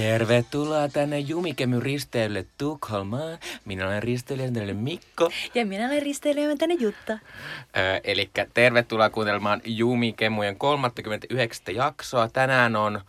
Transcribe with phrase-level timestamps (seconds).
[0.00, 3.38] Tervetuloa tänne Jumikemy risteilylle Tukholmaan.
[3.64, 5.30] Minä olen risteilijä Mikko.
[5.54, 7.12] Ja minä olen risteilijä tänne Jutta.
[7.76, 12.28] Öö, Eli tervetuloa kuuntelemaan Jumikemujen 39 jaksoa.
[12.28, 13.00] Tänään on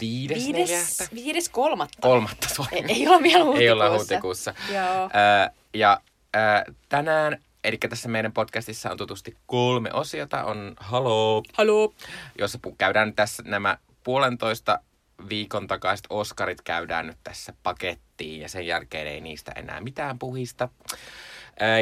[0.00, 1.14] viides, Viides, neljättä?
[1.14, 1.98] viides kolmatta.
[2.00, 2.48] Kolmatta.
[2.72, 3.62] Ei, ei olla vielä huhtikuussa.
[3.62, 4.54] Ei olla huhtikuussa.
[4.74, 5.02] Joo.
[5.04, 6.00] Öö, ja
[6.36, 10.44] öö, tänään, eli tässä meidän podcastissa on tutusti kolme osiota.
[10.44, 11.94] On Halo, Haloo.
[12.38, 14.78] jossa käydään tässä nämä puolentoista
[15.28, 20.68] viikon takaiset Oscarit käydään nyt tässä pakettiin ja sen jälkeen ei niistä enää mitään puhista.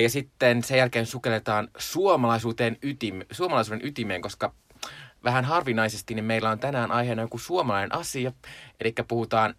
[0.02, 4.52] Ja sitten sen jälkeen sukelletaan suomalaisuuteen ytime, suomalaisuuden ytimeen, koska
[5.24, 8.32] vähän harvinaisesti niin meillä on tänään aiheena joku suomalainen asia.
[8.80, 9.54] Eli puhutaan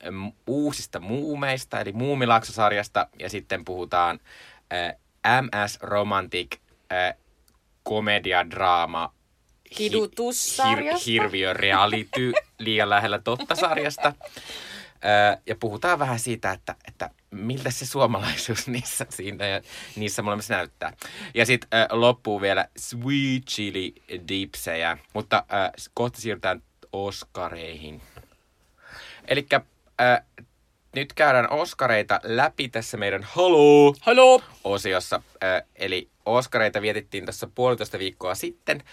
[0.48, 4.20] uusista muumeista, eli Muumilaaksosarjasta, ja sitten puhutaan
[5.41, 6.58] MS Romantic
[6.89, 7.14] ää,
[7.84, 9.14] komediadraama
[9.72, 11.04] hi- Kidutussarjasta.
[11.06, 14.14] hirviö reality liian lähellä totta sarjasta.
[15.06, 19.62] Öö, ja puhutaan vähän siitä, että, että miltä se suomalaisuus niissä, siinä ja
[19.96, 20.94] niissä molemmissa näyttää.
[21.34, 23.94] Ja sitten loppuu vielä Sweet Chili
[24.28, 28.02] Dipsejä, mutta ö, kohta siirrytään Oscareihin.
[29.28, 29.48] Eli
[30.96, 34.42] nyt käydään Oscareita läpi tässä meidän Halo Haloo.
[34.64, 35.22] osiossa.
[35.44, 38.84] Ö, Eli Oscareita vietettiin tässä puolitoista viikkoa sitten.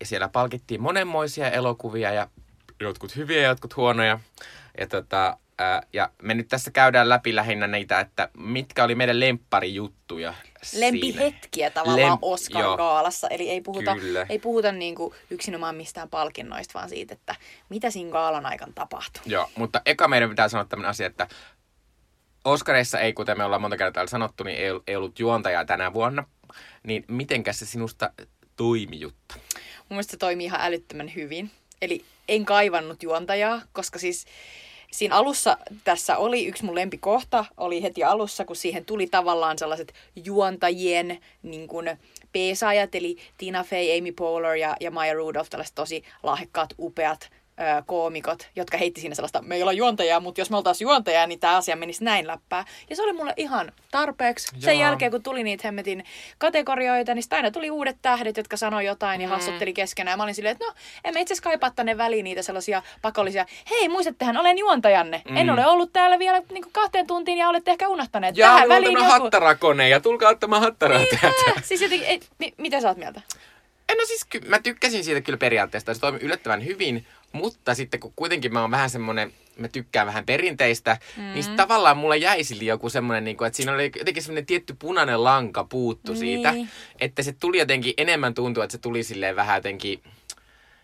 [0.00, 2.28] Ja siellä palkittiin monenmoisia elokuvia ja
[2.80, 4.20] jotkut hyviä ja jotkut huonoja.
[4.80, 9.20] Ja, tota, ö, ja me nyt tässä käydään läpi lähinnä niitä, että mitkä oli meidän
[9.20, 10.34] lempparijuttuja.
[10.78, 13.28] Lempihetkiä tavallaan Lem- Oscar-gaalassa.
[13.30, 14.26] Eli ei puhuta, Kyllä.
[14.28, 17.34] ei puhuta niinku yksinomaan mistään palkinnoista, vaan siitä, että
[17.68, 19.22] mitä siinä gaalan aikana tapahtuu.
[19.26, 21.28] Joo, mutta eka meidän pitää sanoa tämmöinen asia, että
[22.44, 26.24] Oscareissa ei, kuten me ollaan monta kertaa sanottu, niin ei, ei ollut juontajaa tänä vuonna.
[26.82, 28.10] Niin mitenkäs se sinusta
[28.56, 29.34] toimi, Jutta?
[29.78, 31.50] Mun mielestä se toimii ihan älyttömän hyvin.
[31.82, 34.26] Eli en kaivannut juontajaa, koska siis
[34.92, 39.94] siinä alussa tässä oli yksi mun lempikohta, oli heti alussa, kun siihen tuli tavallaan sellaiset
[40.24, 41.96] juontajien niin kuin
[42.32, 47.30] peesaajat, eli Tina Fey, Amy Poehler ja, ja Maya Rudolph, tällaiset tosi lahjakkaat, upeat
[47.60, 51.26] ö, koomikot, jotka heitti siinä sellaista, me ei olla juontajaa, mutta jos me oltaisiin juontajaa,
[51.26, 52.64] niin tämä asia menisi näin läppää.
[52.90, 54.48] Ja se oli mulle ihan tarpeeksi.
[54.58, 54.80] Sen Joo.
[54.88, 56.04] jälkeen, kun tuli niitä hemmetin
[56.38, 60.12] kategorioita, niin aina tuli uudet tähdet, jotka sanoi jotain ja hassutteli keskenään.
[60.12, 60.72] Ja mä olin silleen, että no,
[61.04, 65.22] en mä itse asiassa kaipaa tänne väliin niitä sellaisia pakollisia, hei muistattehan, olen juontajanne.
[65.30, 65.36] Mm.
[65.36, 68.36] En ole ollut täällä vielä niin kahteen tuntiin ja olette ehkä unohtaneet.
[68.36, 69.10] Ja Tähän väliin joku.
[69.10, 71.60] hattarakone ja tulkaa ottamaan hattaraa Niin, täältä.
[71.62, 73.20] siis jotenkin, ei, mi, mitä sä oot mieltä?
[73.88, 78.00] En, No siis ky- mä tykkäsin siitä kyllä periaatteesta, se toimi yllättävän hyvin, mutta sitten
[78.00, 81.22] kun kuitenkin mä oon vähän semmonen, mä tykkään vähän perinteistä, mm.
[81.34, 84.76] niin tavallaan mulla jäi sille joku semmonen, niin kuin, että siinä oli jotenkin semmonen tietty
[84.78, 86.18] punainen lanka puuttu Niin.
[86.18, 86.54] siitä,
[87.00, 90.02] että se tuli jotenkin enemmän tuntua, että se tuli silleen vähän jotenkin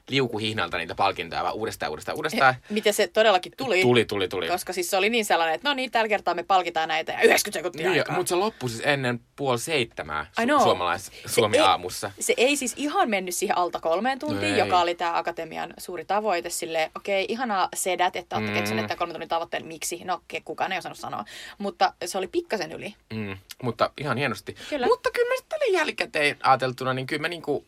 [0.08, 2.54] liukuhihnalta niitä palkintoja, vaan uudestaan, uudestaan, uudestaan.
[2.70, 3.82] Mitä se todellakin tuli?
[3.82, 4.48] Tuli, tuli, tuli.
[4.48, 7.18] Koska siis se oli niin sellainen, että no niin, tällä kertaa me palkitaan näitä ja
[7.22, 8.14] 90 sekuntia Niin, aikaa.
[8.16, 12.10] mutta se loppui siis ennen puoli seitsemää su- suomalais, Se Suomi ei- aamussa.
[12.20, 14.58] Se ei siis ihan mennyt siihen alta kolmeen tuntiin, No ei.
[14.58, 16.50] joka oli tämä Akatemian suuri tavoite.
[16.50, 18.56] Silleen, okei, ihanaa sedät, että olette Mm.
[18.58, 19.66] keksineet tämän kolmen tunnin tavoitteen.
[19.66, 20.00] Miksi?
[20.04, 21.24] No, kukaan ei osannut sanoa.
[21.58, 22.94] Mutta se oli pikkasen yli.
[23.14, 24.54] Mm, mutta ihan hienosti.
[24.70, 24.86] Kyllä.
[24.86, 27.64] Mutta kyllä mä sitten jälkikäteen ajateltuna, niin kyllä mä niinku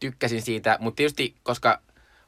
[0.00, 0.76] tykkäsin siitä.
[0.80, 1.80] Mutta tietysti, koska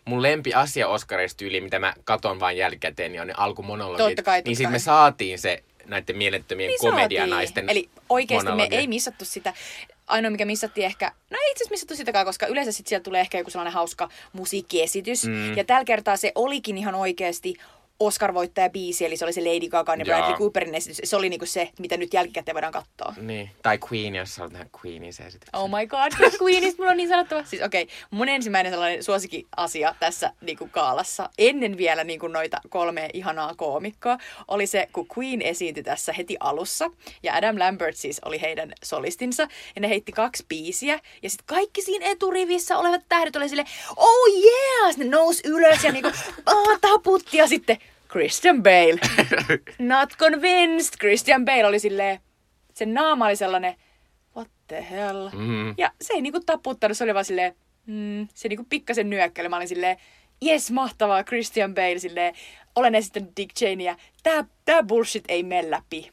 [0.05, 4.07] mun lempi asia Oscarista tyyli, mitä mä katon vain jälkikäteen, niin on ne alkumonologit.
[4.07, 7.71] Totta kai, totta niin sitten me saatiin se näiden mielettömien Niin komedianaisten.
[7.71, 8.71] Eli oikeasti monologi.
[8.71, 9.55] me ei missattu sitä.
[10.07, 13.21] Ainoa, mikä missattiin ehkä, no ei itse asiassa missattu sitäkään, koska yleensä sitten sieltä tulee
[13.21, 15.27] ehkä joku sellainen hauska musiikkiesitys.
[15.27, 15.57] Mm.
[15.57, 17.55] Ja tällä kertaa se olikin ihan oikeasti
[18.01, 20.05] Oscar-voittaja biisi, eli se oli se Lady Gaga ja Joo.
[20.05, 21.01] Bradley Cooperin esitys.
[21.05, 23.15] Se oli niinku se, mitä nyt jälkikäteen voidaan katsoa.
[23.21, 25.61] Niin, tai Queen, jos haluat nähdä Queenin se esityksen.
[25.61, 27.45] Oh my god, The Queenista mulla on niin sanottava.
[27.45, 33.11] Siis okei, okay, mun ensimmäinen sellainen suosikkiasia tässä niinku kaalassa, ennen vielä niinku noita kolme
[33.13, 34.19] ihanaa koomikkoa,
[34.49, 36.91] oli se, kun Queen esiintyi tässä heti alussa.
[37.23, 39.49] Ja Adam Lambert siis oli heidän solistinsa.
[39.75, 41.01] Ja ne heitti kaksi biisiä.
[41.23, 44.91] Ja sitten kaikki siinä eturivissä olevat tähdet oli silleen, oh yeah!
[44.91, 46.11] Sitten ne nousi ylös ja niinku,
[46.47, 47.37] oh, taputti.
[47.37, 47.79] Ja sitten
[48.17, 48.99] Christian Bale.
[49.79, 50.97] Not convinced.
[51.01, 52.21] Christian Bale oli silleen,
[52.75, 53.75] sen naama oli sellainen,
[54.37, 55.29] what the hell.
[55.33, 55.75] Mm.
[55.79, 57.55] Ja se ei niinku taputtanut, se oli vaan silleen,
[57.87, 59.49] mm, se niinku pikkasen nyökkäili.
[59.49, 59.97] Mä olin silleen,
[60.47, 62.35] yes, mahtavaa, Christian Bale, silleen,
[62.77, 63.97] olen esittänyt Dick Cheneyä.
[64.23, 66.11] Tää, tää bullshit ei mene läpi.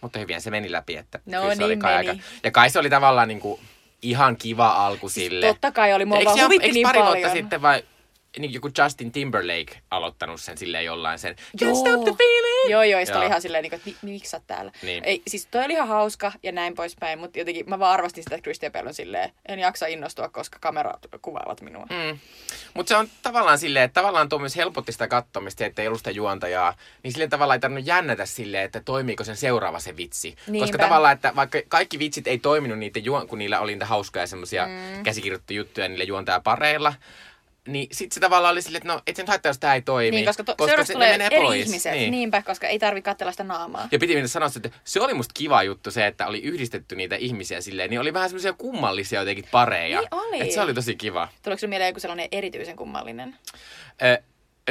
[0.00, 2.08] Mutta hyvin se meni läpi, että No kyllä se oli niin kai meni.
[2.08, 2.22] aika...
[2.44, 3.60] Ja kai se oli tavallaan niinku
[4.02, 5.46] ihan kiva alku sille.
[5.46, 7.16] Totta kai oli, mua Eikö vaan huvitti eikö niin pari paljon.
[7.18, 7.82] vuotta sitten vai
[8.38, 11.36] niin joku Justin Timberlake aloittanut sen silleen jollain sen.
[11.60, 11.70] Joo.
[11.70, 12.70] Can't stop the feeling.
[12.70, 14.72] Joo, joo, ja oli ihan silleen, niin että mi- miksi sä täällä?
[14.82, 15.04] Niin.
[15.04, 18.34] Ei, siis toi oli ihan hauska ja näin poispäin, mutta jotenkin mä vaan arvostin sitä,
[18.34, 21.86] että Christian Bale on silleen, en jaksa innostua, koska kamerat kuvaavat minua.
[21.90, 22.18] Mm.
[22.74, 26.00] Mutta se on tavallaan silleen, että tavallaan tuo myös helpotti sitä kattomista, että ei ollut
[26.00, 26.74] sitä juontajaa.
[27.02, 30.36] Niin silleen tavallaan ei tarvinnut jännätä silleen, että toimiiko sen seuraava se vitsi.
[30.46, 30.66] Niinpä.
[30.66, 34.26] Koska tavallaan, että vaikka kaikki vitsit ei toiminut niiden juon, kun niillä oli niitä hauskoja
[34.26, 35.02] semmoisia mm.
[35.02, 36.94] käsikirjoittuja juttuja niillä juontajapareilla,
[37.66, 40.16] niin sit se tavallaan oli silleen, että no et sen haittaa, jos tää ei toimi.
[40.16, 41.66] Niin, koska, to, koska se, tulee ne menee eri pois.
[41.66, 41.92] ihmiset.
[41.92, 42.10] Niin.
[42.10, 43.88] Niinpä, koska ei tarvi katsella sitä naamaa.
[43.92, 47.16] Ja piti mennä sanoa, että se oli musta kiva juttu se, että oli yhdistetty niitä
[47.16, 50.00] ihmisiä silleen, niin oli vähän semmoisia kummallisia jotenkin pareja.
[50.00, 50.40] Niin oli.
[50.40, 51.28] Et se oli tosi kiva.
[51.42, 53.36] Tuleeko sinulle mieleen joku sellainen erityisen kummallinen?
[54.02, 54.22] Ö,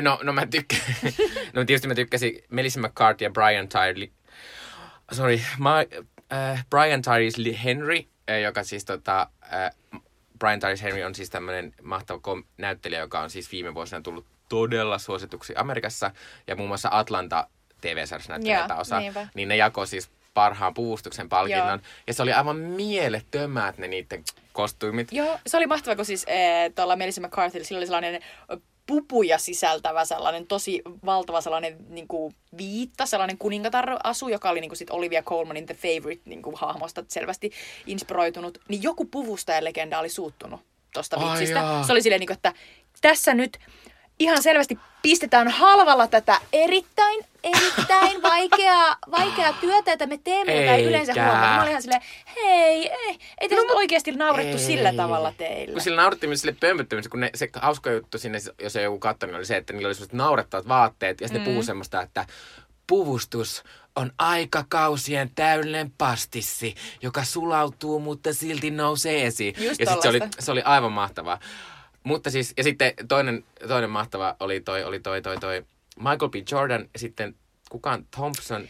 [0.02, 0.82] no, no mä tykkään.
[1.54, 4.10] no tietysti mä tykkäsin Melissa McCarthy ja Brian Tyree.
[5.12, 5.86] Sorry, mä,
[6.34, 7.98] äh, Brian Tyree Henry,
[8.30, 10.02] äh, joka siis tota, äh,
[10.40, 14.26] Brian Tyree Henry on siis tämmöinen mahtava kom- näyttelijä, joka on siis viime vuosina tullut
[14.50, 16.12] todella suosituksi Amerikassa.
[16.48, 17.48] Ja muun muassa Atlanta
[17.82, 19.00] TV-sarjassa näyttelijä Joo, osa.
[19.00, 19.28] niinpä.
[19.36, 21.68] Niin ne jakoi siis parhaan puvustuksen palkinnon.
[21.68, 21.80] Joo.
[22.08, 24.24] Ja se oli aivan mielettömät ne niiden
[24.54, 25.08] kostyymit.
[25.12, 28.22] Joo, se oli mahtavaa, kun siis ee, tuolla Melissa McCarthylla sillä oli sellainen
[28.88, 34.78] pupuja sisältävä sellainen tosi valtava sellainen niin kuin viitta, sellainen kuningatar-asu, joka oli niin kuin
[34.78, 37.52] sit Olivia Colmanin The Favorite niin kuin hahmosta selvästi
[37.88, 38.58] inspiroitunut.
[38.68, 40.60] Niin joku puvustajalegenda oli suuttunut
[40.94, 41.60] tosta Ai vitsistä.
[41.60, 41.84] jaa.
[41.84, 42.54] Se oli silleen, niin kuin, että
[43.02, 43.60] tässä nyt
[44.20, 50.86] ihan selvästi pistetään halvalla tätä erittäin, erittäin vaikeaa, vaikeaa työtä, jota me teemme, jota ei
[50.86, 51.26] yleensä Eikä.
[51.26, 51.56] huomaa.
[51.56, 52.02] Mä olin ihan silleen,
[52.36, 54.98] hei, ei, ei te no, oikeasti naurettu sillä Ei.
[54.98, 55.74] tavalla teille.
[55.74, 59.00] Kun sillä naurettiin myös sille pömpöttämiselle, kun ne, se hauska juttu sinne, jos ei joku
[59.00, 61.46] katsonut, oli se, että niillä oli sellaiset naurettavat vaatteet, ja sitten mm.
[61.46, 62.26] ne puhuu semmoista, että
[62.88, 63.64] puvustus
[63.96, 69.56] on aikakausien täydellinen pastissi, joka sulautuu, mutta silti nousee esiin.
[69.58, 71.40] Just ja sit se oli, se oli aivan mahtavaa.
[72.06, 75.66] Mutta siis, ja sitten toinen, toinen mahtava oli toi, oli toi, toi, toi
[75.98, 76.36] Michael B.
[76.52, 77.36] Jordan, ja sitten
[77.70, 78.68] kukaan Thompson,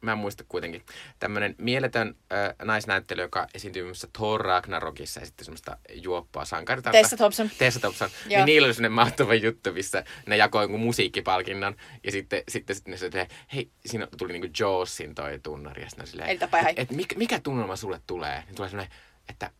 [0.00, 0.82] mä en muista kuitenkin,
[1.18, 6.98] tämmöinen mieletön äh, naisnäyttelijä, joka esiintyy myös Thor Ragnarokissa ja sitten semmoista juoppoa sankaritarta.
[6.98, 7.50] Tessa Thompson.
[7.58, 8.10] Tessa Thompson.
[8.28, 12.98] Niin niillä oli semmoinen mahtava juttu, missä ne jakoi jonkun musiikkipalkinnon ja sitten, sitten, sitten
[13.00, 16.70] ne että hei, siinä tuli niinku Jawsin toi tunnari ja sitten silleen, Eli tapa ihan-
[16.70, 18.42] et, et mikä, mikä tunnelma sulle tulee?
[18.46, 18.96] Niin tulee semmoinen,
[19.28, 19.50] että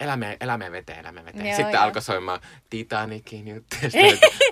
[0.00, 1.46] elämä, elämä veteen, elämä veteen.
[1.46, 1.82] Joo, sitten joo.
[1.82, 2.40] alkoi soimaan
[2.70, 3.76] Titanicin juttu.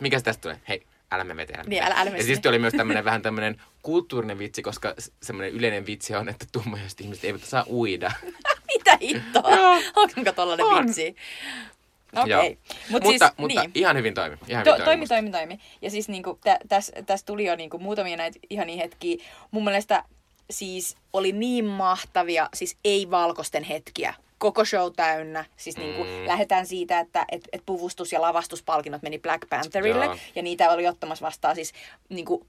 [0.00, 0.60] Mikä tästä tulee?
[0.68, 3.60] Hei, älä me me Niin, älä- älä me Ja sitten oli myös tämmöinen vähän tämmöinen
[3.82, 8.12] kulttuurinen vitsi, koska semmoinen yleinen vitsi on, että tummaiset ihmiset eivät saa uida.
[8.74, 9.56] Mitä hittoa?
[9.56, 9.82] Joo.
[9.96, 10.86] Onko tollanen On.
[10.86, 11.16] vitsi?
[12.16, 12.58] Okei.
[12.90, 13.70] Mut mutta siis, mutta niin.
[13.74, 14.36] ihan hyvin toimi.
[14.48, 15.60] Ihan To, hyvin toimi, toimi, toimi.
[15.82, 19.24] Ja siis niinku, tä, tässä täs tuli jo niinku muutamia näitä ihania hetkiä.
[19.50, 20.04] Mun mielestä
[20.50, 24.14] siis oli niin mahtavia, siis ei-valkoisten hetkiä.
[24.38, 25.44] Koko show täynnä.
[25.56, 26.26] Siis niinku, Mm.
[26.26, 30.04] lähdetään siitä, että et, et puvustus- ja lavastuspalkinnot meni Black Pantherille.
[30.04, 30.16] Joo.
[30.34, 31.72] Ja niitä oli ottamassa vastaan siis
[32.08, 32.46] niinku,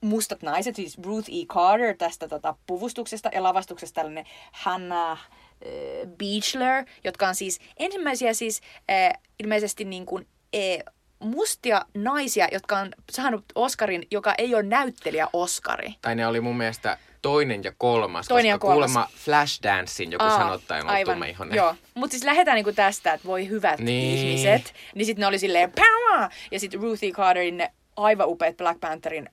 [0.00, 1.46] mustat naiset, siis Ruth E.
[1.46, 8.60] Carter tästä tota, puvustuksesta ja lavastuksesta tällainen Hannah äh, Beachler, jotka on siis ensimmäisiä siis
[8.90, 15.28] äh, ilmeisesti niin kuin, äh, mustia naisia, jotka on saanut Oscarin, joka ei ole näyttelijä
[15.32, 15.94] Oscari.
[16.00, 16.98] Tai ne oli mun mielestä
[17.28, 18.92] toinen ja kolmas, Toinen ja koska kolmas.
[18.92, 21.12] kuulemma Flashdance joku Aa, sanottaa, on aivan.
[21.12, 21.56] tummaihoinen.
[21.56, 24.18] Joo, mutta siis lähdetään niinku tästä, että voi hyvät Niin.
[24.18, 24.74] ihmiset.
[24.94, 26.30] Niin sitten ne oli silleen, Pää!
[26.50, 29.30] ja sitten Ruthie Carterin ne aivan upeat Black Pantherin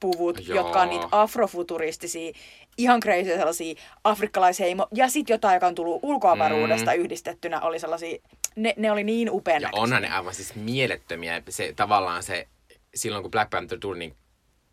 [0.00, 0.56] puvut, Joo.
[0.56, 2.32] jotka on niitä afrofuturistisia,
[2.78, 4.86] ihan crazy sellaisia afrikkalaisheimo.
[4.94, 6.96] Ja sitten jotain, joka on tullut ulkoavaruudesta mm.
[6.96, 8.18] yhdistettynä, oli sellaisia,
[8.56, 11.42] ne, ne oli niin upean Ja onhan ne aivan siis mielettömiä.
[11.48, 12.48] Se, tavallaan se,
[12.94, 14.14] silloin kun Black Panther tuli, niin,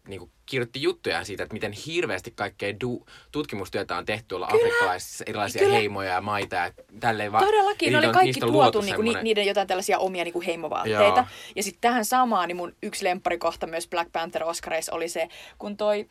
[0.08, 5.24] niin kuin kirjoitti juttuja siitä, että miten hirveästi kaikkea du- tutkimustyötä on tehty olla afrikkalaisissa
[5.28, 5.76] erilaisia Kyllä.
[5.76, 6.56] heimoja ja maita.
[6.56, 10.00] Ja tälleen va- Todellakin, ne oli kaikki on tuotu luotu niinku, ni, niiden jotain tällaisia
[10.00, 11.20] omia niinku heimovaatteita.
[11.20, 11.26] Joo.
[11.56, 15.78] Ja sitten tähän samaan, niin mun yksi lempparikohta myös Black Panther Oscareissa oli se, kun
[15.78, 16.08] toi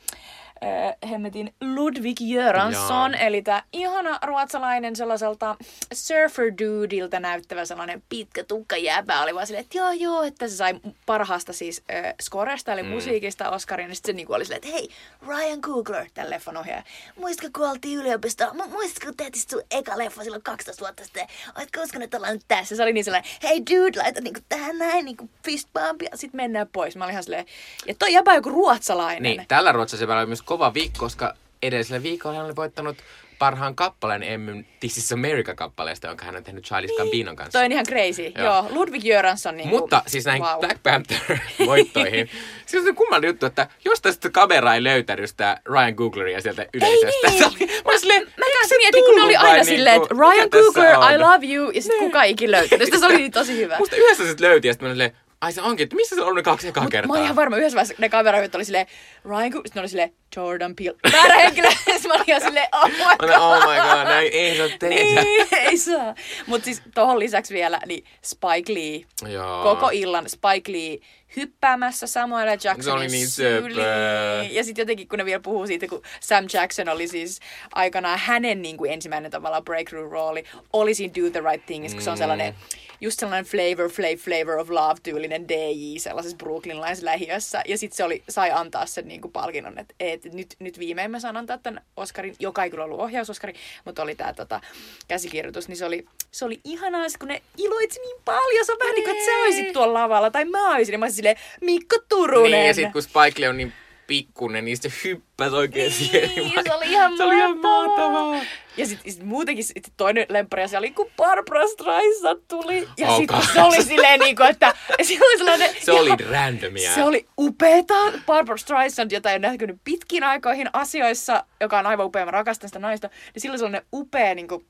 [0.64, 5.56] äh, hemmetin Ludwig Göransson, eli tämä ihana ruotsalainen sellaiselta
[5.92, 10.56] surfer dudeilta näyttävä sellainen pitkä tukka jäbä, oli vaan silleen, että joo joo, että se
[10.56, 12.88] sai parhaasta siis äh, scoresta, eli mm.
[12.88, 14.88] musiikista Oscarin, ja sitten se niinku oli silleen, että hei,
[15.26, 16.82] Ryan Coogler, tämän leffan ohjaaja,
[17.16, 21.26] muistatko kun oltiin yliopistolla, Mu- muistatko kun tehtiin sun eka leffa silloin 12 vuotta sitten,
[21.56, 24.78] oletko uskonut, että ollaan nyt tässä, se oli niin sellainen, hei dude, laita niinku tähän
[24.78, 27.46] näin, niinku fist bump, ja sitten mennään pois, mä olin ihan silleen,
[27.86, 29.22] ja toi jäbä joku ruotsalainen.
[29.22, 32.96] Niin, tällä ruotsalaisella oli myös kova viikko, koska edellisellä viikolla hän oli voittanut
[33.38, 37.52] parhaan kappaleen Emmyn This is America-kappaleesta, jonka hän on tehnyt Charlie Gambinon kanssa.
[37.58, 38.22] Toi on ihan crazy.
[38.22, 38.66] Joo, Joo.
[38.70, 40.60] Ludwig Göransson niin Mutta siis näihin wow.
[40.60, 42.28] Black Panther-voittoihin.
[42.66, 46.66] siis on se kummallinen juttu, että jostain sitten kamera ei löytänyt sitä Ryan Googleria sieltä
[46.74, 47.28] yleisöstä.
[47.28, 47.38] niin.
[47.42, 49.96] Se oli, mä silleen, Mä "Eikö kanssa se mietin, kun ne oli aina vai silleen,
[50.02, 52.84] että niinku, Ryan on?" I love you, ja sitten kukaan ei ikinä löytänyt.
[52.84, 52.98] sitä.
[52.98, 53.78] Se oli tosi hyvä.
[53.78, 55.12] Musta yhdessä sitten löyti, ja sitten mä olin
[55.44, 57.08] ai se onkin, että missä se on ollut ne kaksi ekaa Mut kertaa?
[57.08, 58.86] Mä oon ihan varma, yhdessä vaiheessa ne kamerahyöt oli silleen,
[59.24, 60.96] Ryan Coogler, sitten oli silleen, Jordan Peele.
[61.12, 61.68] Väärä henkilö.
[62.08, 63.30] Mä olin ihan silleen, oh my god.
[63.38, 64.94] oh my god, näin ei saa tehdä.
[65.22, 66.14] Niin, ei saa.
[66.46, 69.62] Mutta siis tohon lisäksi vielä, niin Spike Lee, Joo.
[69.62, 70.98] koko illan Spike Lee
[71.36, 72.48] hyppäämässä Samuel.
[72.48, 74.54] Jacksonin Se oli niin syliin.
[74.54, 77.40] Ja sitten jotenkin, kun ne vielä puhuu siitä, kun Sam Jackson oli siis
[77.72, 82.10] aikanaan hänen niin kuin ensimmäinen tavallaan breakthrough-rooli, oli siinä Do the Right Thing, kun se
[82.10, 82.18] on Mm.
[82.18, 82.54] sellainen
[83.00, 87.62] just sellainen flavor, flavor, flavor of love tyylinen DJ sellaisessa brooklynlaislähiössä.
[87.68, 91.10] Ja sitten se oli, sai antaa sen niin kuin palkinnon, että et, nyt, nyt viimein
[91.10, 94.60] mä saan antaa tämän Oscarin, joka ei kyllä ollut ohjausoskari, mutta oli tämä tota,
[95.08, 98.66] käsikirjoitus, niin se oli, se oli ihanaa, sit kun ne iloitsi niin paljon.
[98.66, 100.92] Se on vähän niin kuin, että sä olisit tuolla lavalla, tai mä olisin.
[100.92, 102.52] Ja mä olisin silleen, Mikko Turunen.
[102.52, 103.72] Niin, ja sitten kun Spike Lee on niin
[104.06, 106.30] pikkunen, niin se hyppäsi oikein siihen.
[106.36, 108.40] Niin, se oli ihan Se oli ihan mahtavaa.
[108.76, 112.88] Ja sitten sit muutenkin sit toinen lemppari asia oli, kun Barbara Streisand tuli.
[112.98, 115.70] Ja Oh sitten se oli silleen niin kuin, että se oli sellainen...
[115.80, 116.94] Se oli ihan- randomia.
[116.94, 117.94] Se oli upeeta.
[118.26, 122.78] Barbara Streisand, jota ei näkynyt pitkin aikoihin asioissa, joka on aivan upea, mä rakastan sitä
[122.78, 123.10] naista.
[123.34, 124.66] Niin sillä oli sellainen upea niin kuin,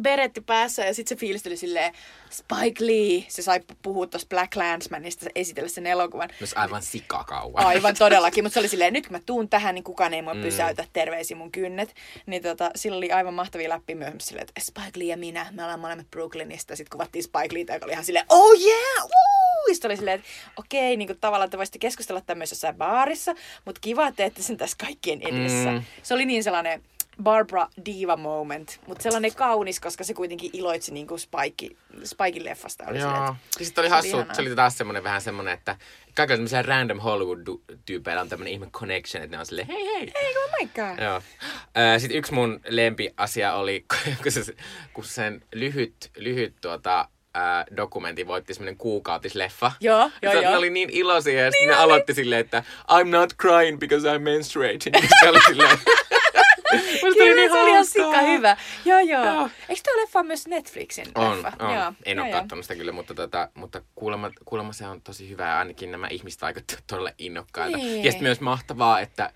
[0.00, 1.94] beretti päässä ja sitten se fiilisteli silleen
[2.30, 3.24] Spike Lee.
[3.28, 6.28] Se sai puhua tuosta Black Landsmanista esitellä sen elokuvan.
[6.40, 7.66] Myös aivan sikakauan.
[7.66, 10.34] Aivan todellakin, mutta se oli silleen, nyt kun mä tuun tähän, niin kukaan ei mua
[10.34, 10.42] mm.
[10.42, 11.94] pysäytä, terveisiä mun kynnet.
[12.26, 15.62] Niin tota, sillä oli aivan mahtavia läppiä myöhemmin silleen, että Spike Lee ja minä, me
[15.62, 16.76] ollaan molemmat Brooklynista.
[16.76, 19.74] Sitten kuvattiin Spike Leeta, joka oli ihan silleen, oh yeah, woo!
[19.74, 24.06] Sitten oli silleen, että okei, niin kuin tavallaan te voisitte keskustella tämmöisessä baarissa, mutta kiva,
[24.06, 25.70] että teette sen tässä kaikkien edessä.
[25.70, 25.82] Mm.
[26.02, 26.82] Se oli niin sellainen
[27.22, 32.84] Barbara Diva moment, mutta sellainen kaunis, koska se kuitenkin iloitsi niin kuin Spike, Spikein leffasta.
[32.88, 33.10] Oli Joo.
[33.10, 34.34] Ja sitten oli se oli hassu, ihanaa.
[34.34, 35.76] se oli taas semmoinen vähän semmoinen, että
[36.14, 40.12] kaikilla tämmöisillä random Hollywood-tyypeillä on tämmöinen ihme connection, että ne on silleen, hei hei.
[40.14, 41.04] Ei, oh my god.
[41.04, 41.22] Joo.
[41.98, 43.84] Sitten yksi mun lempiasia oli,
[44.22, 44.54] kun, se,
[44.92, 49.72] kun sen lyhyt, lyhyt tuota, ää, dokumentti voitti semmoinen kuukautisleffa.
[49.80, 50.42] Joo, joo, joo.
[50.42, 54.18] Ne oli niin iloisia ja sitten ne aloitti silleen, että I'm not crying because I'm
[54.18, 54.96] menstruating.
[55.22, 55.78] Se oli silleen...
[56.72, 58.56] Musta oli Kyllä, niin se oli ihan sika hyvä.
[58.84, 59.24] Joo, joo.
[59.24, 59.50] Joo.
[59.68, 61.52] Eikö tuo leffa myös Netflixin On, leffa?
[61.64, 61.74] on.
[61.74, 61.92] Joo.
[62.04, 62.40] En joo, ole joo.
[62.40, 66.06] katsonut sitä kyllä, mutta, tota, mutta kuulemma, kuulemma se on tosi hyvä ja ainakin nämä
[66.10, 67.76] ihmiset vaikuttavat todella innokkailta.
[67.76, 68.04] Niin.
[68.04, 69.32] Ja sitten myös mahtavaa, että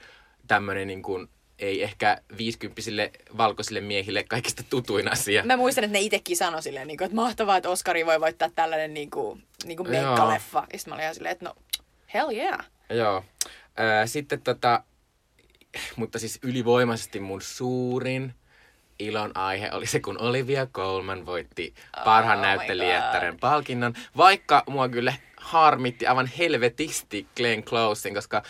[0.47, 5.45] tämmöinen niin kuin, ei ehkä viisikymppisille valkoisille miehille kaikista tutuin asia.
[5.45, 8.51] Mä muistan, että ne itsekin sanoi silleen, niin kuin, että mahtavaa, että Oskari voi voittaa
[8.55, 10.67] tällainen niin kuin, niin kuin meikkaleffa.
[10.73, 11.55] Ja sitten mä olin ihan silleen, että no,
[12.15, 12.67] hell yeah.
[12.91, 13.25] Joo.
[14.07, 14.83] Sitten tota,
[15.97, 18.35] mutta siis ylivoimaisesti mun suurin
[18.99, 23.95] ilon aihe oli se, kun Olivia Colman voitti parhaan Oh näyttelijättären palkinnon.
[24.17, 28.43] Vaikka mua kyllä harmitti aivan helvetisti Glenn Closein, koska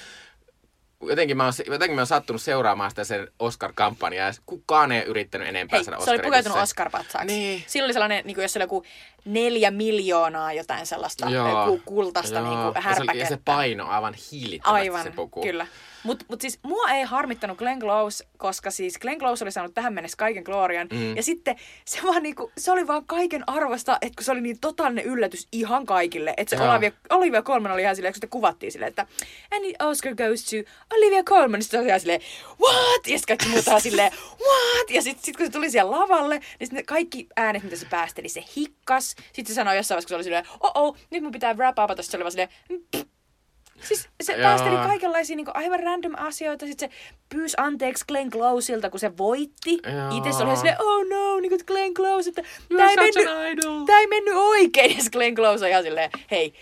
[1.02, 5.48] jotenkin mä, oon, jotenkin mä oon sattunut seuraamaan sitä sen Oscar-kampanjaa ja kukaan ei yrittänyt
[5.48, 6.62] enempää Hei, saada se oli Oscaria pukeutunut se.
[6.62, 7.26] Oscar-patsaaksi.
[7.26, 7.64] Niin.
[7.66, 8.84] Siinä oli sellainen, niin kuin, jos oli joku
[9.24, 11.66] neljä miljoonaa jotain sellaista Joo.
[11.66, 12.48] ku- kultaista Joo.
[12.48, 13.28] niin kuin ja, se, oli- ja härpäkettä.
[13.28, 15.42] se paino aivan hiilittömästi Aivan, se puku.
[15.42, 15.66] kyllä.
[16.04, 19.94] Mutta mut siis mua ei harmittanut Glenn Close, koska siis Glenn Close oli saanut tähän
[19.94, 20.88] mennessä kaiken glorian.
[20.92, 21.16] Mm.
[21.16, 24.60] Ja sitten se, vaan niinku, se oli vaan kaiken arvosta, että kun se oli niin
[24.60, 26.34] totaalinen yllätys ihan kaikille.
[26.36, 26.62] Että se.
[26.62, 29.06] Olivia, Olivia Colman oli ihan silleen, kun sitä kuvattiin silleen, että
[29.50, 30.56] and the Oscar goes to
[30.96, 31.62] Olivia Colman.
[31.62, 32.20] Sitten se oli ihan silleen,
[32.60, 33.06] what?
[33.06, 34.12] Ja sitten kaikki muut silleen,
[34.46, 34.90] what?
[34.90, 38.28] Ja sitten sit kun se tuli siellä lavalle, niin sitten kaikki äänet, mitä se päästeli,
[38.28, 39.10] se hikkas.
[39.32, 41.78] Sitten se sanoi jossain vaiheessa, kun se oli silleen, oh oh, nyt mun pitää wrap
[41.78, 42.02] upata.
[42.02, 42.48] Sitten se oli vaan silleen,
[42.90, 43.13] "Pff,
[43.80, 46.66] Siis se päästeli kaikenlaisia niin aivan random asioita.
[46.66, 46.96] Sitten se
[47.28, 49.78] pyysi anteeksi Glenn Closeilta, kun se voitti.
[50.16, 52.42] Itse se oli silleen, oh no, niin kuin Glenn Close, että
[52.76, 54.90] tää ei, mennyt, tää ei mennyt oikein.
[54.96, 56.54] Ja se Glenn Close on ihan silleen, hei,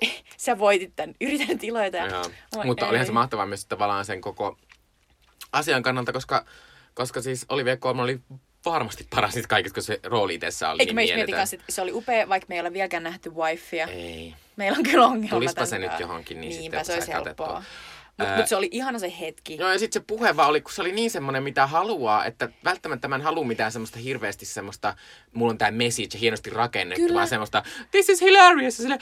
[0.36, 1.96] sä voitit tän, yritän nyt iloita.
[1.96, 2.22] Ja.
[2.56, 2.90] Oi, Mutta ei.
[2.90, 4.56] olihan se mahtavaa myös tavallaan sen koko
[5.52, 6.44] asian kannalta, koska,
[6.94, 8.20] koska siis Olivia Colman oli
[8.64, 11.92] varmasti paras niistä kaikista, kun se rooli itsessä oli Eikö niin me että se oli
[11.92, 13.86] upea, vaikka me ei ole vieläkään nähty wifea.
[13.86, 14.34] Ei.
[14.56, 17.62] Meillä on kyllä ongelma Tulispa se nyt johonkin, niin Niinpä, sitten se olisi helppoa.
[18.18, 19.56] Mutta mut se oli ihana se hetki.
[19.56, 22.48] Joo, ja sitten se puhe vaan oli, kun se oli niin semmoinen, mitä haluaa, että
[22.64, 24.94] välttämättä mä en halua mitään semmoista hirveästi semmoista,
[25.34, 27.14] mulla on tää message hienosti rakennettu, Kyllä.
[27.14, 28.98] vaan semmoista, this is hilarious, sille,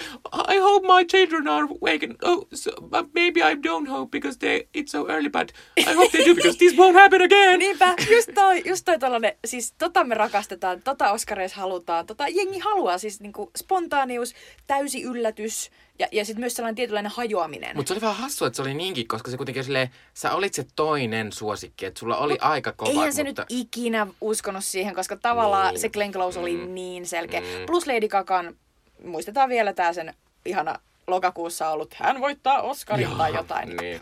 [0.55, 4.61] I hope my children are waken, oh, so, but maybe I don't hope because they,
[4.79, 5.53] it's so early, but
[5.91, 7.59] I hope they do because this won't happen again.
[7.59, 12.59] Niinpä, just toi, just toi tollanen, siis tota me rakastetaan, tota Oscareissa halutaan, tota jengi
[12.59, 14.35] haluaa, siis niinku spontaanius,
[14.67, 15.71] täysi yllätys,
[16.01, 17.77] Ja, ja sitten myös sellainen tietynlainen hajoaminen.
[17.77, 20.55] Mutta se oli vähän hassua, että se oli niinkin, koska se kuitenkin silleen, sä olit
[20.55, 22.91] se toinen suosikki, että sulla oli Mut aika kova.
[22.91, 23.43] Eihän se mutta...
[23.43, 25.81] nyt ikinä uskonut siihen, koska tavallaan Niin.
[25.81, 26.75] se Glenn Oli Mm.
[26.75, 27.41] niin selkeä.
[27.41, 27.47] Mm.
[27.67, 28.57] Plus Lady Gagan,
[29.05, 30.75] muistetaan vielä tää sen ihana
[31.07, 33.77] lokakuussa ollut, hän voittaa Oscarin Joo, tai jotain.
[33.77, 34.01] niin.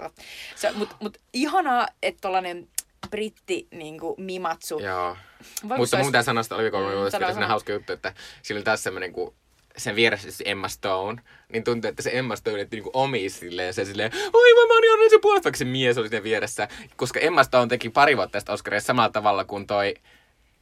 [0.57, 2.69] Se, mut, mut ihanaa, että tollanen
[3.11, 4.79] britti niinku, mimatsu.
[4.79, 5.17] Joo.
[5.63, 8.59] Mutta mun olisi- sanoa sitä oli Mm, kolme vuotta sano, vielä hauska juttu, että sillä
[8.59, 9.35] oli taas semmoinen, kun
[9.77, 13.75] sen vieressä se Emma Stone, niin tuntui, että se Emma Stone yritti niinku omia silleen,
[13.75, 16.69] se silleen, oi voi mä oon se puolesta, vaikka se mies oli siinä vieressä.
[16.97, 19.95] Koska Emma Stone teki pari vuotta tästä Oscaria samalla tavalla kuin toi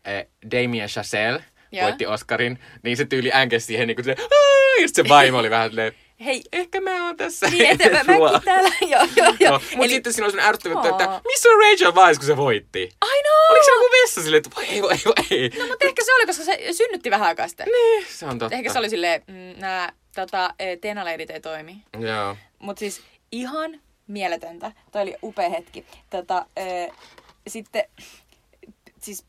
[0.04, 1.84] eh, Damien Chazelle Joo.
[1.84, 5.70] voitti Oscarin, niin se tyyli änkesi siihen niinku silleen, "Aa!" ja se vaimo oli vähän
[5.70, 5.92] silleen,
[6.24, 7.46] Hei, ehkä mä oon tässä.
[7.50, 9.52] niin, että mä, sua." mäkin täällä, joo, joo, joo.
[9.52, 12.82] No, mutta sitten siinä oli sellainen ärsyttävä että missä on Rachel Weisz, kun se voitti?
[12.82, 12.88] I
[13.22, 13.50] know!
[13.50, 14.96] Oliko se joku vessa silleen, että voi ei, voi
[15.30, 15.48] ei.
[15.58, 17.66] No, mutta ehkä se oli, koska se synnytti vähän aikaa sitten.
[17.66, 18.56] Niin, se on totta.
[18.56, 21.76] Ehkä se oli silleen, mm, nää tota, eh, tenaleidit ei toimi.
[21.98, 22.36] Joo.
[22.58, 24.72] Mutta siis ihan mieletöntä.
[24.92, 25.86] Toi oli upea hetki.
[26.10, 26.92] Tota, ö,
[27.48, 27.84] sitten
[29.00, 29.24] siis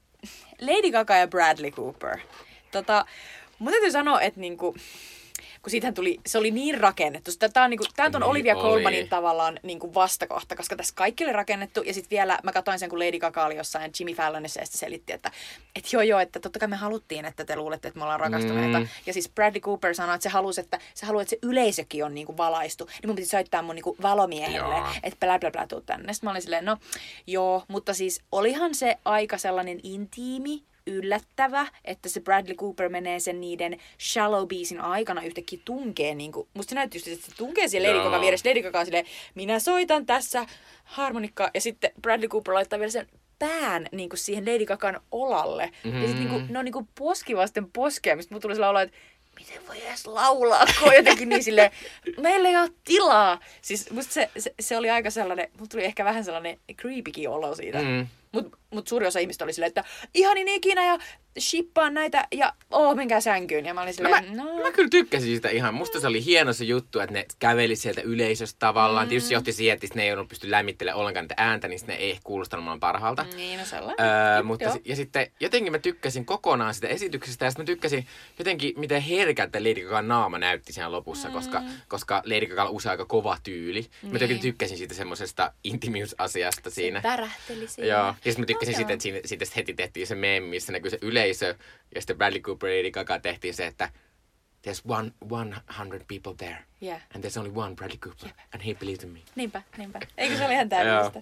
[0.62, 2.18] Lady Gaga ja Bradley Cooper.
[2.72, 3.06] Tota,
[3.60, 4.76] mun täytyy sanoa, että niinku,
[5.66, 7.32] kun siitähän tuli, se oli niin rakennettu.
[7.54, 8.64] Tämä on, niinku, tää on Niin Olivia oli.
[8.64, 11.82] Colmanin tavallaan niinku vastakohta, koska tässä kaikki oli rakennettu.
[11.82, 15.14] Ja sitten vielä mä katsoin sen, kun Lady Gaga oli jossain Jimmy Fallonissa ja selitti,
[15.14, 15.32] että
[15.76, 18.80] et joo joo, että totta kai me haluttiin, että te luulette, että me ollaan rakastuneita.
[18.80, 18.88] Mm.
[19.06, 22.14] Ja siis Bradley Cooper sanoi, että se halusi, että se haluaa, että se yleisökin on
[22.14, 22.86] niinku valaistu.
[22.86, 24.88] Niin mun piti soittaa mun niinku valomiehelle, Joo.
[25.04, 26.14] että blä blä blä tuu tänne.
[26.14, 26.78] Sitten mä olin silleen, no
[27.28, 33.42] joo, mutta siis olihan se aika sellainen intiimi, yllättävä, että se Bradley Cooper menee sen
[33.42, 37.68] niiden Shallow Beasin aikana yhtäkkiä tunkee, niin kuin, musta se näytti just, että se tunkee
[37.68, 38.04] siihen Lady.
[38.04, 38.50] Gaga vieressä.
[38.50, 40.46] Lady Gaga silleen, minä soitan tässä
[40.84, 43.08] harmonikkaa, ja sitten Bradley Cooper laittaa vielä sen
[43.40, 45.72] pään niin kuin siihen Lady Gagan olalle.
[45.84, 46.02] Mm-hmm.
[46.02, 48.80] Ja sitten niin kuin, ne on niin kuin poskivasten poskea, mistä mulla tuli sellainen olo,
[48.80, 48.98] että
[49.40, 51.72] miten voi edes laulaa, kun on jotenkin niin silleen,
[52.18, 53.40] meillä ei ole tilaa.
[53.62, 57.56] Siis musta se, se, se oli aika sellainen, mulla tuli ehkä vähän sellainen creepykin olo
[57.56, 57.82] siitä.
[57.82, 58.08] Mm.
[58.36, 60.98] Mutta mut suuri osa ihmistä oli silleen, että ihanin ikinä ja
[61.40, 63.66] shippaan näitä ja oo, menkää sänkyyn.
[63.66, 65.74] Ja mä olin No mä, silleen, no, mä kyllä tykkäsin siitä ihan.
[65.74, 69.06] Musta se oli hieno se juttu, että ne käveli sieltä yleisöstä tavallaan.
[69.06, 69.10] Mm.
[69.10, 72.20] Tietysti johti siihen, että ne ei ollut pysty lämmittelemään ollenkaan niitä ääntä, niin ne ei
[72.24, 73.26] kuulostanut parhaalta.
[73.36, 74.06] Niin no sellainen.
[74.06, 78.08] Öö, mutta si- ja sitten jotenkin mä tykkäsin kokonaan sitä esityksestä ja sitten mä tykkäsin
[78.40, 81.34] jotenkin miten herkältä Lady Gagan naama näytti siinä lopussa, mm.
[81.34, 83.86] koska, koska Lady Gaga on usein aika kova tyyli.
[84.02, 84.14] Niin.
[84.14, 84.40] Mä Niin.
[84.40, 87.02] tykkäsin siitä semmoisesta intimiusasiasta siinä.
[87.48, 87.88] Se siinä.
[87.88, 90.72] Joo, ja sitten mä tykkäsin No, siitä, että siitä sit heti tehtiin se meemi, missä
[90.72, 91.56] näkyy se yleisö,
[91.96, 93.90] ja sitten Bradley Cooper ja Lady Gaga tehtiin se, että
[94.68, 97.02] there's one, one hundred people there, Yeah.
[97.16, 99.20] and there's only one Bradley Cooper, and he believes in me.
[99.36, 100.00] Niinpä, niinpä.
[100.18, 101.22] Eikö se ole ihan täydellistä?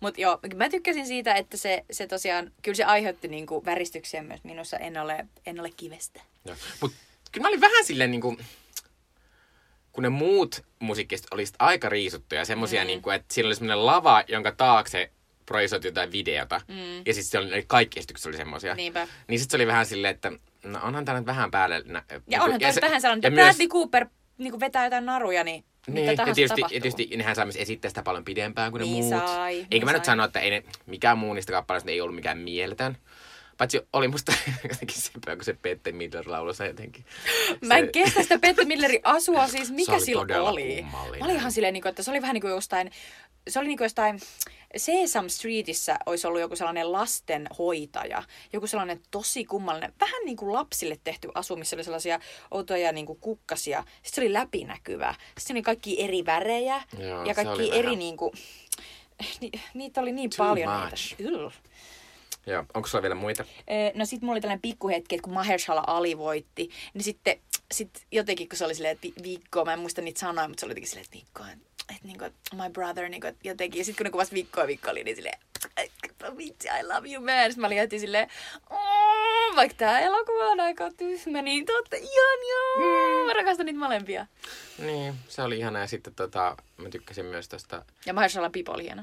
[0.00, 4.44] Mutta joo, mä tykkäsin siitä, että se, se tosiaan, kyllä se aiheutti niinku väristyksiä myös
[4.44, 4.76] minussa.
[4.78, 6.20] En ole, en ole kivestä.
[6.44, 6.56] Joo.
[6.80, 6.92] Mut
[7.32, 8.36] kyllä mä olin vähän silleen niinku,
[9.92, 12.86] kun ne muut musiikkiset oli sit aika riisuttuja, semmosia mm.
[12.86, 15.10] niinku, että siinä oli semmoinen lava, jonka taakse
[15.46, 16.60] projisoitiin jotain videota.
[16.68, 16.74] Mm.
[17.06, 18.74] Ja sitten se oli, kaikki esitykset oli semmosia.
[18.74, 19.08] Niinpä.
[19.28, 20.32] Niin sit se oli vähän silleen, että
[20.64, 21.82] no onhan tää nyt vähän päälle.
[21.86, 24.06] nä- Ja niinku- onhan se- vähän sellainen, että myös- Bradley Cooper
[24.38, 26.76] niinku vetää jotain naruja, niin, Niin, ja tietysti, tapahtuu.
[26.76, 29.26] ja tietysti nehän saa myös esittää sitä paljon pidempään kuin Niin ne muut.
[29.28, 30.12] sai, Eikä niin mä nyt sai.
[30.12, 32.96] sano, että ei ne, mikään muu niistä kappaleista ei ollut mikään mieletön.
[33.58, 34.32] Paitsi oli musta
[34.70, 37.04] jotenkin sepä, kun se Pette Midler lauloi se jotenkin.
[37.66, 40.76] Mä en kestä sitä Petter Millerin asua, siis mikä Se oli sillä todella oli?
[40.76, 41.18] kummallinen.
[41.18, 42.90] Mä olin ihan silleen, niinku, että se oli vähän niin kuin jostain,
[43.48, 44.20] se oli niin kuin jostain
[44.76, 48.22] Sesame Streetissä olisi ollut joku sellainen lastenhoitaja.
[48.52, 53.06] Joku sellainen tosi kummallinen, vähän niin kuin lapsille tehty asu, missä oli sellaisia outoja niin
[53.06, 53.84] kuin kukkasia.
[54.02, 55.14] Sitten se oli läpinäkyvä.
[55.38, 58.32] Sitten oli kaikki eri värejä Joo, ja kaikki eri vähän- niin kuin,
[59.40, 61.18] ni, niitä oli niin Too paljon much.
[61.18, 61.50] niitä.
[62.46, 63.44] Joo, onko sulla vielä muita?
[63.94, 67.38] No sit mulla oli tällainen pikkuhetki, että kun Mahershala Ali voitti, niin sitten
[67.74, 70.60] sit jotenkin kun se oli silleen, että vi- viikkoa, mä en muista niitä sanoja, mutta
[70.60, 73.78] se oli jotenkin silleen, että viikkoa, että, niin kuin, my brother, niin kuin, että jotenkin.
[73.78, 75.38] Ja sitten kun ne kuvasi viikkoa viikkoa oli, niin silleen,
[75.76, 75.90] "Ai,
[76.36, 77.44] vitsi, I love you man.
[77.44, 78.28] Sitten mä olin heti silleen,
[78.70, 83.26] "Oh, vaikka tää elokuva on aika tyhmä, niin totta, ihan joo.
[83.26, 84.26] Mä rakastan niitä molempia.
[84.78, 88.82] Niin, se oli ihana ja sitten tota, mä tykkäsin myös tosta, Ja Mahershala Pipo oli
[88.82, 89.02] hieno.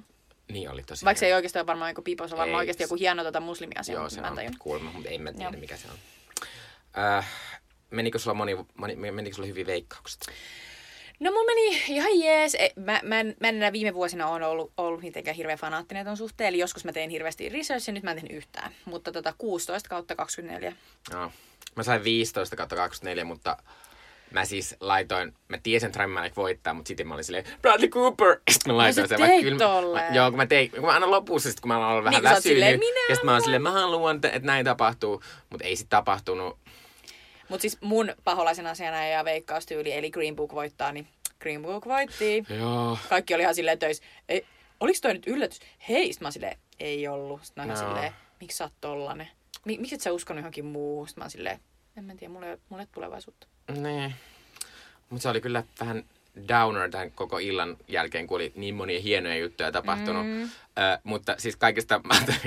[0.52, 2.96] niin oli tosi Vaikka se ei oikeastaan varmaan joku Pipo, se on varmaan oikeasti joku
[2.96, 3.96] hieno tota muslimiasia.
[3.96, 5.60] Joo, se mä on kuulemma, mutta en mä tiedä Joo.
[5.60, 5.98] mikä se on.
[7.18, 7.28] Äh,
[7.92, 10.22] menikö sulla moni, moni, menikö sulla hyvin veikkaukset?
[11.20, 12.56] No mun meni ihan jees.
[12.56, 16.06] E, Mä, mä, en, mä en enää viime vuosina ole ollut, ollut mitenkään hirveän fanaattinen
[16.06, 16.48] ton suhteen.
[16.48, 18.72] Eli joskus mä tein hirveästi researchia, nyt mä en tehnyt yhtään.
[18.86, 20.74] Mutta tota 16 kautta 24.
[21.12, 21.32] Joo.
[21.76, 23.58] Mä sain 15 kautta 24, mutta
[24.32, 27.90] mä siis laitoin, mä tiesin, että Rami Malek voittaa, mutta sitten mä olin silleen, Bradley
[27.90, 28.38] Cooper!
[28.52, 29.28] Sitten mä laitoin Ai sä sen.
[29.28, 32.04] teit kyllä, mä, joo, kun mä tein, kun mä aina lopussa, sit kun mä olen
[32.04, 32.60] vähän Niin, sä oot väsynyt,
[33.10, 33.42] ja sitten mä haluan.
[33.44, 36.58] silleen, mä haluan, että että näin tapahtuu, mutta ei sit tapahtunut.
[37.52, 41.08] Mutta siis mun paholaisen asiana ja veikkaustyyli, eli Green Book voittaa, niin
[41.40, 42.46] Green Book voitti.
[42.60, 42.98] Joo.
[43.10, 44.04] Kaikki oli ihan silleen töissä.
[44.30, 44.46] Ei,
[44.80, 45.60] oliks toi nyt yllätys?
[45.90, 47.46] Hei, sit mä oon silleen, ei ollut.
[47.46, 49.28] Sitten mä oon silleen, miksi sä oot tollanen?
[49.66, 51.08] Mi- miksi et sä uskonut johonkin muuhun?
[51.08, 51.60] Sitten mä oon silleen,
[51.98, 53.48] en mä tiedä, ei ole tulevaisuutta.
[53.72, 54.16] Niin.
[55.10, 56.06] Mutta se oli kyllä vähän
[56.48, 60.26] downer tämän koko illan jälkeen, kun oli niin monia hienoja juttuja tapahtunut.
[60.28, 60.44] Mm.
[60.44, 60.50] Ö,
[61.04, 62.02] mutta siis kaikista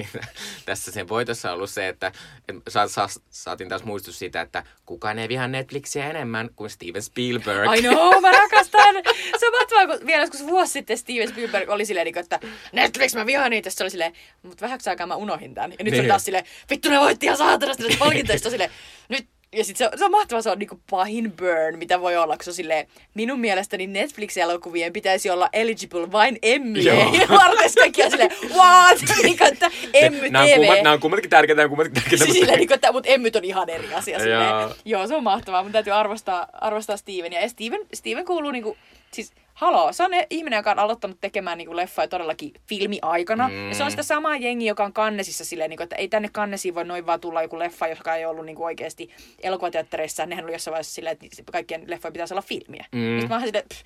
[0.66, 2.12] tässä sen voitossa on ollut se, että
[2.48, 7.02] et sa, sa, saatiin taas muistus siitä, että kukaan ei vihaa Netflixiä enemmän kuin Steven
[7.02, 7.78] Spielberg.
[7.78, 8.94] I know, mä rakastan.
[9.38, 12.40] Se on mahtavaa, kun vielä joskus vuosi sitten Steven Spielberg oli silleen, niin kuin, että
[12.72, 13.70] Netflix, mä vihaan niitä.
[13.70, 15.72] Se oli silleen, mutta vähäksi aikaa mä unohin tämän.
[15.78, 16.08] Ja nyt se on Niin.
[16.08, 18.50] taas silleen, vittu ne voitti ihan saatanasti näistä palkintoista.
[18.50, 18.70] silleen,
[19.08, 22.16] nyt ja sit se, on- se on mahtavaa, se on niinku pahin burn, mitä voi
[22.16, 26.94] olla, kun se on silleen, minun mielestäni Netflix-elokuvien pitäisi olla eligible vain emmyjä.
[26.94, 27.14] Joo.
[27.20, 28.98] Ja Martes kaikki on silleen, what?
[29.22, 30.56] niin kuin, että emmy Nämä on, TV.
[30.56, 32.24] kummat, nämä on kummatkin tärkeitä, nämä on kummatkin tärkeitä.
[32.24, 34.18] Siis silleen, niin kuin, että, mutta emmyt on ihan eri asia.
[34.18, 34.50] Silleen.
[34.50, 34.74] Joo.
[34.84, 35.62] Joo, se on mahtavaa.
[35.62, 37.40] Mun täytyy arvostaa, arvostaa Stevenia.
[37.40, 38.76] Ja Steven, Steven kuuluu niinku,
[39.14, 43.48] siis haloo, se on ihminen, joka on aloittanut tekemään niinku leffoja todellakin filmiaikana.
[43.48, 43.68] Mm.
[43.68, 46.74] Ja se on sitä samaa jengiä, joka on kannesissa silleen, niinku, että ei tänne kannesiin
[46.74, 49.10] voi noin vaan tulla joku leffa, joka ei ollut niinku oikeasti
[49.42, 50.26] elokuvateattereissa.
[50.26, 52.84] Nehän oli jossain vaiheessa silleen, että kaikkien leffojen pitäisi olla filmiä.
[52.92, 52.98] Mm.
[53.00, 53.82] Sitten mä oon silleen, pff,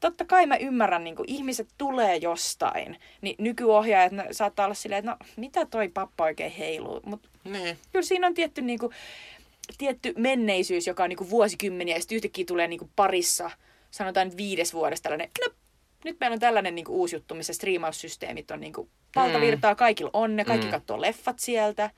[0.00, 2.96] totta kai mä ymmärrän, niin ihmiset tulee jostain.
[3.20, 7.00] Niin nykyohjaajat ne saattaa olla silleen, että no mitä toi pappa oikein heiluu.
[7.06, 7.78] Mutta Niin.
[7.92, 8.92] kyllä siinä on tietty, niin kuin,
[9.78, 13.50] tietty menneisyys, joka on niin kuin vuosikymmeniä, ja sitten yhtäkkiä tulee niin kuin parissa,
[13.92, 15.54] sanotaan viides vuodesta tällainen, no,
[16.04, 20.10] nyt meillä on tällainen niin kuin uusi juttu, missä striimaussysteemit on niin kuin valtavirtaa, kaikilla
[20.12, 20.68] on ne, kaikki Mm.
[20.70, 20.72] mm.
[20.78, 21.90] katsoo leffat sieltä.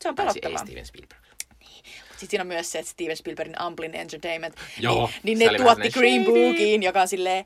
[0.00, 0.58] Se on pelottavaa.
[0.58, 1.20] Steven Spielberg.
[2.10, 5.90] Sitten siinä on myös se, että Steven Spielbergin Amblin Entertainment, Joo, niin, niin ne tuotti
[5.90, 6.24] Green.
[6.24, 7.44] Bookin, joka on silleen,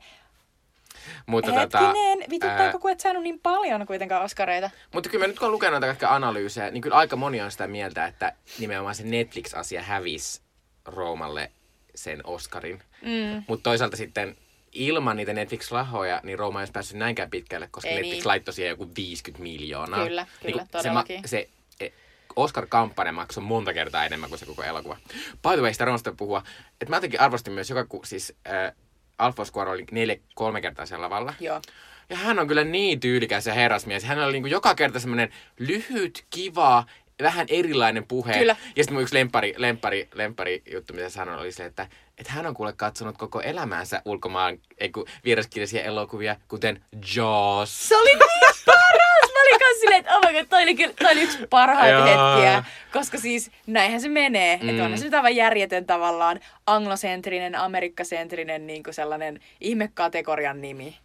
[1.25, 4.69] Mutta, tota, hetkinen, vituttaako ää, kun et saanut niin paljon kuitenkaan Oscareita?
[4.93, 7.51] mutta kyllä mä nyt kun olen lukenut näitä kaikkia analyysejä, niin kyllä aika moni on
[7.51, 10.41] sitä mieltä, että nimenomaan se Netflix-asia hävisi
[10.85, 11.51] Roomalle
[11.95, 12.83] sen Oscarin.
[13.01, 13.43] Mm.
[13.47, 14.35] Mutta toisaalta sitten
[14.71, 18.27] ilman niitä Netflix-rahoja, niin Rooma ei olisi päässyt näinkään pitkälle, koska Ei Netflix niin.
[18.27, 20.05] laittoi siihen joku 50 miljoonaa.
[20.05, 21.21] Kyllä, kyllä, se, ma- todellakin.
[21.25, 21.87] se e,
[22.35, 24.97] Oscar-kampanja maksoi monta kertaa enemmän kuin se koko elokuva.
[25.41, 26.43] By the way, sitä Roomasta puhua,
[26.81, 28.71] että mä jotenkin arvostin myös joka, ku, siis äh,
[29.17, 31.33] Alfonso Cuarón oli neljä, kolme kertaa siellä lavalla.
[31.39, 31.61] Joo.
[32.09, 34.03] Ja hän on kyllä niin tyylikäs ja herrasmies.
[34.03, 35.29] Hän oli niinku joka kerta semmoinen
[35.59, 36.85] lyhyt, kiva,
[37.21, 38.33] vähän erilainen puhe.
[38.33, 38.55] Kyllä.
[38.75, 42.45] Ja sitten mun yksi lempari, lempari, lempari juttu, mitä sanoin, oli se, että, että hän
[42.45, 47.89] on kuule katsonut koko elämäänsä ulkomaan ei kun vieraskielisiä elokuvia, kuten Jaws.
[47.89, 48.19] Se oli niin
[48.65, 49.31] paras!
[49.33, 52.05] Mä olin kans silleen, että oh my god, toi oli, kyllä, toi oli yksi parhaita
[52.05, 52.63] hetkiä.
[52.93, 54.59] Koska siis näinhän se menee.
[54.61, 54.69] Mm.
[54.69, 60.97] Että onhan se nyt aivan järjetön tavallaan anglosentrinen, amerikkasentrinen niin kuin sellainen ihmekategorian nimi.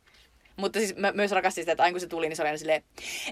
[0.57, 2.59] Mutta siis mä myös rakastin sitä, että aina kun se tuli, niin se oli aina
[2.59, 2.83] silleen,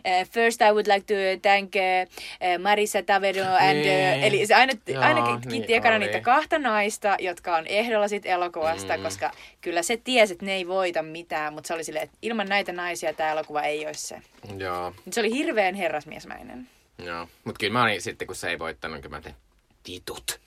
[0.05, 3.73] "Eh, first I would like to thank uh, Marissa Tavero and...
[3.79, 4.19] Niin.
[4.19, 6.05] Uh, eli se aina, Joo, aina niin kiitti ekana oli.
[6.05, 9.03] niitä kahta naista, jotka on ehdolla sit elokuvasta, Mm.
[9.03, 12.47] koska kyllä se tiesi, että ne ei voita mitään, mutta se oli silleen, että ilman
[12.49, 14.23] näitä naisia tämä elokuva ei olisi se.
[14.59, 16.69] Joo, Mut Se oli hirveän herrasmiesmäinen.
[17.05, 17.29] joo.
[17.45, 19.35] Mutta kyllä mä olin sitten, kun se ei voittanut, niin kyllä mä tein,
[19.89, 20.41] vitut.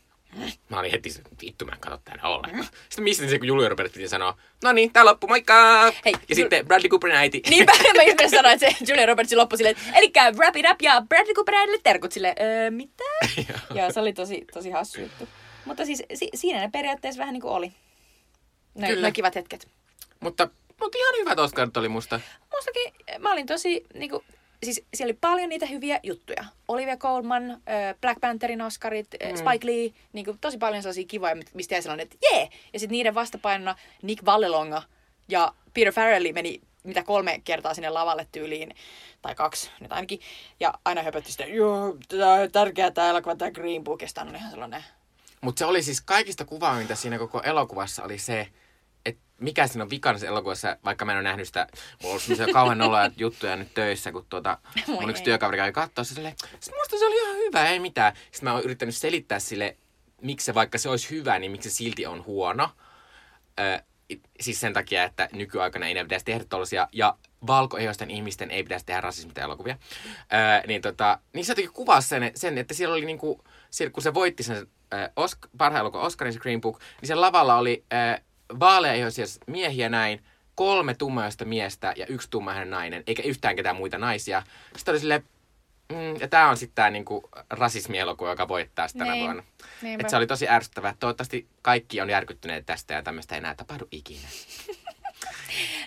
[0.69, 2.63] Mä olin heti se, vittu mä en katso tänne ollenkaan.
[2.63, 5.83] Sitten mistä se, kun Julia Roberts piti sanoa, no niin, tää loppu, moikka!
[5.85, 7.41] Hei, ja Jul- sitten Bradley Cooperin äiti.
[7.49, 11.01] Niinpä mä just sanoa, että se Julia Robertsin loppu silleen, elikkä wrap it up ja
[11.09, 13.03] Bradley Cooperille terkut silleen, öö, mitä?
[13.77, 15.27] Joo, se oli tosi, tosi hassu juttu.
[15.65, 17.71] Mutta siis si- siinä ne periaatteessa vähän niin kuin oli.
[18.75, 19.07] Ne, Kyllä.
[19.07, 19.67] ne kivat hetket.
[20.19, 20.49] mutta,
[20.81, 22.19] mutta ihan hyvät Oscarit oli musta.
[22.55, 24.23] Mustakin mä olin tosi, niinku,
[24.63, 26.45] siis siellä oli paljon niitä hyviä juttuja.
[26.67, 27.59] Olivia Colman, äh,
[28.01, 29.37] Black Pantherin Oscarit, äh, Mm.
[29.37, 32.49] Spike Lee, niinku, tosi paljon sellaisia kivoja, mistä jäi sellainen, että jee!
[32.73, 34.83] Ja sitten niiden vastapainona Nick Vallelonga
[35.27, 38.75] ja Peter Farrelly meni mitä kolme kertaa sinne lavalle tyyliin,
[39.21, 40.19] tai kaksi nyt ainakin,
[40.59, 44.35] ja aina höpötti sitä, joo, tää on tärkeää tää elokuva, tää Green Book, ja on
[44.35, 44.83] ihan sellainen,
[45.41, 48.47] Mutta se oli siis kaikista kuvaavinta siinä koko elokuvassa oli se,
[49.41, 51.67] mikä siinä on vikana siinä elokuvassa, vaikka mä en ole nähnyt sitä,
[52.03, 56.03] mulla on ollut kauhean noloja juttuja nyt töissä, kun tuota, mun yksi työkaveri kävi katsoa
[56.03, 58.13] se silleen, "Siis musta se oli ihan hyvä, ei mitään.
[58.15, 59.77] Sitten mä oon yrittänyt selittää sille,
[60.21, 62.69] miksi se, vaikka se olisi hyvä, niin miksi se silti on huono.
[63.59, 63.83] Ö,
[64.41, 68.85] siis sen takia, että nykyaikana ei ne pitäisi tehdä tollasia, ja valkoihoisten ihmisten ei pitäisi
[68.85, 69.77] tehdä rasismita elokuvia.
[70.33, 74.03] Ö, niin, tota, niin se jotenkin kuvasi sen, sen, että siellä oli niinku, siellä, kun
[74.03, 77.83] se voitti sen äh, Osk- parhaan elokuvan Oscarin se Green Book, niin siellä lavalla oli
[77.93, 78.21] äh,
[78.59, 80.23] vaaleaihoisia miehiä näin,
[80.55, 84.43] kolme tummaihoista miestä ja yksi tummaihoinen nainen, eikä yhtään ketään muita naisia.
[84.75, 85.23] Sitten oli silleen,
[85.91, 89.23] mm, ja tämä on sitten tämä niinku rasismielokuva, joka voittaa sitä tänä Niin.
[89.23, 89.43] vuonna.
[89.81, 90.01] niinpä.
[90.05, 90.95] Et se oli tosi ärsyttävää.
[90.99, 94.27] Toivottavasti kaikki on järkyttyneet tästä ja tämmöistä ei enää tapahdu ikinä.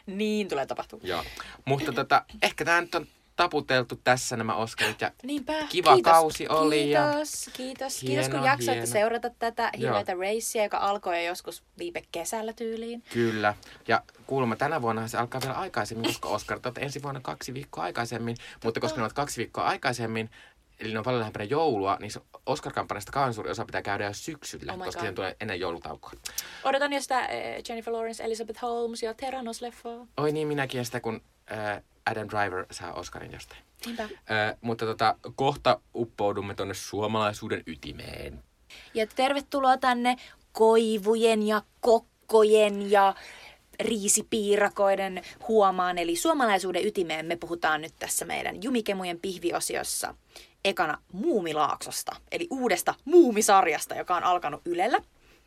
[0.07, 1.01] Niin tulee tapahtua.
[1.03, 1.25] Joo.
[1.65, 5.53] Mutta tota, ehkä tämä nyt on taputeltu tässä nämä Oscarit ja Niinpä.
[5.69, 6.13] Kiva kiitos.
[6.13, 7.99] kausi oli ja- Kiitos, kiitos.
[8.01, 8.87] kiitos kun Hieno, jaksoitte hieno.
[8.93, 13.03] seurata tätä hirveätä racea, joka alkoi jo joskus viime kesällä tyyliin.
[13.13, 13.55] Kyllä.
[13.89, 18.37] Ja kuulemma tänä vuonna se alkaa vielä aikaisemmin, koska Oscarit ensi vuonna kaksi viikkoa aikaisemmin.
[18.65, 20.31] Mutta koska ne ovat kaksi viikkoa aikaisemmin,
[20.85, 22.11] eli ne on paljon lähempänä joulua, niin
[22.47, 26.13] Oscar-kampanjasta kauan suuri osa pitää käydä jo syksyllä, Oh koska siihen tulee ennen joulutaukoa.
[26.65, 27.29] Odotan jo sitä äh,
[27.69, 30.07] Jennifer Lawrence, Elizabeth Holmes ja Theranos-leffaa.
[30.17, 31.21] Oi niin, minäkin ja sitä, kun
[31.53, 33.61] äh, Adam Driver saa Oscarin jostain.
[33.87, 34.03] Niinpä.
[34.03, 34.11] Äh,
[34.61, 38.43] mutta tota, kohta uppoudumme tuonne suomalaisuuden ytimeen.
[38.95, 40.17] Ja tervetuloa tänne
[40.53, 43.15] koivujen ja kokkojen ja
[43.81, 50.15] riisipiirakoiden huomaan, eli suomalaisuuden ytimeen me puhutaan nyt tässä meidän Jumikemujen pihviosiossa
[50.65, 55.01] ekana Muumilaaksosta, eli uudesta Muumisarjasta, joka on alkanut Ylellä.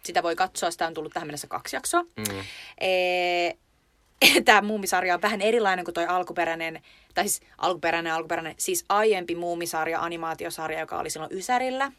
[0.04, 2.04] Sitä voi katsoa, sitä on tullut tähän mennessä kaksi jaksoa.
[2.04, 2.44] Mm.
[4.46, 6.82] Tämä Muumisarja on vähän erilainen kuin toi alkuperäinen,
[7.14, 11.92] tai siis alkuperäinen, alkuperäinen, siis aiempi Muumisarja, animaatiosarja, joka oli silloin Ysärillä,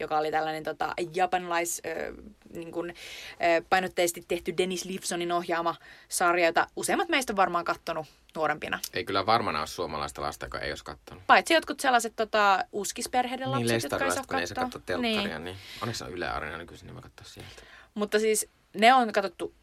[0.00, 2.14] joka oli tällainen tota, japanilais, äh,
[2.52, 5.74] niin kuin, äh, painotteisesti tehty Dennis Lifsonin ohjaama
[6.08, 8.06] sarja, jota useimmat meistä on varmaan kattonut
[8.36, 8.80] nuorempina.
[8.94, 11.26] Ei kyllä varmana ole suomalaista lasta, joka ei olisi kattonut.
[11.26, 14.82] Paitsi jotkut sellaiset tota, uskisperheiden lapset, niin jotka ei saa lestarilaiset, kun ei saa katsoa
[14.86, 15.44] telkkaria, Niin.
[15.44, 15.56] niin.
[15.82, 17.62] onneksi on Yle Areena nykyisin, niin voi katsoa sieltä.
[17.94, 19.54] Mutta siis ne on katsottu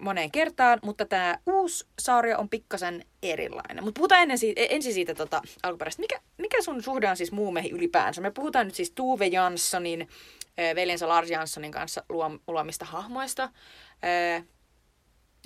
[0.00, 3.84] moneen kertaan, mutta tämä uusi sarja on pikkasen erilainen.
[3.84, 6.00] Mutta puhutaan ennen siitä, ensin siitä tota, alkuperäistä.
[6.00, 8.20] Mikä, mikä sun suhde on siis muumeihin ylipäänsä?
[8.20, 13.42] Me puhutaan nyt siis Tuve Janssonin, äh, veljensä Lars Janssonin kanssa luom, luomista hahmoista.
[13.44, 14.44] Äh,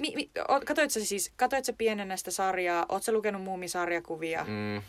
[0.00, 2.86] mi, mi, o- sä siis, katoit sä pienenä sitä sarjaa?
[2.88, 4.44] Oot sä lukenut muumisarjakuvia?
[4.44, 4.82] Mm.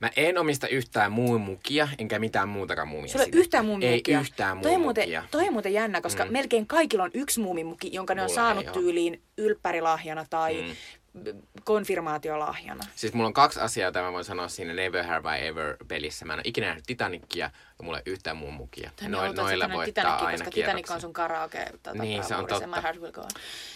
[0.00, 3.08] Mä en omista yhtään muumimukia, enkä mitään muutakaan muumia.
[3.12, 4.18] Sulla ei yhtään muumimukia.
[4.18, 5.28] Ei yhtään Toi on, muuten, muumimukia.
[5.30, 6.32] toi on muuten jännä, koska Mm.
[6.32, 8.74] melkein kaikilla on yksi muumimuki, jonka ne on Mulla saanut ei oo.
[8.74, 11.42] tyyliin ylppärilahjana tai Mm.
[11.64, 12.84] konfirmaatiolahjana.
[12.94, 16.24] Siis mulla on kaksi asiaa, jota mä voin sanoa siinä Never Have I Ever pelissä.
[16.24, 18.90] Mä en ole ikinä nähnyt Titanicia ja mulla ei yhtään muun mukia.
[19.08, 21.00] Noi, noilla voittaa Titanic, aina koska Titanic on kierroksen.
[21.00, 21.64] sun karaoke.
[21.82, 22.68] Tota, Niin, se on totta.
[23.16, 23.26] On.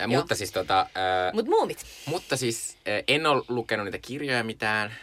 [0.01, 1.85] Äh, mutta siis tota, äh, Mut muumit.
[2.07, 4.95] Mutta siis eh, en ole lukenut niitä kirjoja mitään,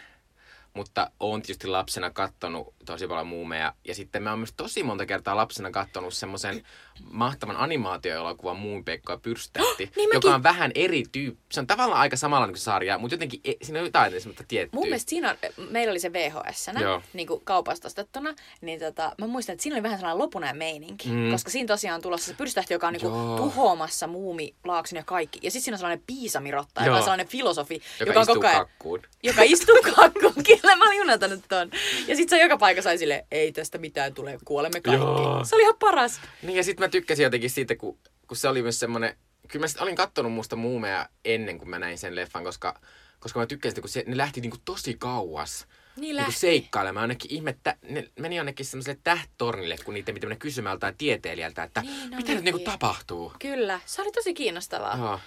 [0.76, 3.72] mutta oon tietysti lapsena kattonut tosi paljon muumeja.
[3.84, 6.62] Ja sitten mä oon myös tosi monta kertaa lapsena kattonut semmoisen
[7.10, 11.42] mahtavan animaatioelokuvan Muumipekko ja Pyrstätti, Niin joka on vähän eri tyyppi.
[11.52, 14.76] Se on tavallaan aika samanlainen kuin sarja, mutta jotenkin e- siinä on jotain semmoista tiettyä.
[14.78, 15.36] Mun mielestä siinä on,
[15.70, 17.02] meillä oli se vhs Joo.
[17.12, 21.08] niin kuin kaupasta ostettuna, niin tota, mä muistan, että siinä oli vähän sellainen lopunen meininki,
[21.08, 21.30] Mm.
[21.30, 25.38] koska siinä tosiaan on tulossa se pyrstöhti, joka on niin kuin tuhoamassa muumilaakson ja kaikki.
[25.42, 26.96] Ja sitten siinä on sellainen piisamirotta, joka Joo.
[26.96, 29.02] on sellainen filosofi, joka, joka, on koko ajan, kakkuun.
[29.22, 30.34] joka istuu kakkuun.
[30.46, 31.70] Kyllä mä olin unohtanut ton.
[32.08, 35.04] Ja sit se joka paikassa sai silleen, ei tästä mitään tule, kuolemme kaikki.
[35.04, 35.44] Joo.
[35.44, 36.20] Se oli ihan paras.
[36.42, 39.16] Niin ja sitten mä tykkäsin jotenkin siitä, kun, kun se oli myös semmoinen,
[39.48, 42.80] kyllä mä sit olin kattonut musta muumeja ennen kuin mä näin sen leffan, koska,
[43.20, 45.66] koska mä tykkäsin, sitä, kun se, ne lähti niinku tosi kauas.
[45.66, 46.32] Niin Niinku lähti.
[46.40, 51.62] seikkailemaan jonnekin ihmettä, ne meni jonnekin semmoiselle tähtornille, kun niitä piti mennä kysymään joltain tieteilijältä,
[51.62, 53.32] että Niin mitä nyt niinku tapahtuu.
[53.38, 54.96] Kyllä, se oli tosi kiinnostavaa.
[54.98, 55.20] Joo.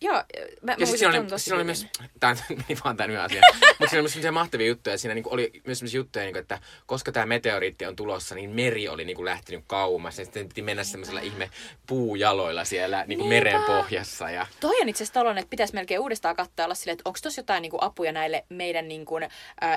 [0.00, 0.22] Joo,
[0.62, 1.86] mä, Ja sitten siinä oli, tosi siinä oli myös,
[2.20, 4.98] tämä meni vaan tämän asian, mutta siinä oli myös sellaisia mahtavia juttuja.
[4.98, 8.88] Siinä niinku oli myös sellaisia juttuja, niinku, että koska tämä meteoriitti on tulossa, niin meri
[8.88, 10.18] oli niinku lähtenyt kauemmas.
[10.18, 11.50] Ja sitten piti mennä semmoisella ihme
[11.86, 14.30] puujaloilla siellä niinku meren pohjassa.
[14.30, 14.46] Ja...
[14.60, 17.38] Toi on itse asiassa tollainen, että pitäisi melkein uudestaan katsoa olla silleen, että onko tuossa
[17.40, 19.28] jotain niin kuin, apuja näille meidän niin kuin, ä,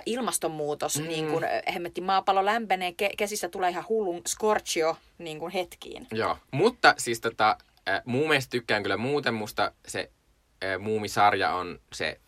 [0.05, 1.03] ilmastonmuutos, Mm.
[1.03, 1.07] mm.
[1.07, 6.07] niin kuin, ä, hemmetti maapallo lämpenee, ke- kesistä tulee ihan hullun scorchio niin kuin hetkiin.
[6.11, 7.57] Joo, mutta siis tota,
[7.89, 9.33] äh, muumeista tykkään kyllä muuten.
[9.33, 10.11] Musta se
[10.63, 12.19] äh, muumisarja on se,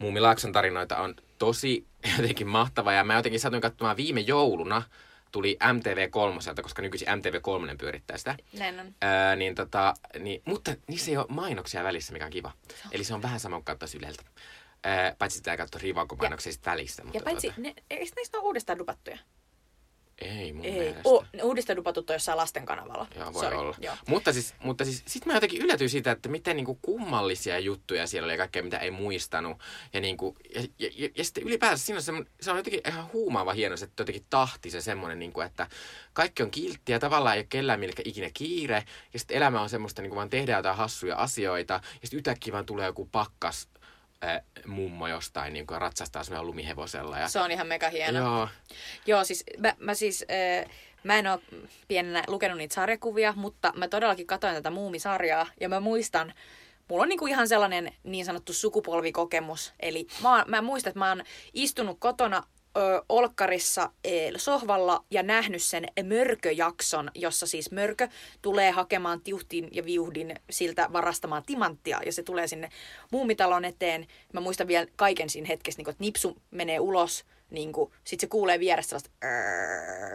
[0.00, 1.86] Muumilaakson tarinoita on tosi
[2.16, 2.92] jotenkin mahtava.
[2.92, 4.82] Ja mä jotenkin satuin katsomaan viime jouluna,
[5.32, 8.36] tuli MTV3, koska nykyisin MTV3 pyörittää sitä.
[8.58, 8.86] Näin on.
[9.04, 12.52] Öö, niin tota, niin, mutta niissä ei ole mainoksia välissä, mikä on kiva.
[12.92, 14.22] Eli se on vähän sama kuin katsoa Yleltä.
[14.86, 17.04] Öö, paitsi sitä ei katsoa rivaukkomainoksia sit välistä.
[17.04, 19.18] Mutta Ja paitsi, tota, ne, eikö näistä ole uudestaan dupattuja?
[20.20, 20.72] Ei mun Ei.
[20.72, 21.00] mielestä.
[21.04, 21.24] O,
[21.76, 23.06] dupatut on jossain lasten kanavalla.
[23.16, 23.58] Joo, voi Sorry.
[23.58, 23.76] olla.
[23.80, 23.94] Joo.
[24.08, 28.26] Mutta siis, mutta siis sit mä jotenkin yllätyin siitä, että miten niinku kummallisia juttuja siellä
[28.26, 29.58] oli ja kaikkea, mitä ei muistanut.
[29.92, 33.12] Ja, niinku, ja, ja, ja, ja sitten ylipäänsä siinä on semmo, se on jotenkin ihan
[33.12, 35.66] huumaava hieno se jotenkin tahti, se semmoinen, niinku, että
[36.12, 38.84] kaikki on kilttiä, tavallaan ei ole kellään milkä ikinä kiire.
[39.12, 41.74] Ja sitten elämä on semmoista, niinku vaan tehdään jotain hassuja asioita.
[41.74, 43.68] Ja sitten yhtäkkiä vaan tulee joku pakkas
[44.24, 47.18] äh, mummo jostain niin kuin ratsastaa semmoinen lumihevosella.
[47.18, 48.18] Ja, Se on ihan mega hieno.
[48.18, 48.48] Joo,
[49.06, 50.24] Joo, siis mä, mä siis,
[50.64, 50.70] äh,
[51.04, 51.40] mä en ole
[51.88, 56.34] pienenä lukenut niitä sarjakuvia, mutta mä todellakin katsoin tätä muumisarjaa ja mä muistan,
[56.88, 59.72] mulla on niinku ihan sellainen niin sanottu sukupolvikokemus.
[59.80, 61.22] Eli mä, oon- mä muistan, että mä oon
[61.54, 62.42] istunut kotona
[62.76, 68.08] ö, olkkarissa e, sohvalla ja nähnyt sen mörköjakson, jossa siis mörkö
[68.42, 72.68] tulee hakemaan tiuhtin ja viuhdin siltä varastamaan timanttia ja se tulee sinne
[73.12, 74.06] muumitalon eteen.
[74.32, 78.20] Mä muistan vielä kaiken siinä hetkessä, niin kun, että nipsu menee ulos, niin kuin, sit
[78.20, 79.10] se kuulee vieressä sellaista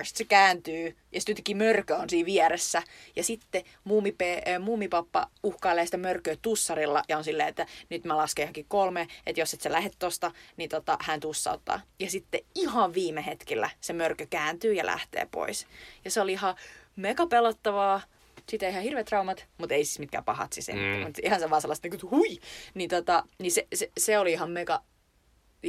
[0.03, 2.83] sit se kääntyy ja sitten jotenkin mörkö on siinä vieressä.
[3.15, 8.43] Ja sitten muumipe, muumipappa uhkailee sitä mörköä tussarilla ja on silleen, että nyt mä lasken
[8.43, 11.81] johonkin kolme, että jos et sä lähde tosta, niin tota, hän tussauttaa.
[11.99, 15.67] Ja sitten ihan viime hetkellä se mörkö kääntyy ja lähtee pois.
[16.05, 16.55] Ja se oli ihan
[16.95, 18.01] mega pelottavaa.
[18.49, 20.67] Siitä ihan hirveät traumat, mutta ei siis mitkään pahat siis.
[20.67, 21.03] Mm.
[21.05, 22.37] Mutta ihan se vaan sellaista, niin kuin, hui!
[22.73, 24.83] Niin, tota, niin se, se, se, oli ihan mega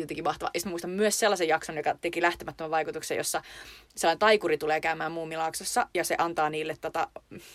[0.00, 0.50] jotenkin mahtava.
[0.54, 3.42] Ja muistan myös sellaisen jakson, joka teki lähtemättömän vaikutuksen, jossa
[3.96, 7.08] sellainen taikuri tulee käymään Muumilaaksossa ja se antaa niille tota,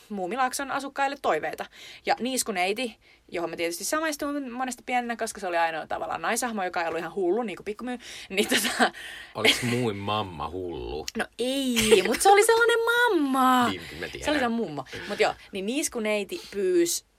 [0.09, 1.65] Muumilaakson asukkaille toiveita.
[2.05, 2.97] Ja Niiskuneiti,
[3.31, 6.99] johon mä tietysti samaistuin monesti pienenä, koska se oli ainoa tavallaan naisahmo, joka ei ollut
[6.99, 7.97] ihan hullu, niin kuin pikkumyy.
[8.29, 8.91] Niin tota...
[9.35, 11.05] Oliko muin mamma hullu?
[11.17, 13.67] No ei, mutta se oli sellainen mamma.
[13.69, 14.11] Niin, mä tiedän.
[14.11, 14.85] Se oli sellainen mummo.
[15.07, 17.10] Mutta joo, niin Niiskuneiti pyysi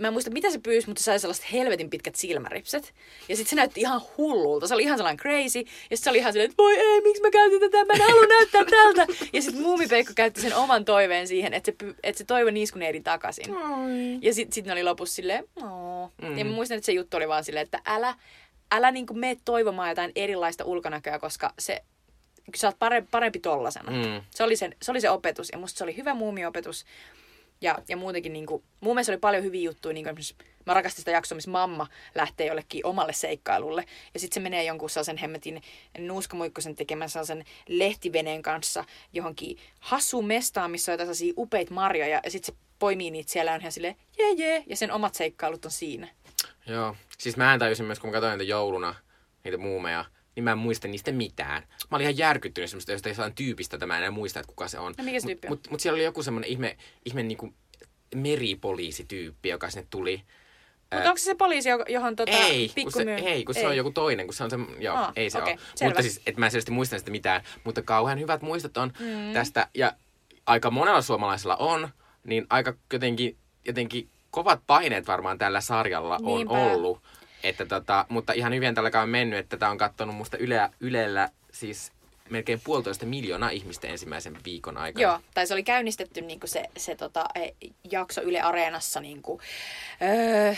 [0.00, 2.94] Mä en muista, mitä se pyysi, mutta se sai sellaiset helvetin pitkät silmäripset.
[3.28, 4.66] Ja sitten se näytti ihan hullulta.
[4.66, 5.58] Se oli ihan sellainen crazy.
[5.58, 8.00] Ja sitten se oli ihan silleen, että voi ei, miksi mä käytin tätä, mä en
[8.00, 9.06] halua näyttää tältä.
[9.32, 13.50] Ja sitten Muumipeikko käytti sen oman toiveen siihen, että se, että se toivo niiskuneidin takaisin.
[13.50, 14.22] Mm.
[14.22, 16.12] Ja sitten sit ne oli lopussa silleen, Noo.
[16.22, 16.38] Mm.
[16.38, 18.14] Ja mä muistan, että se juttu oli vaan silleen, että älä,
[18.72, 21.82] älä niinku mene toivomaan jotain erilaista ulkonäköä, koska se
[22.56, 23.90] sä oot parempi, parempi tollasena.
[23.90, 24.22] Mm.
[24.30, 26.84] Se, oli se, se oli se opetus, ja musta se oli hyvä muumiopetus.
[27.60, 30.16] Ja, ja muutenkin niin kuin, mun mielestä oli paljon hyviä juttuja, niin kuin
[30.66, 33.84] mä rakastin sitä jaksoa, missä mamma lähtee jollekin omalle seikkailulle.
[34.14, 35.62] Ja sitten se menee jonkun sellaisen hemmetin
[35.98, 42.20] nuuskamuikkosen tekemään sellaisen lehtiveneen kanssa johonkin hassuun mestaan, missä on sellaisia upeita marjoja.
[42.24, 45.64] Ja sitten se poimii niitä siellä on ihan silleen, jee jee, ja sen omat seikkailut
[45.64, 46.08] on siinä.
[46.66, 48.94] Joo, siis mä en tajusin myös, kun mä katsoin niitä jouluna,
[49.44, 50.04] niitä muumeja,
[50.38, 51.62] niin mä en muista niistä mitään.
[51.90, 54.78] Mä olin ihan järkyttynyt semmoista jostain tyypistä, että mä en enää muista, että kuka se
[54.78, 54.94] on.
[54.98, 55.50] No mikä se Mutta tyyppi on?
[55.52, 57.54] mut, mut siellä oli joku semmoinen ihme, ihme niinku
[58.14, 60.22] meripoliisityyppi, joka sinne tuli.
[60.94, 63.76] Mutta onko se se poliisi, jo- johon tota, ei, kun se, ei, kun se on
[63.76, 65.60] joku toinen, kun se on se, joo, Aa, ei se okei, ole.
[65.74, 65.90] selvä.
[65.90, 69.32] Mutta siis, että mä en selvästi muista sitä mitään, mutta kauhean hyvät muistot on mm.
[69.32, 69.92] tästä, ja
[70.46, 71.88] aika monella suomalaisella on,
[72.24, 76.54] niin aika jotenkin, jotenkin kovat paineet varmaan tällä sarjalla on Niinpä.
[76.54, 77.02] ollut.
[77.48, 81.28] Että tota, mutta ihan hyvin tällä on mennyt, että tämä on katsonut musta Yle, Ylellä
[81.52, 81.92] siis
[82.30, 85.02] melkein puolitoista miljoonaa ihmistä ensimmäisen viikon aikana.
[85.02, 87.48] Joo, tai se oli käynnistetty niin se, se tota, e,
[87.90, 89.40] jakso Yle Areenassa niin kuin,
[90.02, 90.54] öö,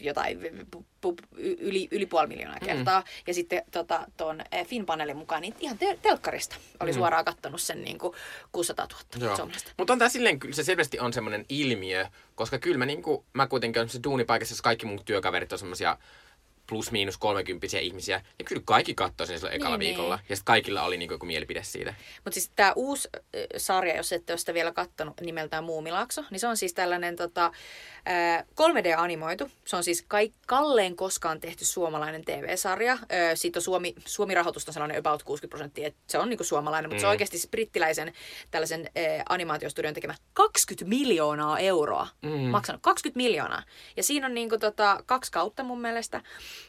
[0.00, 0.38] jotain
[0.70, 3.00] pu, pu, yli, yli puoli miljoonaa kertaa.
[3.00, 3.06] Mm.
[3.26, 6.94] Ja sitten tota, tuon Finpanelin mukaan niin ihan te- telkkarista oli mm.
[6.94, 8.14] suoraan kattonut sen niin kuin
[8.52, 8.86] 600
[9.20, 9.70] 000 suomalaista.
[9.78, 13.80] Mutta on tää silleen, se selvästi on semmoinen ilmiö, koska kyllä mä, niinku, mä kuitenkin
[13.80, 15.98] olen se duunipaikassa, jossa kaikki mun työkaverit on semmoisia
[16.66, 18.22] plus miinus kolmekymppisiä ihmisiä.
[18.38, 20.16] Ja kyllä kaikki katsoi sen silloin ekalla Niin, viikolla.
[20.16, 20.26] niin.
[20.28, 21.94] Ja sitten kaikilla oli niinku joku mielipide siitä.
[22.24, 23.20] Mutta siis tämä uusi äh,
[23.56, 27.52] sarja, jos ette ole sitä vielä kattonut, nimeltään Muumilaakso, niin se on siis tällainen tota,
[28.08, 29.50] äh, 3D-animoitu.
[29.66, 32.92] Se on siis kaik- kalleen koskaan tehty suomalainen TV-sarja.
[32.92, 32.98] Äh,
[33.34, 37.00] siitä on Suomi, Suomi-rahoitusta sellainen about 60 prosenttia, että se on niinku suomalainen, mutta mm.
[37.00, 38.12] se on oikeasti siis brittiläisen
[38.50, 42.08] tällaisen äh, animaatiostudion tekemä 20 miljoonaa euroa.
[42.22, 42.30] Mm.
[42.30, 43.62] Maksanut 20 miljoonaa.
[43.96, 46.22] Ja siinä on niinku tota, kaksi kautta mun mielestä.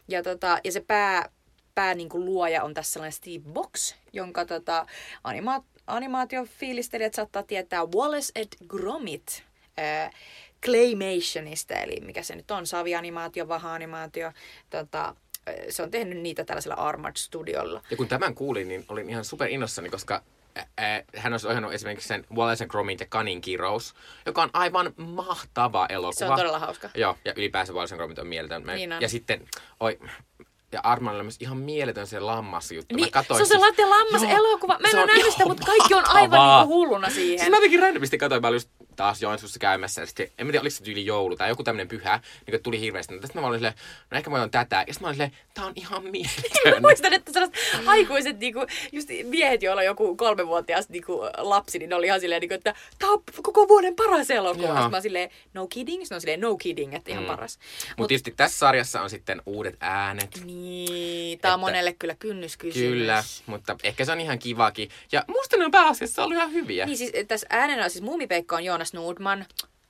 [0.08, 1.30] Ja, tota, ja se pää,
[1.76, 4.86] pää niin kuin luoja on tässä sellainen Steve Box, jonka tota,
[5.24, 9.44] anima- animaatiofiilistelijät saattaa tietää Wallace et Gromit
[9.80, 10.14] äh,
[10.66, 14.32] Claymationista, eli mikä se nyt on, savianimaatio, vaha-animaatio.
[14.70, 15.16] Tota,
[15.70, 17.82] se on tehnyt niitä tällaisella Armored Studiolla.
[17.92, 20.24] Ja kun tämän kuulin, niin olin ihan super innossani, koska
[20.78, 23.94] ää, hän olisi ohjannut esimerkiksi sen Wallace and Gromit ja Kanin kirous,
[24.26, 26.12] joka on aivan mahtava elokuva.
[26.20, 26.90] Se on todella hauska.
[26.96, 28.66] Joo, ja ylipäänsä Wallace and Gromit on mieletön.
[28.66, 29.02] Mä- Niin on.
[29.02, 29.46] Ja sitten,
[29.80, 30.00] oi,
[30.72, 32.96] ja Armanilla on myös ihan mieletön se lammasjuttu.
[32.96, 34.78] Mä Niin, katsoin se on se siis- latte lammas Joo, elokuva.
[34.80, 37.40] Mä en ole nähnyt sitä, mutta kaikki on aivan niinku hulluna siihen.
[37.40, 40.02] Siis mä jotenkin randomisti katsoin, mä olin just taas Joensuussa käymässä.
[40.02, 42.64] Ja sitten, en mä tiedä, oliko se tyyli joulu tai joku tämmöinen pyhä, niin kuin
[42.64, 43.14] tuli hirveästi.
[43.14, 43.74] Sitten mä olin silleen,
[44.12, 44.76] no ehkä mä oon tätä.
[44.88, 46.82] Ja sitten mä olin silleen, tää on ihan Mä mieletön.
[46.82, 48.60] muistan, että sellaiset aikuiset niinku,
[48.92, 52.76] just miehet, joilla on joku kolmevuotias niinku, lapsi, niin ne oli ihan silleen, niinku, että
[53.00, 54.90] tää on koko vuoden paras elokuva.
[54.90, 56.02] Mä silleen, no kidding?
[56.02, 57.28] Sitten on silleen, no kidding, että ihan Mm.
[57.28, 57.60] paras.
[57.98, 60.42] Mutta tietysti tässä sarjassa on sitten uudet äänet.
[60.46, 62.90] Niin, tää on monelle kyllä kynnyskysymys.
[62.90, 64.90] Kyllä, mutta ehkä se on ihan kivakin.
[65.12, 66.86] Ja musta ne on pääasiassa ollut ihan hyviä.
[66.86, 69.46] Niin siis tässä äänenä siis Muumipeikko on Joonas Nordman.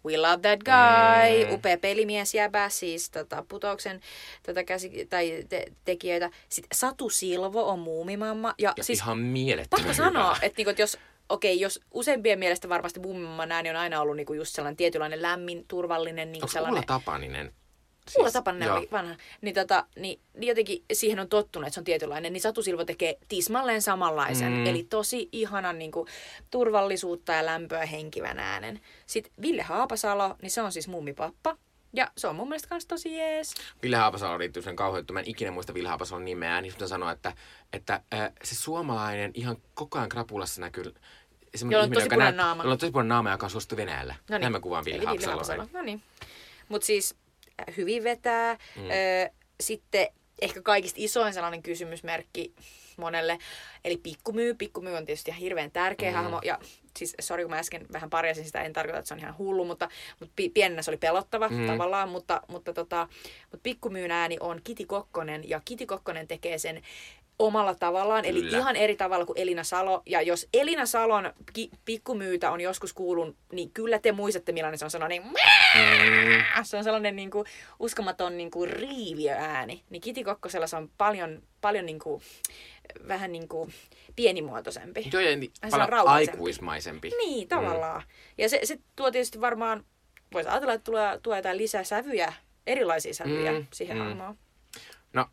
[0.06, 1.46] We love that guy.
[1.46, 1.54] Mm.
[1.54, 4.02] Upea pelimies jäbä, siis tota, putouksen
[4.46, 6.30] tota, käsi, tai te, tekijöitä.
[6.50, 8.54] Sitten Satu Silvo on muumimamma.
[8.58, 10.06] Ja, ja siis ihan mielettömän pakko hyvä.
[10.06, 10.98] sanoa, että, niinku, että jos
[11.30, 15.66] okei, jos useimpien mielestä varmasti muumimamman ääni on aina ollut niinku just sellainen tietynlainen lämmin,
[15.68, 16.32] turvallinen.
[16.32, 16.74] Niinku Onko sellainen...
[16.78, 17.54] Ulla Tapaninen
[18.18, 18.78] Ulla Tapanen joo.
[18.78, 19.16] oli vanha.
[19.42, 22.34] Niin, tota, niin, niin jotenkin siihen on tottunut, että se on tietynlainen.
[22.34, 24.52] Niin Satu Silvo tekee tismalleen samanlaisen.
[24.52, 24.66] Mm.
[24.66, 26.08] Eli tosi ihanan niin kuin,
[26.52, 28.82] turvallisuutta ja lämpöä henkivän äänen.
[29.06, 31.58] Sitten Ville Haapasalo, niin se on siis mummipappa.
[31.94, 33.54] Ja se on mun mielestä kans tosi jees.
[33.84, 37.12] Ville Haapasalo liittyy sen kauhean, mä en ikinä muista Ville Haapasalon nimeä, niin sitten sanoa,
[37.12, 37.34] että,
[37.74, 40.94] että äh, se suomalainen ihan koko ajan krapulassa näkyy
[41.70, 42.64] Jolla on tosi punainen naama.
[42.64, 44.16] Jolla on tosi punainen naama, joka on suosittu Venäjällä.
[44.30, 44.42] No niin.
[44.42, 45.68] Näin mä kuvaan Ville Eli Haapasaloa.
[45.74, 46.04] No niin.
[46.70, 47.16] Mutta siis
[47.78, 48.58] hyvin vetää.
[48.76, 48.84] Mm.
[48.84, 49.30] Öö,
[49.62, 50.08] sitten
[50.42, 52.54] ehkä kaikista isoin sellainen kysymysmerkki
[52.98, 53.38] monelle.
[53.86, 54.54] Eli pikkumyy.
[54.54, 56.16] Pikkumyy on tietysti ihan hirveän tärkeä Mm.
[56.16, 56.40] hahmo.
[56.44, 56.60] Ja
[56.98, 59.66] siis, sori kun mä äsken vähän parjasin sitä, en tarkoita, että se on ihan hullu,
[59.66, 59.90] mutta,
[60.20, 61.68] mutta pi- pienenä se oli pelottava mm.
[61.68, 62.10] tavallaan.
[62.10, 63.08] Mutta, mutta, tota,
[63.42, 66.82] mutta pikkumyyn ääni on Kiti Kokkonen, ja Kiti Kokkonen tekee sen
[67.40, 68.58] omalla tavallaan, eli Kyllä.
[68.58, 70.02] ihan eri tavalla kuin Elina Salo.
[70.06, 74.86] Ja jos Elina Salon ki- pikkumyytä on joskus kuulun, niin kyllä te muistatte, millainen se
[74.86, 77.46] on sellainen Mm, se on sellainen niin kuin,
[77.80, 79.84] uskomaton niin kuin, riiviöääni.
[79.90, 82.22] Niin Kiti Kokkosella se on paljon, paljon niin kuin,
[83.08, 83.74] vähän niin kuin,
[84.16, 85.10] pienimuotoisempi.
[85.14, 87.12] joo, ja niin, on paljon aikuismaisempi.
[87.18, 88.02] Niin, tavallaan.
[88.02, 88.08] Mm.
[88.38, 89.86] Ja se, se tuo tietysti varmaan,
[90.34, 92.34] voisi ajatella, että tulee, tuo jotain lisää sävyjä,
[92.68, 93.68] erilaisia sävyjä Mm, mm.
[93.74, 94.04] siihen mm.
[94.04, 94.38] mm.
[95.14, 95.26] No,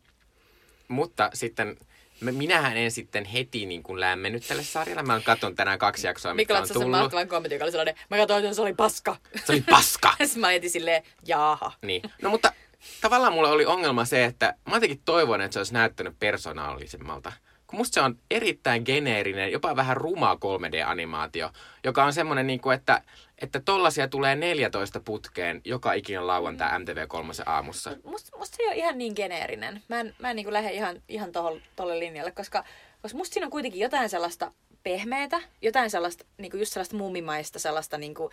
[0.89, 1.77] mutta sitten
[2.21, 5.03] minähän en sitten heti niin kuin lämmennyt tälle sarjalle.
[5.03, 6.91] Mä oon katsonut tänään kaksi jaksoa, Mikko mitkä on tullut.
[7.01, 9.17] mahtavan kommentin, joka oli sellainen, mä katsoin, että se oli paska.
[9.45, 10.15] Se oli paska.
[10.25, 11.73] Sitten mä ajatin silleen, jaaha.
[11.83, 12.03] Niin.
[12.23, 12.53] No mutta
[13.01, 17.33] tavallaan mulla oli ongelma se, että mä jotenkin toivon, että se olisi näyttänyt persoonallisemmalta.
[17.75, 21.51] Musta se on erittäin geneerinen, jopa vähän ruma 3D-animaatio,
[21.85, 23.03] joka on semmoinen, niin kuin, että,
[23.39, 27.97] että tollasia tulee 14 putkeen joka ikinen lauantai MTV3 aamussa.
[28.05, 29.83] Musta, musta se ei ole ihan niin geneerinen.
[29.89, 32.65] Mä en, mä en niin lähde ihan, ihan tohon, tolle linjalle, koska,
[33.03, 34.53] koska musta siinä on kuitenkin jotain sellaista
[34.83, 38.33] pehmeätä, jotain sellaista, niin just sellaista mummimaista, sellaista niin kuin,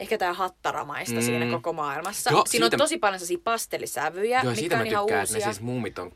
[0.00, 1.20] ehkä jotain hattaramaista Mm.
[1.20, 1.24] mm.
[1.26, 2.30] siinä koko maailmassa.
[2.30, 5.36] Joo, siinä siitä- on tosi paljon sellaisia pastellisävyjä, Joo, siitä on mä ihan tykkään, uusia.
[5.38, 6.12] että ne siis mummit on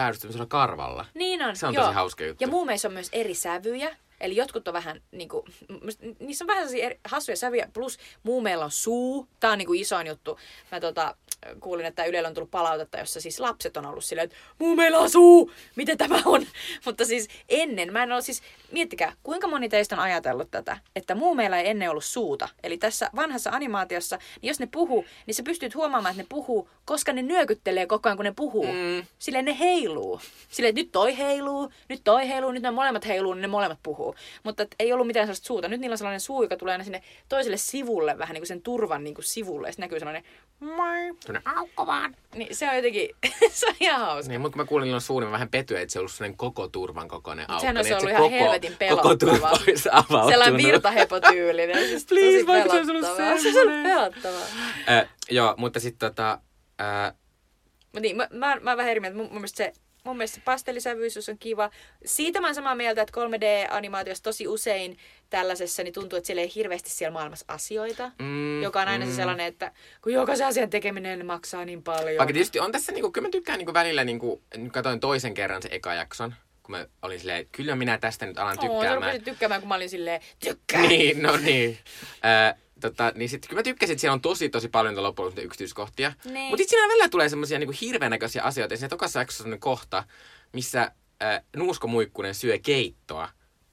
[0.00, 1.06] päädystämisellä karvalla.
[1.14, 1.84] Niin on, Se on joo.
[1.84, 2.44] tosi hauska juttu.
[2.44, 3.96] Ja muumeissa on myös eri sävyjä.
[4.20, 5.44] Eli jotkut on vähän, niinku,
[6.18, 9.26] niissä on vähän sellaisia eri, hassuja sävyjä, plus muumeilla on suu.
[9.40, 10.38] Tämä on niinku isoin juttu.
[10.72, 11.14] Mä tota,
[11.60, 15.10] kuulin, että Ylellä on tullut palautetta, jossa siis lapset on ollut silleen, että muumeilla on
[15.10, 16.46] suu, miten tämä on?
[16.86, 18.42] Mutta siis ennen, mä en ole siis,
[18.72, 22.48] miettikää, kuinka moni teistä on ajatellut tätä, että muumeilla ei ennen ollut suuta.
[22.62, 26.68] Eli tässä vanhassa animaatiossa, niin jos ne puhuu, niin sä pystyt huomaamaan, että ne puhuu,
[26.84, 28.66] koska ne nyökyttelee koko ajan, kun ne puhuu.
[28.66, 29.06] Mm.
[29.18, 30.20] Silleen ne heiluu.
[30.48, 33.78] Silleen, että nyt toi heiluu, nyt toi heiluu, nyt ne molemmat heiluu, niin ne molemmat
[33.82, 34.09] puhuu.
[34.42, 35.68] Mutta et ei ollut mitään sellaista suuta.
[35.68, 38.62] Nyt niillä on sellainen suu, joka tulee aina sinne toiselle sivulle, vähän niin kuin sen
[38.62, 39.68] turvan niin kuin sivulle.
[39.68, 40.22] Ja sitten näkyy sellainen,
[40.60, 42.16] moi, Sellainen aukko vaan.
[42.34, 43.08] niin se on jotenkin,
[43.50, 44.28] se on ihan hauska.
[44.28, 46.12] Niin, mutta kun mä kuulin niillä on suuri, mä vähän petyin, että se on ollut
[46.12, 47.60] sellainen koko turvan kokoinen aukko.
[47.60, 49.16] sehän olisi niin, että ollut se ihan helvetin Koko pelottava.
[49.32, 50.28] turva olisi avautunut.
[50.30, 51.88] Sellainen virtahepotyylinen.
[51.88, 53.06] Siis Please, vaikka se olisi ollut.
[53.42, 53.82] Se semmoinen.
[53.82, 54.46] pelottavaa.
[54.90, 56.38] Äh, joo, mutta sitten tota...
[56.80, 57.14] Äh,
[57.92, 59.16] Mut niin, mä, mä, mä vähän eri mieltä.
[59.16, 59.72] Mun, mun mielestä se
[60.04, 61.70] Mun mielestä se pastellisävyisyys on kiva.
[62.04, 64.98] Siitä mä oon samaa mieltä, että 3D-animaatiossa tosi usein
[65.30, 68.12] tällaisessa niin tuntuu, että siellä ei hirveästi siellä maailmassa asioita.
[68.18, 69.10] mm, joka on aina mm.
[69.10, 69.72] se sellainen, että
[70.02, 72.18] kun jokaisen asian tekeminen maksaa niin paljon.
[72.18, 75.62] Vaikka tietysti on tässä, niinku, kyllä mä tykkään niinku välillä, niinku, nyt katsoin toisen kerran
[75.62, 78.94] se eka jakson, kun mä olin silleen, että kyllä minä tästä nyt alan tykkäämään.
[78.94, 80.80] rupesit tykkäämään, kun mä olin silleen, tykkää.
[80.80, 81.78] niin, no niin.
[82.24, 85.32] Äh, tota, niin sit, kyllä mä tykkäsin, että siellä on tosi tosi paljon niitä loppujen
[85.38, 86.12] yksityiskohtia.
[86.24, 86.34] Niin.
[86.34, 88.74] Mutta sitten siinä välillä tulee semmoisia niinku hirveän näköisiä asioita.
[88.74, 90.04] Ja siinä tokassa jaksossa on sellainen kohta,
[90.52, 93.28] missä äh, Nuusko Muikkunen syö keittoa.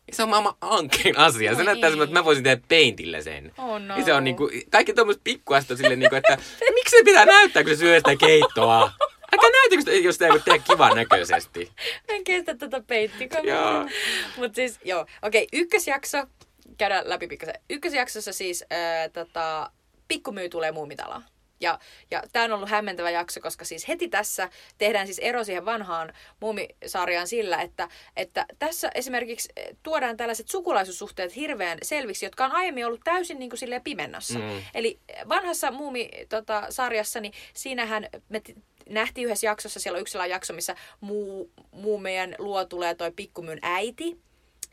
[0.07, 1.51] Ja se on maailman ankein asia.
[1.51, 1.91] Se Oi näyttää ei.
[1.91, 3.51] semmoista, että mä voisin tehdä peintillä sen.
[3.57, 3.97] Oh no.
[3.97, 6.37] Ja se on niinku, kaikki tuommoiset pikkuasta silleen niinku, että
[6.75, 8.91] miksi se pitää näyttää, kun se syö sitä keittoa?
[9.33, 11.71] Älkää sitä, jos sitä ei tehdä kivan näköisesti.
[12.09, 13.27] En kestä tätä peittiä.
[13.43, 13.89] Joo.
[14.37, 15.05] Mutta siis, joo.
[15.21, 16.17] Okei, ykkösjakso.
[16.77, 17.55] Käydään läpi pikkasen.
[17.69, 19.71] Ykkösjaksossa siis ää, tota,
[20.07, 21.23] pikkumyy tulee muumitaloon.
[21.59, 21.79] Ja,
[22.11, 26.13] ja tämä on ollut hämmentävä jakso, koska siis heti tässä tehdään siis ero siihen vanhaan
[26.39, 29.49] muumisarjaan sillä, että, että tässä esimerkiksi
[29.83, 34.39] tuodaan tällaiset sukulaisuussuhteet hirveän selviksi, jotka on aiemmin ollut täysin niin kuin silleen pimennossa.
[34.39, 34.61] Mm.
[34.73, 34.99] Eli
[35.29, 38.41] vanhassa muumi-sarjassa, niin siinähän me
[38.89, 43.59] nähtiin yhdessä jaksossa, siellä on yksi jakso, missä muu, muu meidän luo tulee toi pikkumyyn
[43.61, 44.19] äiti,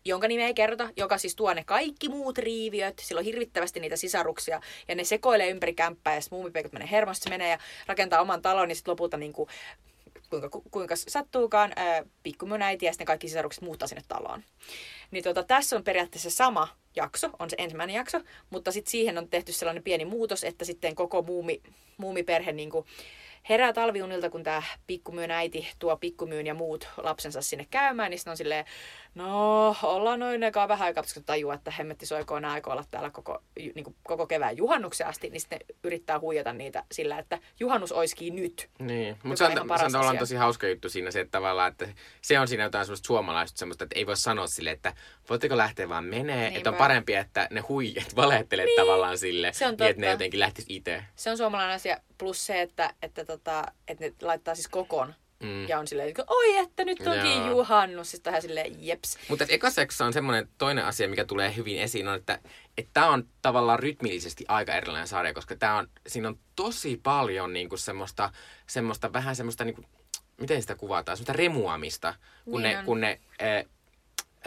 [0.04, 2.98] jonka nimeä ei kerrota, joka siis tuo ne kaikki muut riiviöt.
[2.98, 7.50] Sillä on hirvittävästi niitä sisaruksia ja ne sekoilee ympäri kämppää ja muumipeikot menee hermosta, menee
[7.50, 9.48] ja rakentaa oman talon ja sitten lopulta niin kuin,
[10.30, 12.04] kuinka, ku- kuinka sattuukaan, ää,
[12.82, 14.44] ja sitten kaikki sisarukset muuttaa sinne taloon.
[15.10, 19.28] Niin tota, tässä on periaatteessa sama jakso, on se ensimmäinen jakso, mutta sitten siihen on
[19.28, 21.62] tehty sellainen pieni muutos, että sitten koko muumi,
[21.96, 22.86] muumiperhe niin kuin,
[23.48, 28.30] herää talviunilta, kun tämä pikkumyyn äiti tuo pikkumyyn ja muut lapsensa sinne käymään, niin sitten
[28.30, 28.64] on silleen,
[29.14, 33.10] no ollaan noin ekaa vähän aikaa, koska tajua, että hemmetti soikoon nämä aikoo olla täällä
[33.10, 37.92] koko, niin kuin, koko kevään juhannuksen asti, niin sitten yrittää huijata niitä sillä, että juhannus
[37.92, 38.68] oiskiin nyt.
[38.78, 41.70] Niin, mutta se on on, se on tavallaan tosi hauska juttu siinä se, että tavallaan,
[41.70, 41.88] että
[42.22, 44.94] se on siinä jotain semmoista suomalaista semmoista, että ei voi sanoa sille, että
[45.28, 48.76] voitteko lähteä vaan menee, että on parempi, että ne huijat valehtelee niin.
[48.76, 51.04] tavallaan sille, Se on niin että ne jotenkin lähtis itse.
[51.16, 55.68] Se on suomalainen asia, plus se, että, että, tota, että ne laittaa siis kokon Mm.
[55.68, 57.48] ja on silleen, että oi, että nyt onkin Joo.
[57.50, 58.10] juhannus.
[58.10, 59.18] Sitten ihan silleen, jeps.
[59.28, 62.38] Mutta ekassa jaksossa on semmoinen toinen asia, mikä tulee hyvin esiin, on, että
[62.92, 67.76] tämä on tavallaan rytmillisesti aika erilainen sarja, koska tää on, siinä on tosi paljon niinku
[67.76, 68.30] semmoista,
[68.66, 69.84] semmoista, vähän semmoista, niinku,
[70.40, 72.14] miten sitä kuvataan, semmoista remuamista,
[72.44, 72.84] kun Niin ne, on.
[72.84, 73.66] kun ne, eh,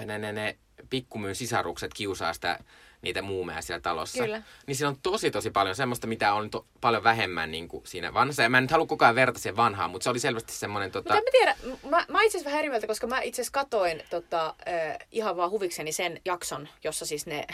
[0.05, 0.57] ne, ne, ne
[0.89, 2.59] pikkumyyn sisarukset kiusaa sitä
[3.01, 4.23] niitä muumeja siellä talossa.
[4.23, 4.41] Kyllä.
[4.67, 8.13] Niin siinä on tosi tosi paljon semmoista, mitä on to, paljon vähemmän niin kuin siinä
[8.13, 8.43] vanhassa.
[8.43, 10.91] Ja mä en nyt halua koko ajan verta siihen vanhaan, mutta se oli selvästi semmoinen...
[10.91, 13.41] Tota, Mutta en mä tiedä, mä, mä itse asiassa vähän eri mieltä, koska mä itse
[13.41, 17.47] asiassa katoin tota, äh, ihan vaan huvikseni sen jakson, jossa siis ne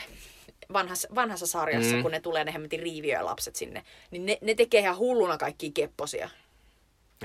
[0.74, 2.02] vanhassa, vanhassa sarjassa, Mm.
[2.02, 6.30] kun ne tulee ne hemmetin riiviölapset sinne, niin ne, ne tekee ihan hulluna kaikkia kepposia.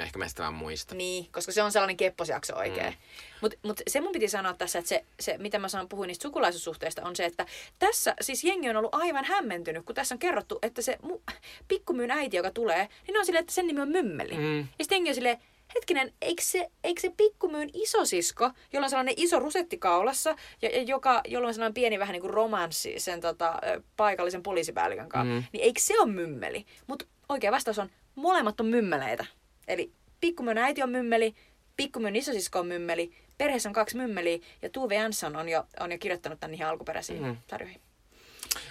[0.01, 0.95] Ehkä mä sitä vaan muista.
[0.95, 2.93] Niin, koska se on sellainen kepposjakso oikein.
[2.93, 2.99] Mm.
[3.41, 6.23] Mutta mut se mun piti sanoa tässä, että se, se mitä mä sanon, puhuin niistä
[6.23, 7.47] sukulaisuussuhteista, on se, että
[7.79, 11.33] tässä siis jengi on ollut aivan hämmentynyt, kun tässä on kerrottu, että se mu-
[11.69, 14.35] pikkumyyn äiti, joka tulee, niin on silleen, että sen nimi on Mymmeli.
[14.35, 14.59] Mm.
[14.59, 15.39] Ja sitten jengi on silleen,
[15.75, 20.83] hetkinen, eikö se, eikö se pikkumyyn isosisko, jolla on sellainen iso rusetti kaulassa, ja, ja
[20.83, 23.55] joka, jolla on sellainen pieni vähän niin kuin romanssi sen tota,
[23.97, 25.45] paikallisen poliisipäällikön kanssa, mm.
[25.53, 26.67] niin eikö se ole mymmeli?
[26.87, 29.27] Mutta oikea vastaus on, molemmat on mymmeleitä.
[29.69, 31.35] Eli pikkumyyn äiti on mymmeli,
[31.77, 35.99] pikkumyyn isosisko on mymmeli, perheessä on kaksi mymmeliä, ja Tuve Jansson on jo, on jo
[35.99, 37.37] kirjoittanut tämän niihin alkuperäisiin Mm.
[37.51, 37.81] sarjoihin.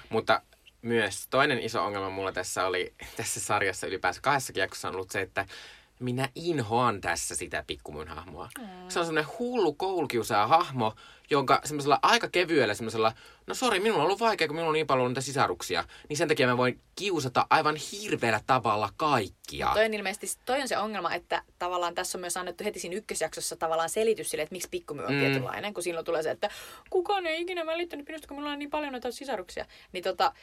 [0.09, 0.41] Mutta
[0.81, 5.21] myös toinen iso ongelma mulla tässä oli, tässä sarjassa ylipäänsä kahdessakin jaksossa on ollut se,
[5.21, 5.45] että
[5.99, 8.49] minä inhoan tässä sitä pikkumyyn hahmoa.
[8.59, 8.65] Mm.
[8.87, 10.93] Se on semmoinen hullu koulukiusaaja hahmo,
[11.29, 13.13] jonka semmoisella aika kevyellä semmoisella,
[13.47, 16.27] no sori, minulla on ollut vaikea, kun minulla on niin paljon niitä sisaruksia, niin sen
[16.27, 19.69] takia mä voin kiusata aivan hirveällä tavalla kaikkia.
[19.73, 22.95] Toi on ilmeisesti toi on se ongelma, että tavallaan tässä on myös annettu heti siinä
[22.95, 25.19] ykkösjaksossa tavallaan selitys sille, että miksi pikkumyy on mm.
[25.19, 26.49] tietynlainen, kun silloin tulee se, että
[26.89, 29.65] kukaan ei ikinä välittänyt minusta, kun minulla on niin paljon noita sisaruksia.
[29.91, 30.33] Niin tota,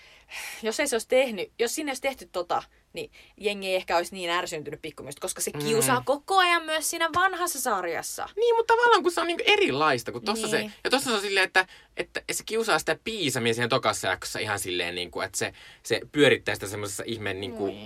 [0.63, 2.63] jos ei se olisi tehnyt, jos sinne olisi tehty tota,
[2.95, 6.05] niin jengi ei ehkä olisi niin ärsyntynyt pikkumystä, koska se kiusaa Mm.
[6.05, 8.29] koko ajan myös siinä vanhassa sarjassa.
[8.37, 10.71] Niin, mutta tavallaan kun se on niinku erilaista, kun tossa Niin.
[10.71, 11.67] se, ja tossa se on silleen, että,
[11.97, 16.01] että se kiusaa sitä piisamia siinä tokassa jaksossa ihan silleen, niin kuin, että se, se
[16.13, 17.77] pyörittää sitä semmoisessa ihmeen, niin kuin,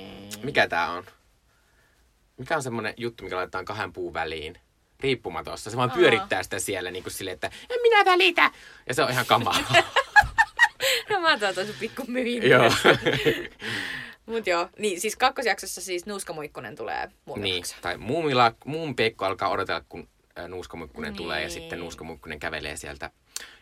[0.43, 1.05] mikä tää on?
[2.37, 4.59] Mikä on semmoinen juttu, mikä laitetaan kahden puun väliin?
[5.01, 5.71] Riippumatossa.
[5.71, 5.97] Se vaan Aa.
[5.97, 8.51] pyörittää sitä siellä niin kuin silleen, että en minä välitä.
[8.89, 9.83] Ja se on ihan kamalaa.
[11.11, 12.49] No mä otan tosi pikkumyyn.
[12.51, 12.73] Joo.
[14.29, 19.85] Mut joo, niin siis kakkosjaksossa siis Nuuskamuikkunen tulee niin, tai muumila, muun Peikko alkaa odotella,
[19.89, 20.09] kun
[20.39, 21.51] ä, Nuuskamuikkunen tulee ja Niin.
[21.55, 23.11] sitten Nuuskamuikkunen kävelee sieltä.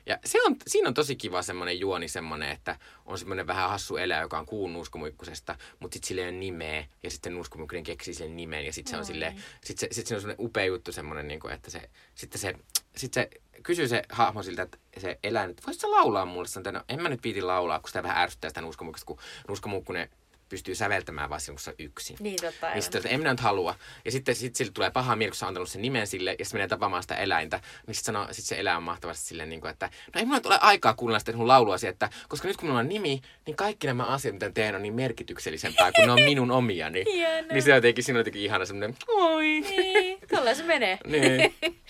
[0.06, 3.96] Ja se on, siinä on tosi kiva semmoinen juoni semmoinen, että on semmoinen vähän hassu
[3.96, 8.14] eläin, joka on kuun Nuuskamuikkusesta, mutta sitten sillä ei ole nimeä ja sitten Nuuskamuikkunen keksii
[8.14, 10.92] sille nimen ja sitten se on silleen, sit se, sit se on semmoinen upea juttu
[10.92, 12.54] semmoinen, niin kuin, että se, sitten se,
[12.96, 13.30] sit se
[13.62, 16.48] kysyy se hahmo siltä, että se eläin, että voisit sä laulaa mulle?
[16.48, 19.18] Sanoin, että no, en mä nyt viiti laulaa, kun sitä vähän ärsyttää sitä Nuuskamuikkusta, kun
[19.48, 20.10] Nuuskamuikkunen
[20.48, 22.16] pystyy säveltämään vaan silloin, kun se on yksin.
[22.20, 22.70] Niin totta.
[22.70, 23.74] Niin sitten, että en minä nyt halua.
[24.04, 26.44] Ja sitten sit sille tulee paha mieli, kun se on antanut sen nimen sille, ja
[26.44, 27.60] sitten menee tapaamaan sitä eläintä.
[27.86, 30.38] Niin sitten sanoo, sit se eläin on mahtavasti silleen, niin kuin, että no ei mulla
[30.38, 33.56] nyt ole aikaa kuunnella sitä sun lauluasi, että koska nyt kun minulla on nimi, niin
[33.56, 37.04] kaikki nämä asiat, mitä teen, on niin merkityksellisempää, kun ne on minun omiani.
[37.12, 37.52] Hienoa.
[37.52, 39.60] niin se jotenkin, siinä on jotenkin ihana semmoinen, oi.
[39.60, 40.98] Niin, tolla se menee.
[41.06, 41.54] Niin.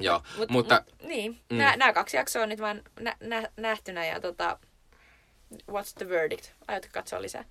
[0.00, 1.56] Joo, Mut, mutta Mut, niin, mm.
[1.56, 4.58] nämä kaksi jaksoa on nyt vaan nä, nä, nähtynä ja tota,
[5.70, 6.46] what's the verdict?
[6.68, 7.44] Aiotko katsoa lisää?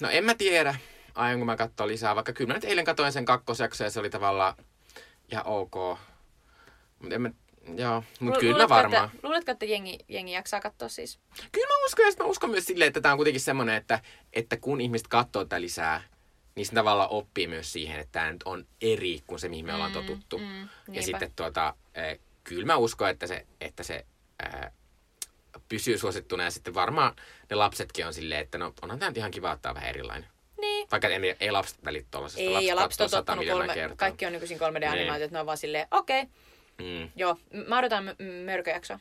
[0.00, 0.74] No en mä tiedä,
[1.14, 4.10] aionko mä katsoa lisää, vaikka kyllä mä nyt eilen katsoin sen kakkosjakson ja se oli
[4.10, 4.54] tavallaan
[5.32, 5.74] ihan ok.
[6.98, 7.30] Mutta en mä,
[7.76, 9.10] joo, mutta Lu- kyllä mä luuletko, varmaan.
[9.14, 11.18] Että, luuletko, että jengi, jengi jaksaa katsoa siis?
[11.52, 14.00] Kyllä mä uskon, ja mä uskon myös silleen, että tämä on kuitenkin semmoinen, että,
[14.32, 16.02] että kun ihmiset katsoo tätä lisää,
[16.54, 19.74] niin se tavallaan oppii myös siihen, että tämä nyt on eri kuin se, mihin me
[19.74, 20.38] ollaan totuttu.
[20.38, 21.02] mm, ja niinpä.
[21.02, 24.06] sitten tuota, eh, kyllä mä uskon, että se, että se
[24.42, 24.72] ää,
[25.68, 27.12] pysyy suosittuna ja sitten varmaan
[27.50, 30.28] ne lapsetkin on silleen, että no onhan tämä ihan kiva ottaa vähän erilainen.
[30.60, 30.88] Niin.
[30.90, 32.58] Vaikka ei, ei lapset välit tuollaisesta.
[32.58, 33.96] Ei, ja lapset on tottunut kolme, kertaa.
[33.96, 35.22] kaikki on nykyisin 3D-animaatiot, Niin.
[35.22, 36.32] että ne on vaan silleen, okei, okay,
[36.82, 37.10] Mm.
[37.16, 37.36] joo,
[37.68, 38.98] mä odotan m- mörköjaksoa.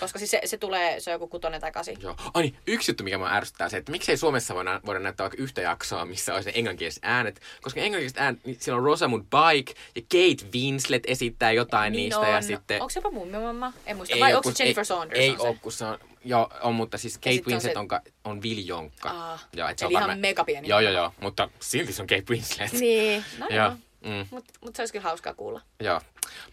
[0.00, 1.96] Koska siis se, se tulee, se on joku kutonen tai kasi.
[2.00, 2.14] Joo.
[2.34, 5.42] Ai niin, yksi juttu, mikä mua ärsyttää, se, että miksei Suomessa voida, voida näyttää vaikka
[5.42, 7.40] yhtä jaksoa, missä olisi ne englanninkieliset äänet.
[7.62, 12.20] Koska englanninkieliset äänet, niin siellä on Rosamund Pike ja Kate Winslet esittää jotain Niin niistä.
[12.20, 12.32] on.
[12.34, 12.82] Ja sitten...
[12.82, 13.72] Onko se jopa mummimamma?
[13.86, 14.14] En muista.
[14.14, 15.20] Ei Vai onko se Jennifer ei, Saunders?
[15.20, 17.88] Ei ole, kun se on Joo, on, mutta siis Kate sit on Winslet se- on,
[18.24, 19.10] on viljonkka.
[19.10, 20.68] Aa, Joo, et se eli on ihan varmaan- megapieni.
[20.68, 22.72] Joo, joo, joo, mutta silti se on Kate Winslet.
[22.80, 23.64] Niin, no Joo.
[23.64, 23.72] joo.
[24.04, 25.60] Mm, Mutta mut se olisi kyllä hauskaa kuulla.
[25.80, 26.00] joo.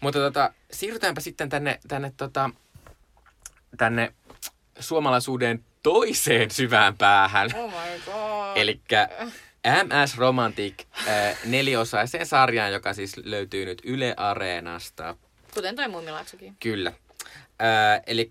[0.00, 2.50] Mutta tota, siirrytäänpä sitten tänne, tänne, tota,
[3.76, 4.14] tänne
[4.78, 7.50] suomalaisuuden toiseen syvään päähän.
[7.54, 8.56] Oh my god.
[8.56, 8.80] Eli
[9.84, 10.74] MS Romantic
[11.08, 15.16] äh, neliosaiseen sarjaan, joka siis löytyy nyt Yle Areenasta.
[15.54, 16.56] Kuten toi muumilaaksokin.
[16.60, 16.92] Kyllä.
[17.62, 18.28] Äh, eli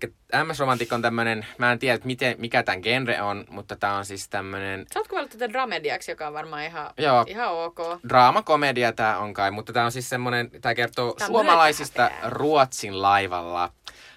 [0.48, 4.04] MS Romantic on tämmönen, mä en tiedä miten, mikä tämän genre on, mutta tää on
[4.04, 7.24] siis tämmönen Sä oot kuvaillut tätä dramediaksi, joka on varmaan ihan, Joo.
[7.28, 7.78] ihan ok.
[8.08, 12.10] draamakomedia tää on kai, mutta tää on siis semmonen, tää kertoo Tää suomalaisista.
[12.24, 13.72] Ruotsin laivalla.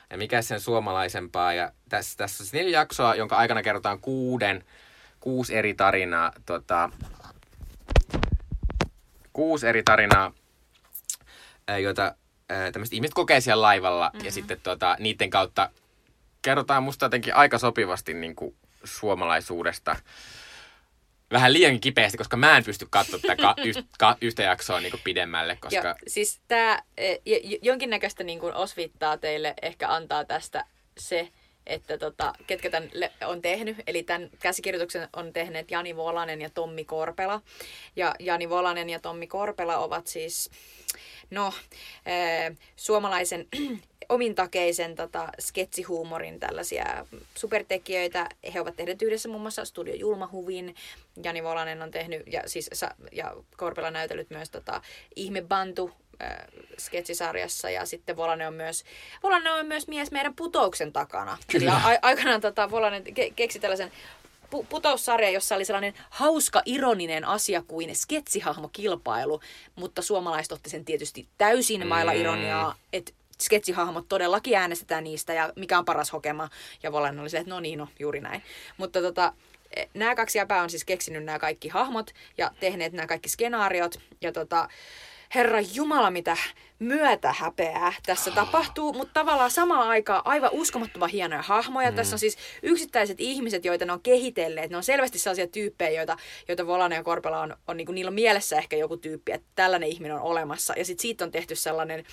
[0.09, 1.53] Ja mikä sen suomalaisempaa.
[1.53, 4.65] Ja tässä, tässä on siis neljä jaksoa, jonka aikana kerrotaan kuuden,
[5.19, 6.31] kuusi eri tarinaa.
[6.45, 6.89] Tota,
[9.33, 10.33] kuusi eri tarinaa,
[11.81, 12.15] joita
[12.47, 14.09] tämmöiset ihmiset kokee siellä laivalla.
[14.13, 14.25] Mm-hmm.
[14.25, 15.69] Ja sitten tota, niiden kautta
[16.41, 19.95] kerrotaan musta jotenkin aika sopivasti niin kuin suomalaisuudesta
[21.31, 24.93] vähän liian kipeästi, koska mä en pysty katsoa tätä ka- yht, ka- yhtä jaksoa niin
[25.03, 25.87] pidemmälle, koska...
[25.87, 26.79] Ja siis tämä
[27.61, 30.65] jonkinnäköistä niin kuin osviittaa teille ehkä antaa tästä
[30.97, 31.29] se,
[31.67, 32.89] että tota, ketkä tämän
[33.25, 33.77] on tehnyt.
[33.87, 37.41] Eli tämän käsikirjoituksen on tehneet Jani Volanen ja Tommi Korpela.
[37.95, 40.49] Ja Jani Volanen ja Tommi Korpela ovat siis,
[41.29, 43.47] no, äh, suomalaisen
[44.09, 48.29] omintakeisen tota, sketsihuumorin tällaisia supertekijöitä.
[48.53, 50.75] He ovat tehneet yhdessä muun muassa Studio Julmahuvin.
[51.23, 52.69] Jani Volanen on tehnyt, ja, siis,
[53.11, 54.81] ja Korpela näytellyt myös tota,
[55.15, 55.91] Ihme Bantu
[56.23, 56.37] äh,
[56.77, 58.83] sketsisarjassa ja sitten Volanen on myös,
[59.23, 61.37] Volanen on myös mies meidän putouksen takana.
[61.53, 63.91] Eli a- aikanaan tota, Volanen ke- keksi tällaisen
[64.55, 69.41] pu- putoussarja, jossa oli sellainen hauska, ironinen asia kuin sketsihahmokilpailu,
[69.75, 72.19] mutta suomalaiset otti sen tietysti täysin mailla Mm.
[72.19, 73.11] ironiaa, että
[73.41, 76.49] sketsihahmot todellakin äänestetään niistä ja mikä on paras hokema.
[76.83, 78.43] Ja Volanen oli se, että no niin, no juuri näin.
[78.77, 79.33] Mutta tota,
[79.93, 83.99] nämä kaksi jäpää on siis keksinyt nämä kaikki hahmot ja tehneet nämä kaikki skenaariot.
[84.21, 84.69] Ja tota,
[85.35, 86.37] herra Jumala, mitä
[86.79, 91.91] myötä häpeää tässä tapahtuu, mutta tavallaan samaan aikaan aivan uskomattoman hienoja hahmoja.
[91.91, 91.95] Mm.
[91.95, 94.71] Tässä on siis yksittäiset ihmiset, joita ne on kehitelleet.
[94.71, 96.17] Ne on selvästi sellaisia tyyppejä, joita,
[96.47, 99.47] joita Volanen ja Korpela on, on niin kuin, niillä on mielessä ehkä joku tyyppi, että
[99.55, 100.73] tällainen ihminen on olemassa.
[100.77, 102.03] Ja sitten siitä on tehty sellainen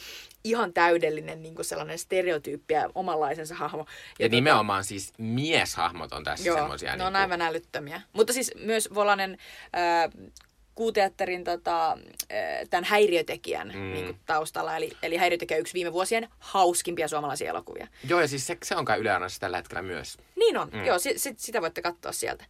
[0.45, 3.87] ihan täydellinen niin kuin sellainen stereotyyppi ja omanlaisensa hahmo.
[4.19, 6.97] Ja tota- nimenomaan siis mieshahmot on tässä Joo, semmoisia.
[6.97, 8.03] ne on aivan älyttömiä.
[8.13, 9.39] Mutta siis myös Volanen
[9.77, 10.33] äh,
[10.75, 11.99] kuuteatterin tota,
[12.71, 13.93] tämän häiriötekijän Mm.
[13.93, 14.77] niin kuin taustalla.
[14.77, 17.87] Eli, eli häiriötekijä yksi viime vuosien hauskimpia suomalaisia elokuvia.
[18.09, 20.19] Joo, ja siis se, se on kai Yle Areenassa tällä hetkellä myös.
[20.37, 20.85] Niin on, mm.
[20.85, 22.45] joo, si, si, sitä voitte katsoa sieltä.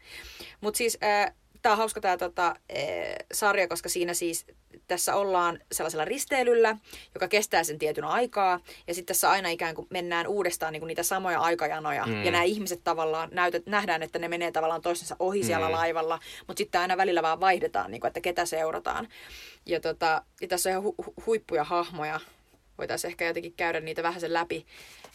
[0.61, 2.57] Mutta siis äh, tämä on hauska tämä tota, äh,
[3.33, 4.47] sarja, koska siinä siis
[4.87, 6.77] tässä ollaan sellaisella risteilyllä,
[7.15, 8.61] joka kestää sen tietyn aikaa.
[8.87, 12.07] Ja sitten tässä aina ikään kuin mennään uudestaan niin kuin niitä samoja aikajanoja.
[12.07, 12.13] Mm.
[12.13, 12.25] Mm.
[12.25, 15.73] Ja nämä ihmiset tavallaan, näytet, nähdään, että ne menee tavallaan toisensa ohi siellä Mm.
[15.73, 16.19] laivalla.
[16.47, 19.09] Mutta sitten aina välillä vaan vaihdetaan, niin kuin, että ketä seurataan.
[19.67, 22.21] Ja, tota, ja tässä on ihan hu- hu- huippuja hahmoja.
[22.79, 24.67] Voitaisiin ehkä jotenkin käydä niitä vähän sen läpi.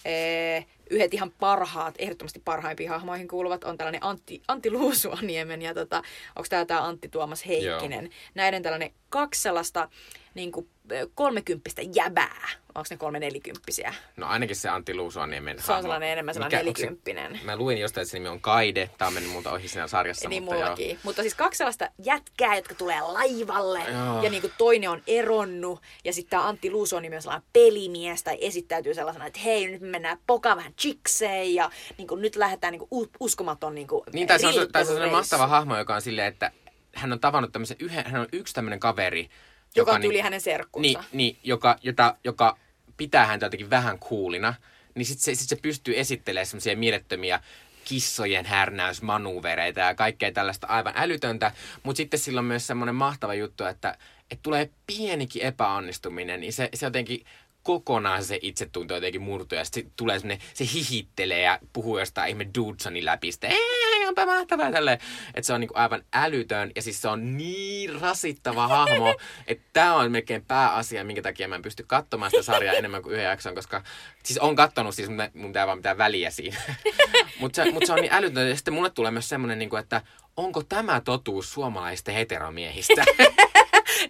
[0.05, 5.97] Ee, yhdet ihan parhaat, ehdottomasti parhaimpiin hahmoihin kuuluvat on tällainen Antti, Antti Luusuaniemen ja tota,
[6.35, 8.03] onko tämä tämä Antti Tuomas Heikkinen.
[8.03, 8.13] Joo.
[8.35, 9.89] Näiden tällainen kaksi sellaista
[10.33, 10.69] niin kuin,
[11.15, 12.47] kolmekymppistä jäbää.
[12.75, 13.93] Onko ne kolme nelikymppisiä?
[14.17, 17.39] No ainakin se Antti Luusuaniemen Se on sellainen enemmän sellainen Mikä- onko se- nelikymppinen.
[17.43, 18.89] Mä luin jostain, että se nimi on Kaide.
[18.97, 20.29] Tämä on mennyt multa ohi siinä sarjassa.
[20.29, 20.89] Niin mutta mullakin.
[20.89, 20.97] Joo.
[21.03, 23.79] Mutta siis kaksi sellaista jätkää, jotka tulee laivalle.
[23.79, 24.23] Joo.
[24.23, 25.81] Ja niin kuin toinen on eronnut.
[26.05, 29.87] Ja sitten tämä Antti Luusoni on sellainen pelimies tai esittäytyy sellaisena, että hei, nyt me
[29.87, 31.53] mennään pokaan vähän chikseen.
[31.55, 34.67] Ja niin kuin nyt lähdetään niin kuin uskomaton niin kuin Niin, tai se on, se-
[34.71, 36.51] tai se on sellainen mahtava hahmo, joka on silleen, että
[36.95, 39.29] hän on tavannut tämmöisen yhden, hän on yksi tämmöinen kaveri,
[39.75, 40.99] Joka on niin- tyyli hänen serkkunsa.
[40.99, 42.57] Niin, niin joka, jota, joka
[42.97, 44.53] pitää häntä jotenkin vähän kuulina,
[44.95, 47.39] niin sitten se, sit se pystyy esittelemään semmoisia mielettömiä
[47.85, 51.51] kissojen härnäysmanuvereita ja kaikkea tällaista aivan älytöntä,
[51.83, 53.97] mutta sitten sillä on myös semmoinen mahtava juttu, että,
[54.31, 57.25] että tulee pienikin epäonnistuminen, niin se, se jotenkin
[57.67, 62.47] kokonaan se itsetunto jotenkin murtuu ja sitten tulee semmoinen, se hihittelee ja puhuu jostain ihme
[62.57, 64.99] Dudsonin läpi, sitten ei, onpa mahtavaa tälleen.
[65.35, 69.15] Että se on niinku aivan älytön ja siis se on niin rasittava hahmo,
[69.47, 73.13] että tämä on melkein pääasia, minkä takia mä en pysty katsomaan sitä sarjaa enemmän kuin
[73.13, 73.83] yhden jakson, koska
[74.23, 76.57] siis on kattonut siis, mutta mun pitää vaan mitään väliä siinä.
[77.39, 80.01] mutta se, mut se on niin älytön ja sitten mulle tulee myös semmoinen, niinku, että
[80.37, 83.03] onko tämä totuus suomalaisista heteromiehistä?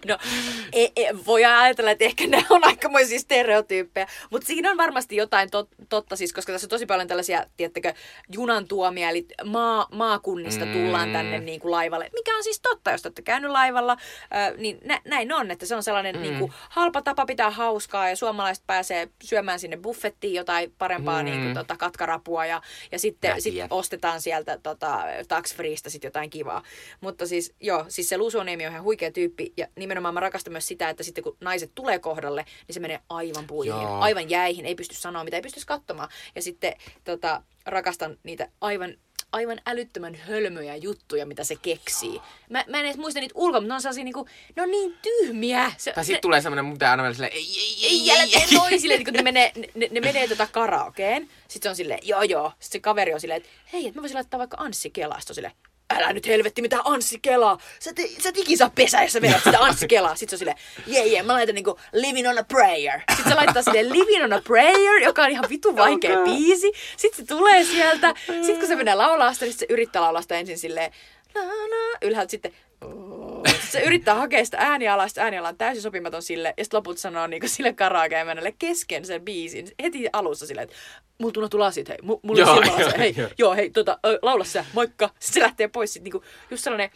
[0.06, 0.18] No,
[0.72, 5.50] e, e, voi ajatella, että ehkä nämä on aikamoisia stereotyyppejä, mutta siinä on varmasti jotain
[5.50, 7.94] tot, totta, siis, koska tässä on tosi paljon tällaisia, tiettäkö,
[8.32, 11.12] junan tuomia, eli maa, maakunnista tullaan Mm.
[11.12, 15.00] tänne niin kuin laivalle, mikä on siis totta, jos olette käynyt laivalla, äh, niin nä,
[15.04, 16.22] näin on, että se on sellainen mm.
[16.22, 21.24] niin kuin, halpa tapa pitää hauskaa ja suomalaiset pääsee syömään sinne buffettiin jotain parempaa Mm.
[21.24, 26.30] niin kuin, tota, katkarapua ja, ja sitten sit ostetaan sieltä tota, tax freeista sit jotain
[26.30, 26.62] kivaa.
[27.00, 30.66] Mutta siis joo, siis se Lusuoniemi on ihan huikea tyyppi ja nimenomaan mä rakastan myös
[30.66, 34.00] sitä, että sitten kun naiset tulee kohdalle, niin se menee aivan puihin, Joo.
[34.00, 36.08] aivan jäihin, ei pysty sanoa mitä, ei pysty katsomaan.
[36.34, 36.72] Ja sitten
[37.04, 38.94] tota, rakastan niitä aivan
[39.32, 42.20] aivan älyttömän hölmöjä juttuja, mitä se keksii.
[42.50, 44.94] Mä, mä en edes muista niitä ulkoa, mutta ne on sellaisia niinku, ne on niin
[45.02, 45.72] tyhmiä.
[45.76, 47.46] Se, Tai sitten tulee semmonen, mun pitää aina silleen, ei,
[47.82, 51.28] ei, ei, ei tee noin silleen, kun ne menee, ne, ne menee tota karaokeen.
[51.48, 52.48] Sitten se on silleen, joo joo.
[52.50, 54.92] Sitten se kaveri on silleen, että hei, että mä voisin laittaa vaikka Anssi
[55.28, 55.54] on silleen,
[55.96, 57.58] älä nyt helvetti mitään Anssi Kelaa.
[57.80, 60.14] Sä, te, sä et ikin saa pesää, jos sä vedät sitä Anssi Kelaa.
[60.14, 63.00] Sitten se on silleen, jee jee, mä laitan niinku Living on a Prayer.
[63.10, 66.72] Sitten se laittaa silleen Living on a Prayer, joka on ihan vitu vaikea biisi.
[66.96, 68.14] Sitten se tulee sieltä.
[68.26, 70.92] Sitten kun se menee laulaa sitä, niin se yrittää laulaa sitä ensin silleen,
[72.02, 72.52] ylhäältä sitten,
[73.70, 77.26] se yrittää hakea sitä äänialaa, sitten ääniala on täysin sopimaton sille, ja sitten loput sanoo
[77.26, 80.76] niin sille karaoke-emännälle kesken sen biisin, heti alussa silleen, että
[81.18, 83.28] mulla tunnettu lasit, hei, mu- mulla Joo, joo, hei, joo.
[83.38, 85.06] joo, hei, tota, ö, laula sä, moikka.
[85.08, 86.90] Sitten se lähtee pois, sit niinku, just sellainen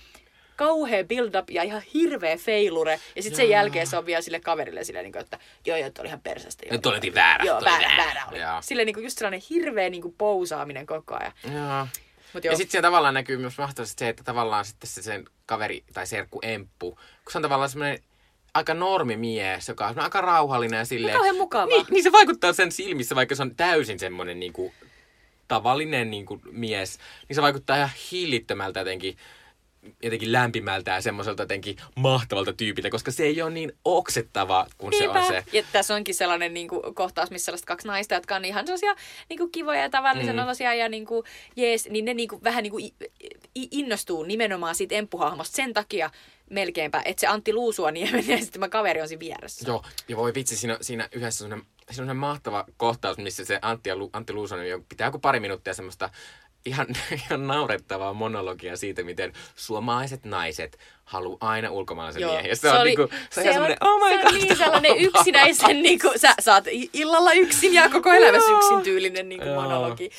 [0.56, 3.00] kauhea build-up ja ihan hirveä feilure.
[3.16, 6.02] Ja sitten sen jälkeen se on vielä sille kaverille silleen, niinku, että joo, joo, toi
[6.02, 6.66] oli ihan persästä.
[6.66, 6.72] joo.
[6.72, 8.04] Nyt oltiin väärä, Joo, toi oli väärä, väärä.
[8.04, 8.40] väärä oli.
[8.40, 8.58] Joo.
[8.62, 11.32] Silleen niinku, just sellainen hirveä niinku, pousaaminen koko ajan.
[11.54, 11.86] Joo.
[12.34, 15.84] Mut Ja sitten siellä tavallaan näkyy myös mahtavasti se, että tavallaan sitten se sen kaveri
[15.94, 18.02] tai serkku Emppu, kun se on tavallaan semmoinen
[18.54, 21.14] aika normimies, joka on aika rauhallinen ja silleen...
[21.14, 21.66] kauhean mukava.
[21.66, 24.72] Niin, niin se vaikuttaa sen silmissä, vaikka se on täysin semmoinen niinku,
[25.48, 29.16] tavallinen niinku, mies, niin se vaikuttaa ihan hillittömältä jotenkin
[30.02, 35.08] jotenkin lämpimältä ja semmoiselta jotenkin mahtavalta tyypiltä, koska se ei ole niin oksettava kuin se
[35.08, 35.44] on se.
[35.52, 38.94] Ja tässä onkin sellainen niin kuin, kohtaus, missä sellaiset kaksi naista, jotka on ihan sellaisia
[39.28, 40.42] niin kuin, kivoja ja tavallisen Mm.
[40.42, 41.24] olosia ja niin kuin,
[41.56, 42.94] jees, niin ne niin kuin, vähän niin kuin,
[43.54, 46.10] innostuu nimenomaan siitä emppuhahmosta sen takia
[46.50, 49.70] melkeinpä, että se Antti Luusuoniemen ja sitten tämä kaveri on siinä vieressä.
[49.70, 51.48] Joo, ja voi vitsi, siinä, siinä yhdessä
[51.90, 55.74] semmoinen mahtava kohtaus, missä se Antti, ja Lu, Antti Luusonen jo pitää joku pari minuuttia
[55.74, 56.10] semmoista
[56.64, 56.86] ihan,
[57.28, 60.78] ihan naurettavaa monologia siitä, miten suomalaiset naiset
[61.12, 62.46] haluaa aina ulkomaalaisen miehen.
[62.46, 64.32] Ja se, on, niinku, se, on ihan semmoinen, oh my se god.
[64.32, 68.58] on niin sellainen yksinäisen, niin kuin, sä saat i- illalla yksin ja koko elämässä Joo.
[68.60, 69.62] yksin tyylinen niin kuin Joo.
[69.62, 70.10] monologi.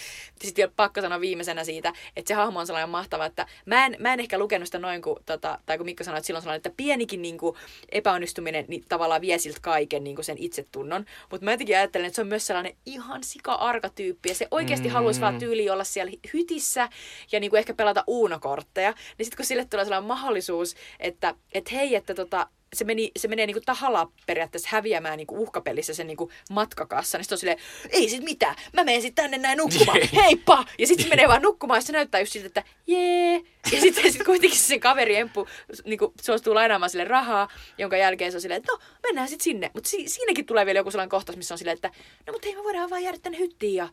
[0.42, 3.96] Sitten vielä pakko sanoa viimeisenä siitä, että se hahmo on sellainen mahtava, että mä en,
[4.00, 6.58] mä en ehkä lukenut sitä noin kuin, tota, tai kun Mikko sanoi, että silloin sellainen,
[6.58, 7.56] että pienikin niin kuin,
[7.92, 11.06] epäonnistuminen niin tavallaan vie siltä kaiken niin kuin sen itsetunnon.
[11.32, 14.88] Mutta mä jotenkin ajattelen, että se on myös sellainen ihan sika-arka tyyppi ja se oikeasti
[14.88, 14.94] Mm.
[14.94, 16.90] haluaisi vaan tyyli olla siellä hytissä
[17.32, 18.94] ja niin kuin ehkä pelata uunokortteja.
[19.18, 23.28] Niin sitten kun sille tulee sellainen mahdollisuus, että et hei, että tota, se, meni, se
[23.28, 27.18] menee niinku tahalla periaatteessa häviämään niinku uhkapelissä sen niinku matkakassa.
[27.18, 27.58] Niin sitten on silleen,
[27.90, 30.66] ei sit mitään, mä menen sitten tänne näin nukkumaan, heippa!
[30.80, 33.42] Ja sitten se menee vaan nukkumaan ja se näyttää just siltä, että jee.
[33.72, 35.48] Ja sitten sit kuitenkin se sen kaveri Emppu
[35.86, 39.72] niinku, suostuu lainaamaan sille rahaa, jonka jälkeen se on silleen, että no mennään sitten sinne.
[39.74, 41.92] Mutta si- siinäkin tulee vielä joku sellainen kohtaus, missä on silleen, että
[42.28, 43.90] no mutta hei me voidaan vaan jäädä tänne hyttiin ja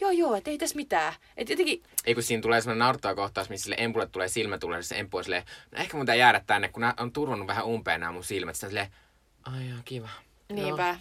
[0.00, 1.14] joo joo, että ei tässä mitään.
[1.36, 4.82] Että jotenkin, Ei kun siinä tulee semmoinen naurettava kohtaus, missä sille Empulle tulee silmä tulee,
[4.82, 8.12] se Empu on silleen, no ehkä mun jäädä tänne, kun on turvannut vähän umpeen nämä
[8.12, 8.54] mun silmät.
[8.54, 8.88] Sitten silleen,
[9.44, 10.08] ai joo, kiva.
[10.52, 10.86] niinpä.
[10.86, 10.96] Joo.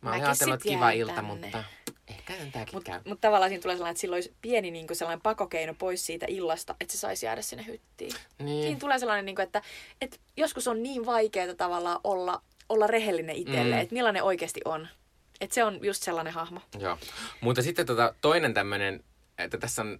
[0.00, 1.30] Mä Mäkin ajatellut, kiva ilta, tänne.
[1.34, 1.64] mutta
[2.08, 3.00] ehkä tääkin Mutta käy.
[3.06, 6.26] mut tavallaan siinä tulee sellainen, että sillä olisi pieni niin kuin sellainen pakokeino pois siitä
[6.28, 8.12] illasta, että se saisi jäädä sinne hyttiin.
[8.38, 8.62] Niin.
[8.62, 9.62] Siinä tulee sellainen, niin kuin, että,
[10.00, 13.80] että joskus on niin vaikeaa tavallaan olla, olla rehellinen itselle, Mm.
[13.82, 14.88] että millainen oikeasti on.
[15.40, 16.60] Että se on just sellainen hahmo.
[16.78, 16.98] Joo.
[17.40, 19.04] Mutta sitten tota, toinen tämmöinen,
[19.38, 19.98] että tässä on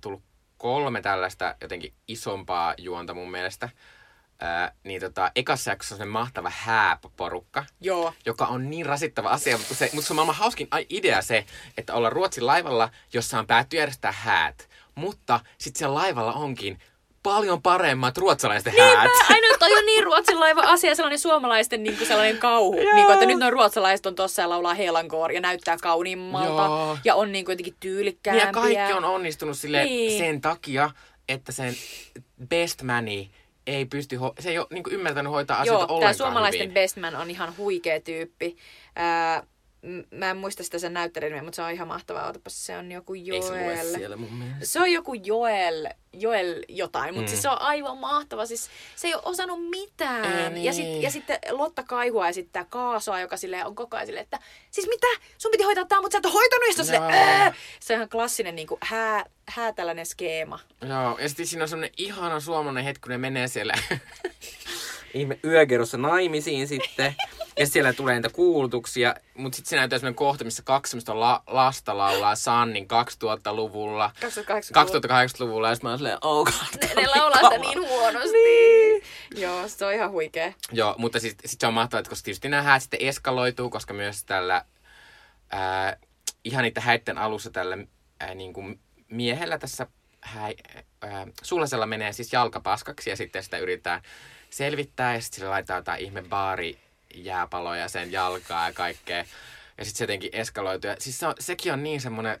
[0.00, 0.22] tullut
[0.58, 3.68] kolme tällaista jotenkin isompaa juonta mun mielestä.
[4.40, 8.14] Ää, niin tota, ekassa jaksossa on semmoinen mahtava hääporukka, Joo.
[8.26, 11.46] joka on niin rasittava asia, mutta se, mutta se on maailman hauskin ai- idea se,
[11.78, 14.68] että olla Ruotsin laivalla, jossa on päätty järjestää häät.
[14.94, 16.78] Mutta sitten siellä laivalla onkin
[17.24, 18.88] paljon paremmat ruotsalaisten häät.
[18.98, 22.74] Niinpä, aina toi on niin ruotsin laiva asia, sellainen suomalaisten niin kuin sellainen kauhu.
[22.94, 26.62] niin kuin, että nyt noin ruotsalaiset on tossa ja laulaa Helankoor ja näyttää kauniimmalta.
[26.64, 26.98] Joo.
[27.04, 28.46] Ja on niin kuin jotenkin Niin tyylikkäämpiä.
[28.46, 30.18] ja kaikki on onnistunut sille Niin.
[30.18, 30.90] sen takia,
[31.28, 31.74] että sen
[32.48, 33.30] best mani
[33.66, 36.74] ei pysty, ho- se ei ole niin ymmärtänyt hoitaa asioita Joo, tämä ollenkaan suomalaisten hyvin.
[36.74, 38.56] bestman on ihan huikea tyyppi.
[38.96, 39.46] Ää, m-
[40.10, 42.28] mä en muista sitä sen näyttelijän nimeä, mutta se on ihan mahtavaa.
[42.28, 43.94] Otapas, se on joku Ei se Joel.
[43.94, 44.64] siellä mun mielestä.
[44.66, 47.28] Se on joku Joel, Joel jotain, mutta Mm.
[47.30, 48.46] siis se on aivan mahtava.
[48.46, 50.24] Siis se ei ole osannut mitään.
[50.24, 50.74] Ei ja, niin.
[50.74, 54.38] sit, ja sitten Lotta Kaihua esittää Kaasoa, joka sille on koko ajan silleen, että
[54.70, 55.06] siis mitä?
[55.38, 56.66] Sun piti hoitaa tämä, mutta sä et ole hoitanut.
[56.66, 57.40] Ja sitten silleen, Joo.
[57.40, 60.58] "Ää!" Se on ihan klassinen niin kuin, hää, hää tällainen skeema.
[60.88, 63.74] Joo, ja sitten siinä on semmoinen ihana suomalainen hetki, kun ne menee siellä
[65.14, 67.14] ihme yökerrossa naimisiin sitten.
[67.58, 69.14] Ja siellä tulee niitä kuulutuksia.
[69.34, 74.10] Mutta sitten se näyttää sellainen kohta, missä kaksi semmoista la- lasta laulaa Sannin 2000-luvulla.
[74.20, 74.84] 2080-luvulla.
[74.84, 75.68] 2080-luvulla.
[75.68, 78.32] Ja sitten mä oon silleen, oh God, Ne, ne on laulaa sitä niin huonosti.
[78.32, 79.02] Niin.
[79.36, 80.52] Joo, se on ihan huikea.
[80.72, 84.24] Joo, mutta sitten sit se on mahtavaa, että koska tietysti nämä sitten eskaloituu, koska myös
[84.24, 84.64] tällä
[85.50, 85.96] ää,
[86.44, 87.78] ihan niiden häitten alussa tällä
[88.20, 89.86] ää, niin kuin miehellä tässä
[90.20, 90.48] hä,
[91.02, 94.02] ää, sulhasella menee siis jalka paskaksi ja sitten sitä yritetään
[94.56, 96.78] selvittää ja sitten sillä laitetaan jotain ihme baari
[97.14, 99.24] jääpaloja sen jalkaa ja kaikkea.
[99.78, 100.90] Ja sitten se jotenkin eskaloituu.
[100.90, 102.38] Ja siis se on, sekin on niin semmoinen,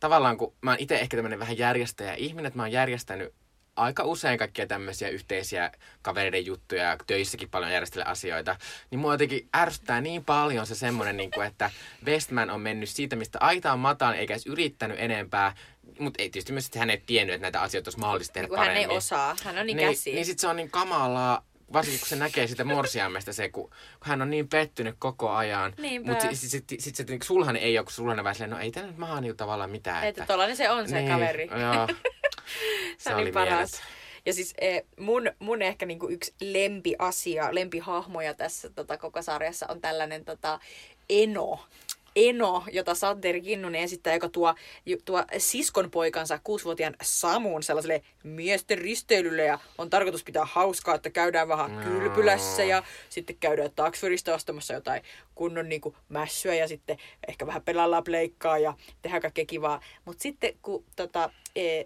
[0.00, 3.34] tavallaan kun mä oon itse ehkä tämmöinen vähän järjestäjä ihminen, että mä oon järjestänyt
[3.76, 8.56] aika usein kaikkia tämmöisiä yhteisiä kavereiden juttuja ja töissäkin paljon järjestellä asioita,
[8.90, 11.70] niin mua jotenkin ärsyttää niin paljon se semmoinen, niin kuin, että
[12.04, 15.54] Westman on mennyt siitä, mistä aita on matalan, eikä edes yrittänyt enempää,
[15.98, 18.48] mutta ei tietysti myös, että hän ei tiennyt, että näitä asioita olisi mahdollista tehdä Niin
[18.48, 18.90] kun hän paremmin.
[18.90, 19.36] ei osaa.
[19.44, 20.12] Hän on niin, niin, käsi.
[20.12, 23.78] niin sit se on niin kamalaa, varsinkin kun se näkee sitä morsiammesta se, kun, kun
[24.00, 25.74] hän on niin pettynyt koko ajan.
[26.04, 28.70] Mutta sitten sit, sit, sit, se, niin sulhanen ei ole, kun vähän silleen, no ei
[28.70, 30.06] tämä nyt maha niinku tavallaan mitään.
[30.06, 31.48] että tollanen se on se niin, kaveri.
[31.62, 31.88] Joo.
[32.98, 33.82] Se on niin paras.
[34.26, 39.80] Ja siis eh, mun, mun ehkä niinku yksi lempiasia, lempihahmoja tässä tota, koko sarjassa on
[39.80, 40.60] tällainen tota,
[41.10, 41.58] Eno.
[42.16, 44.54] Eno, jota Santeri Kinnunen esittää, joka tuo,
[45.04, 51.48] tuo siskon poikansa kuusivuotiaan Samuun sellaiselle miesten risteilylle ja on tarkoitus pitää hauskaa, että käydään
[51.48, 51.82] vähän No.
[51.82, 55.02] kylpylässä ja sitten käydään taksferista ostamassa jotain
[55.34, 56.98] kunnon niin kuin, mässyä ja sitten
[57.28, 59.80] ehkä vähän pelaillaan pleikkaa ja tehdään kaikkea kivaa.
[60.04, 61.84] Mutta sitten kun tota, e,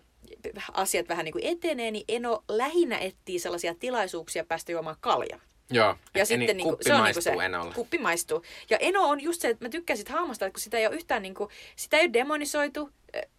[0.72, 5.40] asiat vähän niin kuin etenee, niin Eno lähinnä etsii sellaisia tilaisuuksia päästä juomaan kaljaa.
[5.70, 5.96] Joo.
[6.14, 7.74] Ja et sitten eni- niinku, se on niinku se, Enolle.
[7.74, 8.42] kuppi maistuu.
[8.70, 10.94] Ja Eno on just se, että mä tykkään sit hahmosta, että kun sitä ei ole
[10.94, 12.90] yhtään niinku, sitä ei ole demonisoitu,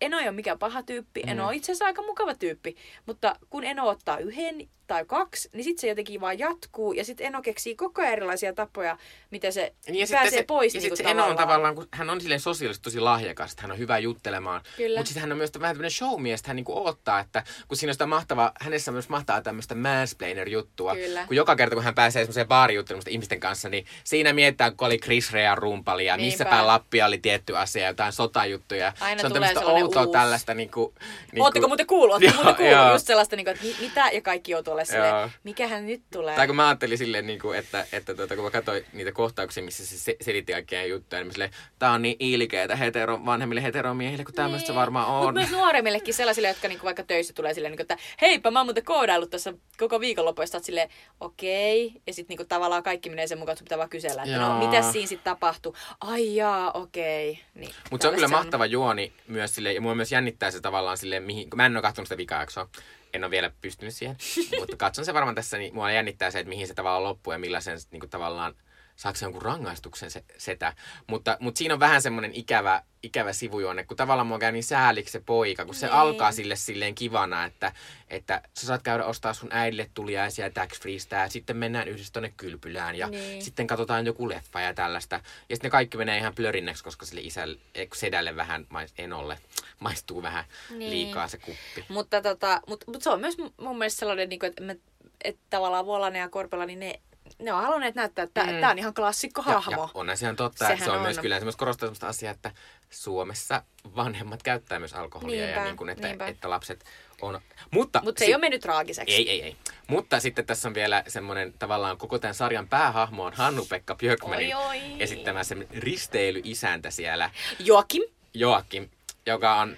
[0.01, 1.47] Eno ei ole mikään paha tyyppi, Eno Mm.
[1.47, 2.75] on itse asiassa aika mukava tyyppi.
[3.05, 7.27] Mutta kun Eno ottaa yhden tai kaksi, niin sitten se jotenkin vaan jatkuu ja sitten
[7.27, 8.97] Eno keksii koko ajan erilaisia tapoja,
[9.31, 12.09] miten se Niin ja pääsee se, pois ja niinku sitten Eno on tavallaan, kun hän
[12.09, 14.61] on silleen sosiaalisesti tosi lahjakas, että hän on hyvä juttelemaan.
[14.77, 14.99] Kyllä.
[14.99, 17.89] Mutta sitten hän on myös vähän tämmöinen showmies, että hän niinku odottaa, että kun siinä
[17.89, 20.95] on sitä mahtavaa, hänessä on myös mahtavaa tämmöistä mansplainer-juttua.
[20.95, 21.25] Kyllä.
[21.27, 24.97] Kun joka kerta, kun hän pääsee semmoiseen baarijuttelemaan ihmisten kanssa, niin siinä mietitään, kun oli
[24.97, 28.93] Chris Rean rumpali ja missä päin Lappia oli tietty asia, jotain sotajuttuja.
[28.99, 30.93] Aina se on tulee sellainen outoa uusi- tällaista niinku...
[31.31, 32.13] niinku Ootteko muuten kuullut?
[32.13, 32.73] Ootteko muuten kuullut?
[32.77, 32.93] joo.
[32.93, 34.09] Just sellaista, niinku, että mi- mitä?
[34.13, 36.35] Ja kaikki joutuu olemaan silleen, mikähän nyt tulee?
[36.35, 39.63] Tai kun mä ajattelin silleen, niin kuin, että, että tuota, kun mä katsoin niitä kohtauksia,
[39.63, 43.63] missä se se- selitti kaikkia juttuja, niin mä silleen, tää on niin ilkeetä hetero, vanhemmille
[43.63, 45.33] heteromiehille, kun tämmöistä se varmaan Mutta on.
[45.33, 45.49] Niin.
[45.49, 48.85] myös nuoremmillekin sellaisille, jotka niinku vaikka töissä tulee silleen, niinku, että heipä, mä oon muuten
[48.85, 49.99] koodaillut tässä koko
[50.45, 50.89] sä oot silleen,
[51.19, 51.93] okei.
[52.07, 54.47] Ja sitten niinku, tavallaan kaikki menee sen mukaan, että sun pitää vaan kysellä, että no,
[54.47, 54.67] Joo.
[54.67, 55.75] mitä siinä sitten tapahtuu?
[56.01, 57.39] Ai jaa, okei.
[57.55, 60.61] Niin, Mutta se on kyllä tällaista mahtava juoni myös silleen, ja mua myös jännittää se
[60.61, 62.69] tavallaan silleen, mihin, kun mä en ole katsonut sitä vikajaksoa,
[63.13, 64.17] en ole vielä pystynyt siihen,
[64.59, 67.39] mutta katson se varmaan tässä, niin mua jännittää se, että mihin se tavallaan loppuu ja
[67.39, 68.55] millaisen niin kuin tavallaan
[69.01, 70.73] saako se jonkun rangaistuksen se, setä.
[71.07, 75.11] Mutta, mutta siinä on vähän semmoinen ikävä, ikävä sivujuonne, kun tavallaan mua käy niin sääliksi
[75.11, 75.93] se poika, kun se Niin.
[75.95, 77.71] alkaa sille silleen kivana, että,
[78.07, 82.33] että sä saat käydä ostaa sun äidille tuliaisia tax freestä ja sitten mennään yhdessä tonne
[82.37, 83.41] kylpylään ja Niin.
[83.41, 85.15] sitten katsotaan joku leffa ja tällaista.
[85.49, 89.37] Ja sitten ne kaikki menee ihan plörinneksi, koska sille isälle, eh, sedälle vähän, enolle,
[89.79, 90.89] maistuu vähän Niin.
[90.91, 91.85] liikaa se kuppi.
[91.89, 94.77] Mutta tota, mut, mut se on myös mun- mielestä sellainen, niin kuin, että, me,
[95.23, 96.99] että tavallaan Vuolanen ja Korpela, niin ne,
[97.39, 98.59] ne on halunneet näyttää, että Mm.
[98.59, 99.81] tämä on ihan klassikko Ja, hahmo.
[99.83, 101.03] ja onhan se on totta, Sehän että se on, on.
[101.03, 102.51] myös kyllä myös korostaa sellaista asiaa, että
[102.89, 103.63] Suomessa
[103.95, 106.27] vanhemmat käyttää myös alkoholia Niinpä, ja niin kuin, että, niinpä.
[106.27, 106.85] että lapset
[107.21, 107.39] on...
[107.71, 109.15] Mutta, Mutta se si- ei ole mennyt traagiseksi.
[109.15, 109.55] Ei, ei, ei.
[109.87, 114.65] Mutta sitten tässä on vielä semmoinen tavallaan koko tämän sarjan päähahmo on Hannu-Pekka Björkmanin Oi,
[114.67, 114.81] oi.
[114.99, 117.29] esittämä risteilyisäntä siellä.
[117.59, 118.03] Joakim,
[118.33, 118.89] Joakim,
[119.25, 119.77] joka on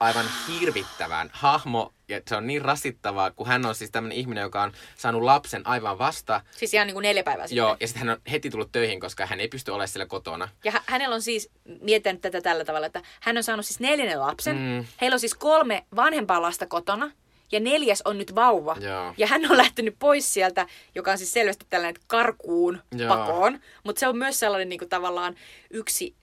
[0.00, 4.62] aivan hirvittävän hahmo, ja se on niin rasittavaa, kun hän on siis tämmöinen ihminen, joka
[4.62, 6.40] on saanut lapsen aivan vasta.
[6.56, 7.56] siis ihan niin kuin neljä päivää sitten.
[7.56, 10.48] Joo, ja sitten hän on heti tullut töihin, koska hän ei pysty olemaan siellä kotona.
[10.64, 14.20] Ja hä- hänellä on siis, mietin tätä tällä tavalla, että hän on saanut siis neljännen
[14.20, 14.56] lapsen.
[14.56, 14.84] Mm.
[15.00, 17.10] Heillä on siis kolme vanhempaa lasta kotona.
[17.52, 18.76] Ja neljäs on nyt vauva.
[18.80, 19.14] Joo.
[19.16, 23.16] Ja hän on lähtenyt pois sieltä, joka on siis selvästi tällainen karkuun Joo.
[23.16, 23.60] pakoon.
[23.84, 25.34] Mutta se on myös sellainen niin kuin tavallaan
[25.70, 26.14] yksi...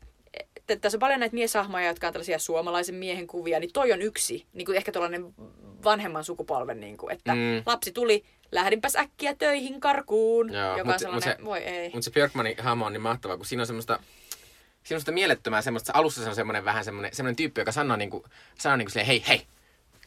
[0.74, 4.02] että Tässä on paljon näitä mieshahmoja, jotka on tällaisia suomalaisen miehen kuvia, niin toi on
[4.02, 5.34] yksi, niin kuin ehkä tällainen
[5.84, 7.64] vanhemman sukupolven, niin kuin, että Mm.
[7.66, 11.60] lapsi tuli, lähdinpäs äkkiä töihin karkuun, Joo, joka mut on se- mut sellainen, se- voi
[11.60, 11.90] ei.
[11.94, 14.00] Mutta se Björkmanin hahmo on niin mahtava, kun siinä on semmoista,
[14.84, 17.98] siinä on sitä mielettömää semmoista, alussa se on semmoinen vähän semmoinen, semmoinen tyyppi, joka sanoo
[17.98, 18.26] niinku,
[18.60, 19.48] sanoo niinku silleen, hei, hei,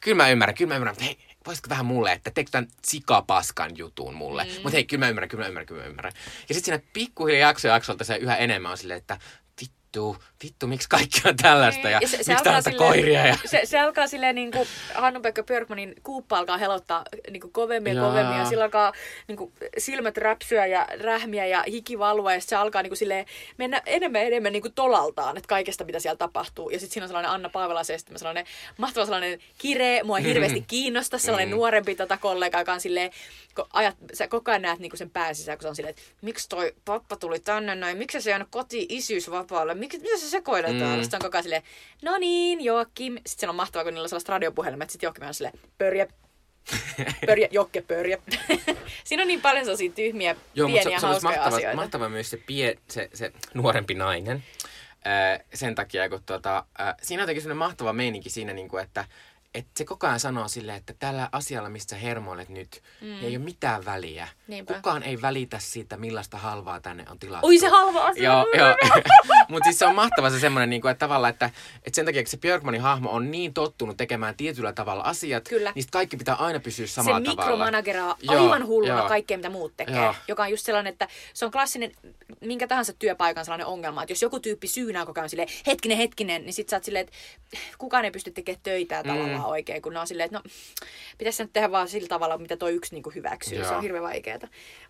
[0.01, 3.71] kyllä mä ymmärrän, kyllä mä ymmärrän, mutta hei, voisitko vähän mulle, että teekö tämän sikapaskan
[3.79, 4.45] jutun mulle.
[4.45, 4.51] Mm.
[4.53, 6.13] Mutta hei, kyllä mä ymmärrän, kyllä mä ymmärrän, kyllä mä ymmärrän.
[6.49, 9.19] Ja sitten siinä pikkuhiljaa jakso jaksolta se yhä enemmän on silleen, että
[9.61, 13.37] vittu, vittu, miksi kaikki on tällaista ja, Ja se- se miksi alkaa silleen- koiria ja...
[13.47, 18.03] Se, se alkaa silleen niin kuin Hannu-Pekka Björkmanin kuuppa alkaa helottaa niin kuin kovemmin ja
[18.03, 18.93] kovemmin ja sillä alkaa
[19.29, 23.27] niin kuin silmät räpsyä ja rähmiä ja hiki valua ja se alkaa niin kuin silleen
[23.59, 26.71] mennä enemmän ja enemmän niin kuin tolaltaan, että kaikesta mitä siellä tapahtuu.
[26.71, 31.19] Ja sitten siinä on sellainen Anna Paavela se sellainen mahtava sellainen kire, mua hirveästi kiinnosta,
[31.19, 31.55] sellainen Mm.
[31.55, 33.11] nuorempi tota kollega, joka on silleen,
[33.55, 35.91] kun ajat, sä koko ajan näet niin kuin sen pään sisään, kun se on silleen,
[35.91, 40.17] että miksi toi pappa tuli tänne näin, miksi se ei jäänyt kotiin isyysvapaalle, miksi, mitä
[40.17, 40.97] se sekoilee täällä?
[40.97, 41.03] Mm.
[41.03, 41.63] Sitten on koko ajan silleen,
[42.03, 43.15] no niin, Joakim.
[43.15, 44.91] Sitten siellä on mahtavaa, kun niillä on sellaiset radiopuhelimet.
[44.91, 46.07] Sitten Joakim on silleen, pörjä,
[47.27, 48.19] pörjä, Jokke, pörjä.
[49.05, 51.77] Siinä on niin paljon sellaisia tyhmiä, Joo, mutta pieniä, se, se olisi hauskoja mahtava, asioita.
[51.77, 54.45] mahtava myös se, pie, se, se nuorempi nainen.
[55.07, 58.85] Öö, sen takia, kun tuota, öö, siinä on jotenkin sellainen mahtava meininki siinä, niin kuin,
[58.85, 59.05] että
[59.55, 63.25] että se koko ajan sanoo silleen, että tällä asialla, mistä hermoilet nyt, mm.
[63.25, 64.29] ei ole mitään väliä.
[64.49, 64.75] Niinpä.
[64.75, 67.47] Kukaan ei välitä siitä, millaista halvaa tänne on tilattu.
[67.47, 68.23] Oi se halva asia.
[68.23, 68.77] Joo, joo.
[69.49, 72.21] Mutta siis se on mahtava se semmoinen, niin kuin, että tavallaan, että, että sen takia,
[72.21, 75.73] että se Björkmanin hahmo on niin tottunut tekemään tietyllä tavalla asiat, Kyllä.
[75.75, 77.43] niin kaikki pitää aina pysyä se samalla tavalla.
[77.43, 79.09] mikromanageraa Joo, aivan hulluna joo.
[79.09, 79.97] kaikkea, mitä muut tekee.
[79.97, 80.15] Joo.
[80.29, 81.93] Joka on just sellainen, että se on klassinen,
[82.41, 86.45] minkä tahansa työpaikan sellainen ongelma, että jos joku tyyppi syynää koko ajan silleen, hetkinen, hetkinen,
[86.45, 87.17] niin sit sä oot silleen, että
[87.79, 89.51] kukaan ei pysty tekemään töitä tavallaan Mm.
[89.51, 90.43] oikein, kun ne on silleen, että no,
[91.19, 93.59] pitäisi se nyt tehdä vaan sillä tavalla, mitä toi yksi niinku hyväksyy.
[93.59, 93.77] Se Joo.
[93.77, 94.39] on hirveän vaikeaa.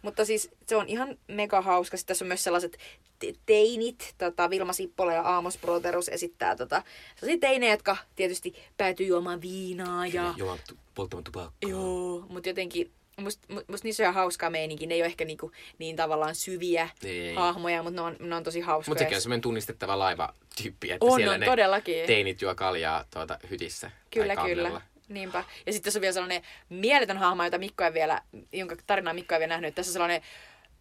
[0.02, 1.96] Mutta siis se on ihan mega hauska.
[1.96, 2.78] Sitten tässä on myös sellaiset
[3.18, 6.82] te- teinit, tota, Vilma Sippola ja Aamos Broterus esittää tota,
[7.16, 10.34] sellaisia teinejä, jotka tietysti päätyy juomaan viinaa ja...
[10.36, 10.58] Juo
[10.94, 11.70] polttamaan tupakkaa.
[11.70, 12.90] Joo, mutta jotenkin,
[13.22, 14.86] musta must, niissä on ihan hauskaa meininki.
[14.86, 17.34] Ne ei ole ehkä niinku, niin tavallaan syviä Ei.
[17.34, 18.90] hahmoja, mutta ne on, ne on tosi hauskoja.
[18.90, 22.06] Mutta sekin on semmoinen tunnistettava laivatyyppi, että On, siellä on, ne todellakin.
[22.06, 24.80] teinit juo kaljaa tuota hytissä Kyllä, kyllä.
[25.08, 25.44] Niinpä.
[25.66, 29.34] Ja sitten tässä on vielä sellainen mieletön hahmo, jota Mikko ei vielä, jonka tarinaa Mikko
[29.34, 29.74] ei vielä nähnyt.
[29.74, 30.22] Tässä on sellainen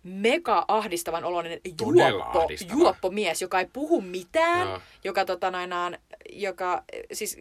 [0.04, 2.80] mega ahdistavan oloinen juoppo, ahdistava.
[2.80, 4.82] juoppomies, joka ei puhu mitään, Joo.
[5.04, 5.98] joka, tota, noinaan,
[6.30, 6.84] joka
[7.14, 7.38] siis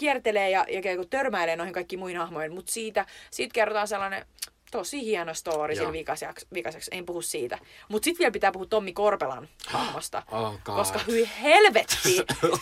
[0.00, 4.26] kiertelee ja, ja törmäilee noihin kaikkiin muihin hahmoihin, mutta siitä, siitä kerrotaan sellainen
[4.70, 5.80] tosi hieno story Joo.
[5.80, 7.58] sillä vikaseks, vikaseksi, en puhu siitä.
[7.88, 10.22] Mutta sitten vielä pitää puhua Tommi Korpelan hahmosta.
[10.32, 10.76] Oh God.
[10.76, 12.16] koska hyi helvetti.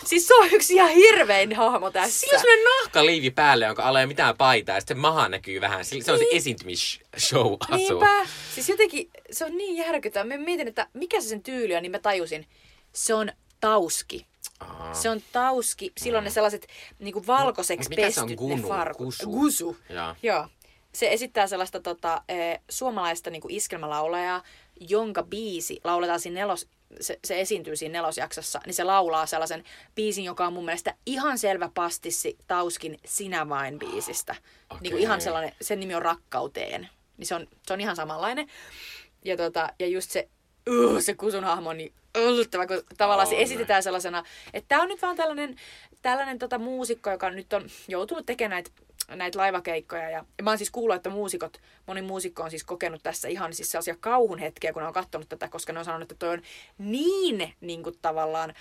[0.05, 2.19] siis se on yksi ihan hirvein hahmo tässä.
[2.19, 5.85] Siinä on semmoinen nahkaliivi päälle, jonka alle ei mitään paitaa, ja sitten maha näkyy vähän.
[5.85, 7.75] Se on se esiintymisshow asu.
[7.75, 8.25] Niinpä.
[8.55, 10.37] Siis jotenkin se on niin järkyttävää.
[10.37, 12.47] Mä mietin, että mikä se sen tyyli on, niin mä tajusin.
[12.93, 14.25] Se on tauski.
[14.59, 14.93] Aa.
[14.93, 15.91] Se on tauski.
[15.97, 16.67] Silloin ne sellaiset
[16.99, 18.55] niinku valkoiseksi Mut mikä se on pestyt gunu?
[18.55, 19.05] ne farkut.
[19.05, 19.29] Gusu?
[19.29, 19.77] Gusu.
[19.89, 20.15] Joo.
[20.23, 20.47] Joo.
[20.93, 24.43] Se esittää sellaista tota, eh, suomalaista niinku iskelmälaulajaa,
[24.79, 26.67] jonka biisi lauletaan siinä nelos,
[26.99, 29.63] se, se esiintyy siinä nelosjaksossa, niin se laulaa sellaisen
[29.95, 34.35] biisin, joka on mun mielestä ihan selvä pastissi Tauskin Sinä vain biisistä.
[34.69, 34.81] Okei.
[34.81, 36.89] Niin kuin ihan sellainen, sen nimi on Rakkauteen.
[37.17, 38.47] Niin se on, se on ihan samanlainen.
[39.25, 40.29] Ja, tota, ja just se,
[40.69, 43.41] uh, se kusun hahmo on niin yllättävä, kun tavallaan se On.
[43.41, 45.55] esitetään sellaisena, että tämä on nyt vaan tällainen,
[46.01, 48.71] tällainen tota muusikko, joka nyt on joutunut tekemään näitä
[49.15, 50.09] näitä laivakeikkoja.
[50.09, 53.53] Ja, ja mä oon siis kuullut, että muusikot, moni muusikko on siis kokenut tässä ihan
[53.53, 56.33] siis sellaisia kauhun hetkiä, kun ne on katsonut tätä, koska ne on sanonut, että toi
[56.33, 56.41] on
[56.77, 58.53] niin, niin kuin tavallaan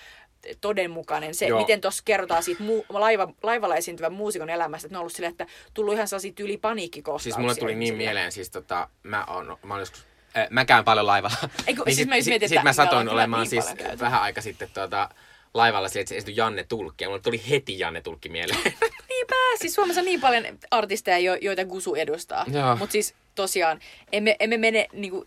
[0.61, 1.35] todenmukainen.
[1.35, 1.61] Se, Joo.
[1.61, 5.31] miten tuossa kerrotaan siitä muu, laiva, laivalla esiintyvän muusikon elämästä, että ne on ollut silleen,
[5.31, 7.33] että tullut ihan sellaisia tyyli paniikkikohtauksia.
[7.33, 10.07] Siis mulle tuli niin mieleen, siis tota, mä oon, mä oon joskus,
[10.37, 11.37] äh, mä käyn paljon laivalla.
[11.67, 13.99] Ei kun, Niin siis mietin, sit että mä satoin olemaan niin siis käyty.
[14.01, 15.09] vähän aika sitten tuota,
[15.55, 17.05] laivalla sille, että se Janne Tulkki.
[17.05, 18.61] Ja mulle tuli heti Janne Tulkki mieleen.
[19.09, 22.45] Niinpä, siis Suomessa on niin paljon artisteja, jo- joita Gusu edustaa.
[22.79, 23.81] Mutta siis tosiaan,
[24.13, 25.27] emme, emme mene niinku,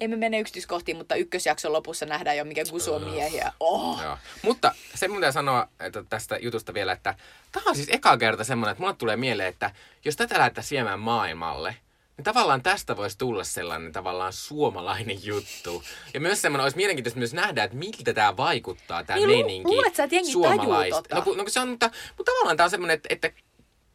[0.00, 3.52] emme mene yksityiskohtiin, mutta ykkösjakson lopussa nähdään jo, mikä Gusu on miehiä.
[3.60, 4.02] Oh.
[4.02, 4.18] Joo.
[4.42, 7.14] Mutta se mun pitää sanoa että tästä jutusta vielä, että
[7.52, 9.70] tämä on siis eka kerta semmoinen, että mulle tulee mieleen, että
[10.04, 11.76] jos tätä lähdetään viemään maailmalle,
[12.16, 15.82] niin tavallaan tästä voisi tulla sellainen tavallaan suomalainen juttu.
[16.14, 19.94] Ja myös semmoinen, olisi mielenkiintoista myös nähdä, että miltä tämä vaikuttaa, tämä Niin, meininki luulet
[19.94, 21.02] sä, että jengi suomalaista.
[21.02, 21.14] tota?
[21.14, 23.30] No, kun, no kun se on, mutta, mutta tavallaan tämä on semmoinen, että, että,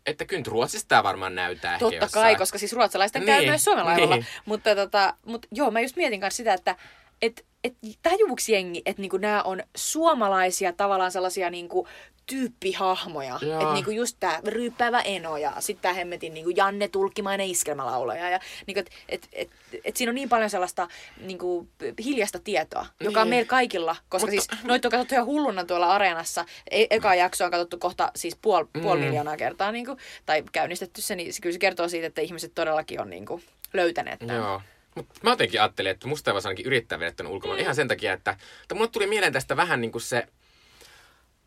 [0.06, 2.24] että kyllä nyt Ruotsissa tämä varmaan näyttää ehkä Totta jossain.
[2.24, 4.16] kai, koska siis ruotsalaisten käy Niin, myös Suomen laivalla.
[4.16, 4.26] niin.
[4.46, 6.76] Mutta, tota, mutta joo, mä just mietin kanssa sitä, että
[7.22, 11.88] et, et, tajuuks jengi, että niinku nämä on suomalaisia tavallaan sellaisia niinku
[12.30, 13.36] tyyppihahmoja.
[13.36, 18.30] Että niinku just tää ryyppäävä Eno ja sitten tää hemmetin niinku Janne Tulkkimainen iskelmälaulaja.
[18.30, 19.50] Ja niinku, et, et, et,
[19.86, 20.88] et siinä on niin paljon sellaista
[21.22, 21.68] niinku,
[22.04, 23.30] hiljaista tietoa, joka on Niin.
[23.30, 23.96] meillä kaikilla.
[24.10, 26.46] Koska Mutta- siis noita on katsottu ihan hulluna tuolla areenassa.
[26.72, 29.06] E- eka jakso on katsottu kohta siis puoli, puoli Mm.
[29.06, 29.72] miljoonaa kertaa.
[29.72, 33.42] Niinku, tai käynnistetty se, niin se kyllä se kertoo siitä, että ihmiset todellakin on niinku,
[33.74, 34.36] löytäneet tämän.
[34.36, 34.62] Joo.
[34.96, 37.60] Mut mä jotenkin ajattelin, että musta ei ainakin yrittää viedä ulkomaan.
[37.60, 40.28] Ihan sen takia, että, että mulle tuli mieleen tästä vähän niin kuin se,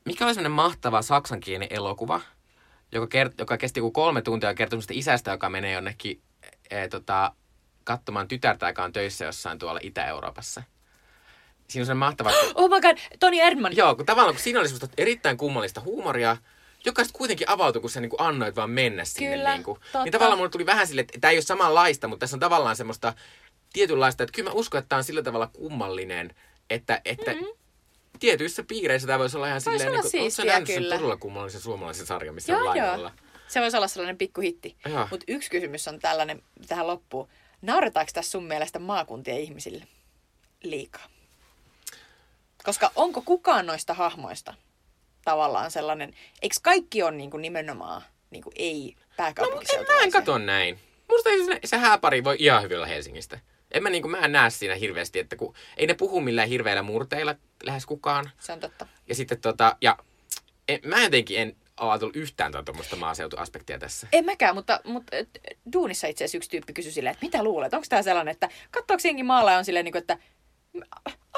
[0.05, 2.21] mikä oli semmoinen mahtava saksankielinen elokuva,
[2.93, 6.23] joka, kert, joka kesti joku kolme tuntia ja kertoi isästä, joka menee jonnekin
[6.71, 7.33] e, tota,
[7.85, 10.63] katsomaan tytärtä, joka on töissä jossain tuolla Itä-Euroopassa.
[11.69, 12.31] siinä on se mahtava...
[12.55, 13.77] Oh my god, Toni Erdman.
[13.77, 16.37] Joo, kun tavallaan kun siinä oli semmoista erittäin kummallista huumoria,
[16.85, 19.37] joka sitten kuitenkin avautui, kun sä niinku annoit vaan mennä sinne.
[19.37, 19.75] Kyllä, niinku.
[19.75, 20.05] totta.
[20.05, 22.77] Niin tavallaan mulle tuli vähän silleen, että tämä ei ole samanlaista, mutta tässä on tavallaan
[22.77, 23.15] semmoista
[23.73, 26.35] tietynlaista, että kyllä mä uskon, että tämä on sillä tavalla kummallinen,
[26.71, 27.62] että, että mm-hmm.
[28.21, 30.97] Tietyissä piireissä tämä voisi olla ihan silleen, olla niin kuin, siistiä, kyllä.
[30.97, 32.87] todella kummallisen suomalaisen sarjan, missä Joo, on joo.
[32.87, 33.13] lainalla.
[33.49, 34.77] Se voisi olla sellainen pikkuhitti.
[35.11, 37.29] Mutta yksi kysymys on tällainen tähän loppuun.
[37.63, 39.87] Nauretaanko tässä sun mielestä maakuntien ihmisille
[40.63, 41.09] liikaa?
[42.65, 44.55] Koska onko kukaan noista hahmoista
[45.25, 50.39] tavallaan sellainen, eikö kaikki on niinku nimenomaan niinku ei No, mutta en, mä en katso
[50.39, 50.79] näin.
[51.09, 53.39] Musta se, se hääpari voi ihan hyvin olla Helsingistä.
[53.71, 56.83] En mä, niinku, mä en näe siinä hirveästi, että kun ei ne puhu millään hirveillä
[56.83, 58.31] murteilla lähes kukaan.
[58.39, 58.87] Se on totta.
[59.09, 59.99] Ja sitten tota, ja
[60.69, 64.09] en, mä jotenkin en ajatellut yhtään tuommoista maaseutuaspektia tässä.
[64.13, 65.17] En mäkään, mutta, mutta
[65.73, 69.01] duunissa itse asiassa yksi tyyppi kysyi silleen, että mitä luulet, onko tämä sellainen, että katsoako
[69.05, 70.19] jengi maalla on silleen, niin kuin, että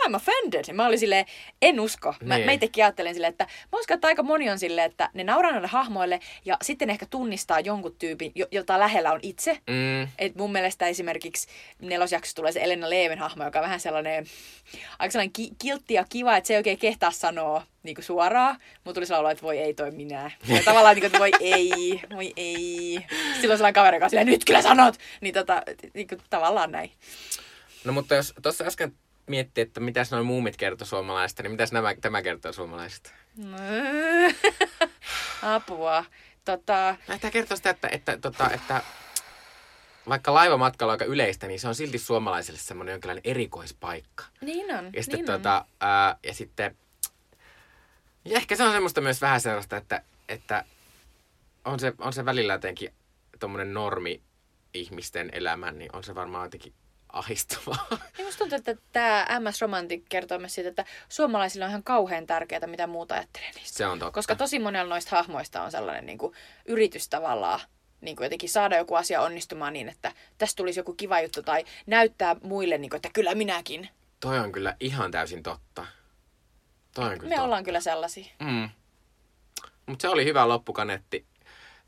[0.06, 0.72] I'm offended.
[0.74, 1.26] Mä olin silleen,
[1.62, 2.14] en usko.
[2.22, 2.46] Mä, Niin.
[2.46, 5.52] mä itsekin ajattelin silleen, että mä uskon, että aika moni on silleen, että ne nauraa
[5.52, 9.58] noille hahmoille ja sitten ehkä tunnistaa jonkun tyypin, jo- jota lähellä on itse.
[9.70, 11.48] Mm, Et mun mielestä esimerkiksi
[11.82, 14.26] nelosjaksossa tulee se Elena Leven hahmo, joka on vähän sellainen,
[14.98, 18.56] aika sellainen ki- kiltti ja kiva, että se ei oikein kehtaa sanoa niin kuin suoraan.
[18.84, 20.30] Mutta tuli sellainen olo, että voi ei toi minä.
[20.48, 22.98] Ja tavallaan, niin kuin, että voi ei, voi ei.
[23.40, 24.94] Silloin sellainen kaveri, joka on silleen, nyt kyllä sanot.
[25.20, 25.62] Niin, tota,
[25.94, 26.90] niin kuin, tavallaan näin.
[27.84, 28.92] no mutta jos tuossa äsken
[29.26, 33.10] miettii, että mitäs noin muumit kertoo suomalaisista, niin mitäs nämä, tämä kertoo suomalaisista?
[35.54, 36.04] Apua.
[36.44, 38.82] Tota, Tämä kertoo sitä, että, että, tota, että
[40.08, 44.24] vaikka laivamatkailu on aika yleistä, niin se on silti suomalaisille semmoinen jonkinlainen erikoispaikka.
[44.40, 44.90] niin on.
[44.92, 46.76] Ja sitten, niin tota, ää, ja sitten
[48.24, 50.64] ja ehkä se on semmoista myös vähän sellaista, että, että
[51.64, 52.94] on, se, on se välillä jotenkin
[53.40, 54.22] tuommoinen normi
[54.74, 56.72] ihmisten elämän, niin on se varmaan jotenkin
[57.14, 57.86] ahistavaa.
[58.18, 62.26] Niin musta tuntuu, että tämä MS Romantic kertoo myös siitä, että suomalaisille on ihan kauhean
[62.26, 63.76] tärkeää, mitä muuta ajattelee niistä.
[63.78, 64.12] Se on totta.
[64.12, 66.34] Koska tosi monella noista hahmoista on sellainen niin kuin,
[66.66, 67.60] yritys tavallaan
[68.00, 71.64] niin kuin jotenkin saada joku asia onnistumaan niin, että tästä tulisi joku kiva juttu tai
[71.86, 73.88] näyttää muille, niin kuin, että kyllä minäkin.
[74.20, 75.86] Toi on kyllä ihan täysin totta.
[76.94, 77.44] Toi on kyllä Me totta.
[77.44, 78.26] ollaan kyllä sellaisia.
[78.40, 78.68] Mm.
[79.86, 81.26] Mutta se oli hyvä loppukaneetti.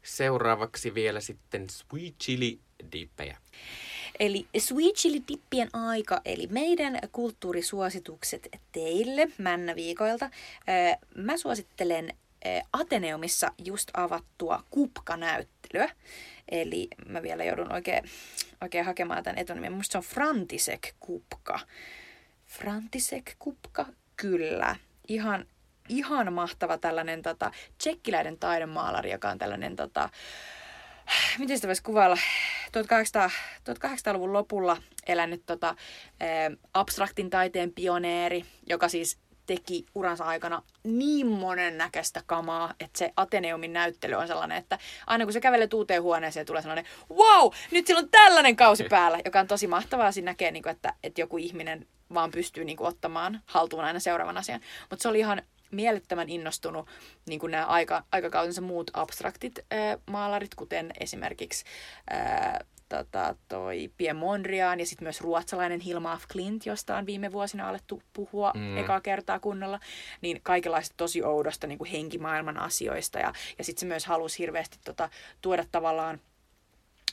[0.02, 2.60] Seuraavaksi vielä sitten sweet chili
[2.92, 3.36] dippejä.
[4.20, 10.30] Eli Sweet Chili Dippien aika, eli meidän kulttuurisuositukset teille männäviikoilta.
[11.14, 12.14] Mä suosittelen
[12.72, 15.90] Ateneumissa just avattua kupkanäyttelyä.
[16.48, 18.04] Eli mä vielä joudun oikein,
[18.60, 19.72] oikein hakemaan tämän etunimen.
[19.72, 21.60] Musta se on Frantisek kupka.
[22.46, 23.86] Frantisek kupka,
[24.16, 24.76] kyllä.
[25.08, 25.46] Ihan,
[25.88, 30.08] ihan mahtava tällainen tota, tsekkiläinen taidemaalari, joka on tällainen tota,
[31.38, 32.16] miten sitä voisi kuvailla,
[32.72, 33.30] 1800,
[33.70, 34.76] 1800-luvun lopulla
[35.06, 35.74] elänyt tota, ä,
[36.74, 44.14] abstraktin taiteen pioneeri, joka siis teki uransa aikana niin monennäköistä kamaa, että se Ateneumin näyttely
[44.14, 48.08] on sellainen, että aina kun se kävelee uuteen huoneeseen, tulee sellainen, wow, nyt sillä on
[48.10, 50.12] tällainen kausi päällä, joka on tosi mahtavaa.
[50.12, 54.60] Siinä näkee, niin että, että joku ihminen vaan pystyy niin ottamaan haltuun aina seuraavan asian.
[54.90, 56.88] Mutta se oli ihan mielettömän innostunut
[57.26, 61.64] niin kuin nämä aika, aikakautensa muut abstraktit ää, maalarit, kuten esimerkiksi
[62.10, 67.32] ää, tota, toi Pien Mondrian ja sitten myös ruotsalainen Hilma af Klint, josta on viime
[67.32, 68.76] vuosina alettu puhua mm.
[68.76, 69.80] ekaa kertaa kunnolla,
[70.20, 73.18] niin kaikenlaista tosi oudosta niin kuin henkimaailman asioista.
[73.18, 75.10] Ja, ja sitten se myös halusi hirveästi tota,
[75.40, 76.20] tuoda tavallaan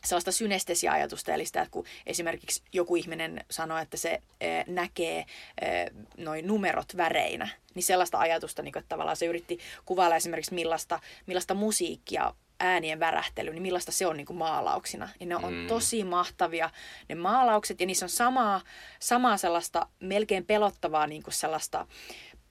[0.03, 5.25] sellaista synestesia-ajatusta, eli sitä, että kun esimerkiksi joku ihminen sanoo, että se eh, näkee
[5.61, 10.53] eh, noin numerot väreinä, niin sellaista ajatusta, niin kuin, että tavallaan se yritti kuvailla esimerkiksi
[10.53, 15.09] millaista, millaista musiikkia äänien värähtely, niin millaista se on niin kuin maalauksina.
[15.19, 15.67] Ja ne on mm.
[15.67, 16.69] tosi mahtavia
[17.09, 18.61] ne maalaukset, ja niissä on samaa,
[18.99, 21.87] samaa sellaista melkein pelottavaa niin kuin sellaista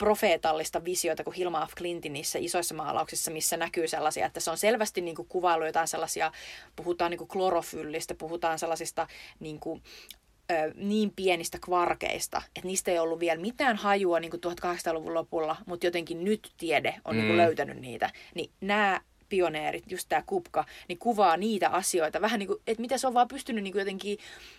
[0.02, 4.58] profeetallista visiota kuin Hilma af Clintin niissä isoissa maalauksissa, missä näkyy sellaisia, että se on
[4.58, 6.32] selvästi niin kuin kuvailu jotain sellaisia,
[6.76, 9.06] puhutaan niin kuin klorofyllistä, puhutaan sellaisista
[9.40, 9.82] niin kuin,
[10.50, 15.56] ö, niin pienistä kvarkeista, että niistä ei ollut vielä mitään hajua niin kuin 1800-luvun lopulla,
[15.66, 17.42] mutta jotenkin nyt tiede on niin kuin Mm.
[17.42, 18.10] löytänyt niitä.
[18.34, 19.00] Niin nämä
[19.32, 22.20] pioneerit, just tämä kupka, niin kuvaa niitä asioita.
[22.20, 24.18] Vähän niin kuin, että miten se on vaan pystynyt niin kuin jotenkin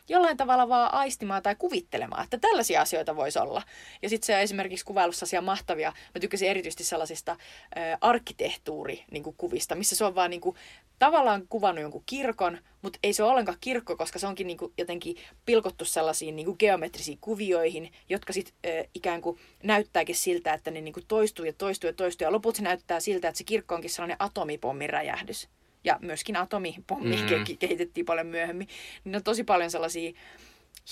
[0.09, 3.61] jollain tavalla vaan aistimaan tai kuvittelemaan, että tällaisia asioita voisi olla.
[4.01, 9.23] Ja sitten se on esimerkiksi kuvailussa sellaisia mahtavia, mä tykkäsin erityisesti sellaisista äh, arkkitehtuuri niin
[9.37, 10.55] kuvista, missä se on vaan niin kuin,
[10.99, 14.73] tavallaan kuvannut jonkun kirkon, mutta ei se ole ollenkaan kirkko, koska se onkin niin kuin
[14.77, 15.15] jotenkin
[15.45, 20.81] pilkottu sellaisiin niin kuin geometrisiin kuvioihin, jotka sitten äh, ikään kuin näyttääkin siltä, että ne
[20.81, 22.25] niin kuin toistuu ja toistuu ja toistuu.
[22.25, 25.49] Ja lopulta se näyttää siltä, että se kirkko onkin sellainen atomipommin räjähdys.
[25.83, 27.37] Ja myöskin atomipommi Mm.
[27.37, 27.57] mm.
[27.59, 28.67] kehitettiin paljon myöhemmin.
[29.03, 30.11] Niin on tosi paljon sellaisia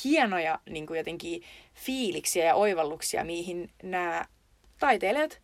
[0.04, 1.44] hienoja niin kuin jotenkin
[1.76, 4.26] fiiliksiä ja oivalluksia, mihin nämä
[4.80, 5.42] taiteilijat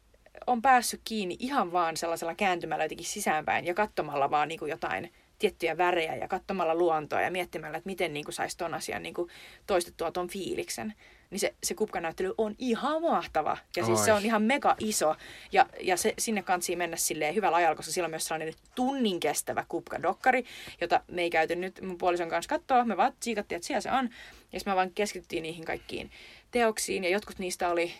[0.47, 5.11] on päässyt kiinni ihan vaan sellaisella kääntymällä jotenkin sisäänpäin ja katsomalla vaan niin kuin jotain
[5.39, 9.13] tiettyjä värejä ja katsomalla luontoa ja miettimällä, että miten niin kuin saisi ton asian niin
[9.13, 9.29] kuin
[9.67, 10.93] toistettua ton fiiliksen.
[11.29, 13.57] Niin se, se kupkanäyttely on ihan mahtava.
[13.75, 14.05] Ja siis Oi.
[14.05, 15.15] se on ihan mega iso.
[15.51, 19.19] Ja, ja se, sinne kansi mennä silleen hyvällä ajalla, koska sillä on myös sellainen tunnin
[19.19, 20.45] kestävä kupkadokkari,
[20.81, 22.85] jota me ei käyty nyt mun puolison kanssa katsoa.
[22.85, 24.09] Me vaan tsiikattiin, että siellä se on.
[24.53, 26.11] Ja sitten me vaan keskityttiin niihin kaikkiin
[26.51, 27.03] teoksiin.
[27.03, 27.93] Ja jotkut niistä oli,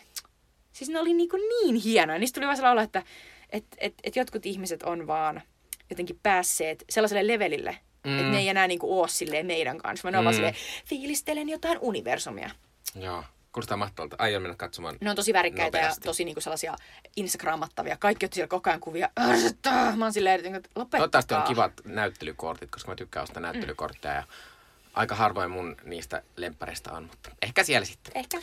[0.72, 2.18] siis ne oli niin, kuin niin hienoja.
[2.18, 3.02] Niistä tuli vaan sellainen että
[3.50, 5.42] et, et, et jotkut ihmiset on vaan
[5.90, 8.18] jotenkin päässeet sellaiselle levelille, mm.
[8.18, 10.36] että ne ei enää niinku oo silleen meidän kanssa, vaan ne on vaan Mm.
[10.36, 10.54] silleen,
[10.86, 12.50] fiilistelen jotain universumia.
[12.94, 14.16] Joo, kuulostaa mahtavalta.
[14.18, 14.96] Aion mennä katsomaan.
[15.00, 16.00] Ne on tosi värikkäitä Nopeasti.
[16.00, 16.76] ja tosi niinku sellaisia
[17.16, 17.96] Instagrammattavia.
[17.96, 19.08] Kaikki otti siellä koko ajan kuvia.
[19.20, 19.96] Ärsyttää!
[19.96, 20.98] Mä oon silleen, että lopettaa.
[20.98, 24.24] Toivottavasti on kivat näyttelykortit, koska mä tykkään ostaa näyttelykortteja ja
[24.98, 28.12] aika harvoin mun niistä lemppareista on, mutta ehkä siellä sitten.
[28.14, 28.38] Ehkä.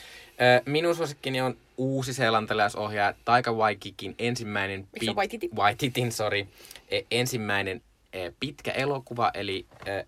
[0.65, 4.87] Minun suosikkini on uusi seelantalaisohjaaja Taika Waititin ensimmäinen...
[5.09, 5.49] On Waititi?
[5.55, 6.47] Waititin, sorry.
[6.89, 7.81] E, ensimmäinen
[8.13, 10.03] e, pitkä elokuva, eli e,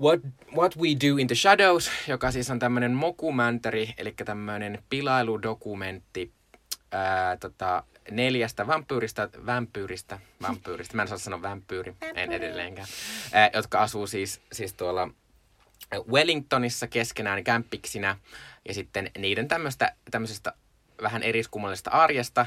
[0.00, 0.20] What,
[0.56, 6.32] What We Do in the Shadows, joka siis on tämmöinen mokumänteri, eli tämmöinen pilailudokumentti
[6.92, 12.88] ää, tota, neljästä vampyyristä, vampyyristä, vampyyristä, mä en saa sanoa vampyyri, en edelleenkään,
[13.32, 15.10] ää, jotka asuu siis, siis tuolla
[16.12, 18.16] Wellingtonissa keskenään kämppiksinä
[18.68, 20.52] ja sitten niiden tämmöistä, tämmöisestä
[21.02, 22.46] vähän eriskummallisesta arjesta,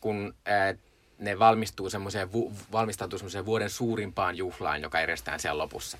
[0.00, 0.74] kun ää,
[1.18, 5.98] ne valmistuu semmoiseen, vu, valmistautuu semmoiseen vuoden suurimpaan juhlaan, joka järjestetään siellä lopussa.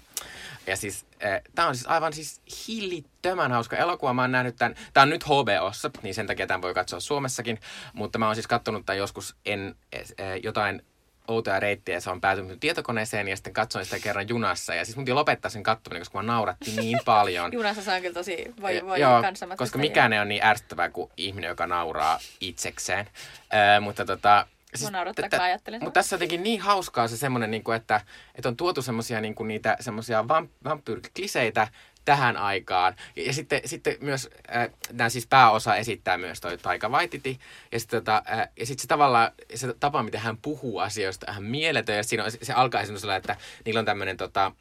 [0.67, 1.07] Ja siis,
[1.55, 4.15] tämä on siis aivan siis hillittömän hauska elokuva.
[4.15, 7.61] Mä oon nähnyt tämän, tää on nyt HBOssa, niin sen takia tämän voi katsoa Suomessakin,
[7.93, 10.83] mutta mä oon siis katsonut tämän joskus en, ää, jotain
[11.31, 14.75] outoja reittejä, ja se on päätynyt tietokoneeseen ja sitten katsoin sitä kerran junassa.
[14.75, 17.53] Ja siis mun piti lopettaa sen katsominen, koska mä nauratti niin paljon.
[17.53, 19.23] Junassa se on kyllä tosi, voi, voi Joo,
[19.57, 23.07] koska mikään ei ole niin ärsyttävää kuin ihminen, joka nauraa itsekseen.
[23.55, 24.47] Öö, mutta tota...
[25.15, 28.01] Tätä- kun ajattelen Mutta tässä on jotenkin niin hauskaa se semmoinen, niin kuin, että,
[28.35, 31.69] että on tuotu semmoisia niin niitä semmoisia vamp- vampyyrikliseitä
[32.11, 32.97] tähän aikaan.
[33.17, 37.39] Ja, ja sitten, sitten myös, äh, nämä siis pääosa esittää myös toi Taika Waititi.
[37.73, 41.97] Ja sitten tota, äh, sit se tavallaan, se tapa, miten hän puhuu asioista, hän mieletön.
[41.97, 44.53] Ja siinä on, se alkaa semmoisella, että niillä on tämmöinen tota,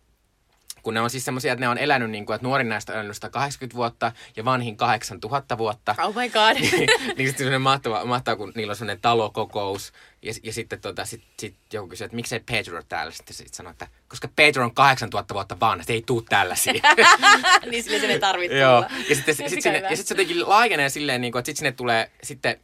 [0.83, 2.99] kun ne on siis semmoisia, että ne on elänyt niin kuin, että nuorin näistä on
[2.99, 5.95] elänyt 180 vuotta ja vanhin 8000 vuotta.
[6.03, 6.55] Oh my god.
[7.17, 9.93] niin sitten semmoinen mahtava, mahtava, kun niillä on semmoinen talokokous.
[10.21, 13.11] Ja, ja sitten tota, sit, sit joku kysyy, että miksei Pedro täällä.
[13.11, 16.73] Sitten sit sanoo, että koska Pedro on 8000 vuotta vanha, se ei tuu tällaisia.
[17.71, 18.85] niin sille sen ei tarvitse Joo.
[19.09, 21.47] Ja sitten Se on sit sinne, ja sit se jotenkin laajenee silleen, niin kuin, että
[21.47, 22.59] sitten sinne tulee sitten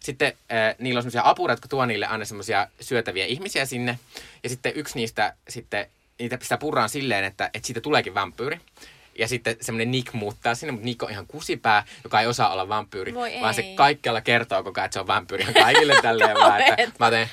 [0.00, 3.98] sitten äh, niillä on semmoisia apureita, jotka tuo niille aina semmoisia syötäviä ihmisiä sinne.
[4.42, 5.86] Ja sitten yksi niistä sitten,
[6.18, 8.60] niitä sitä purraan silleen, että, että siitä tuleekin vampyyri.
[9.18, 12.68] Ja sitten semmoinen Nick muuttaa sinne, mutta Nick on ihan kusipää, joka ei osaa olla
[12.68, 13.14] vampyyri.
[13.14, 13.74] Voi vaan se ei.
[13.74, 15.44] kaikkialla kertoo koko ajan, että se on vampyyri.
[15.46, 17.30] Ja kaikille tälleen vaan, että mä teen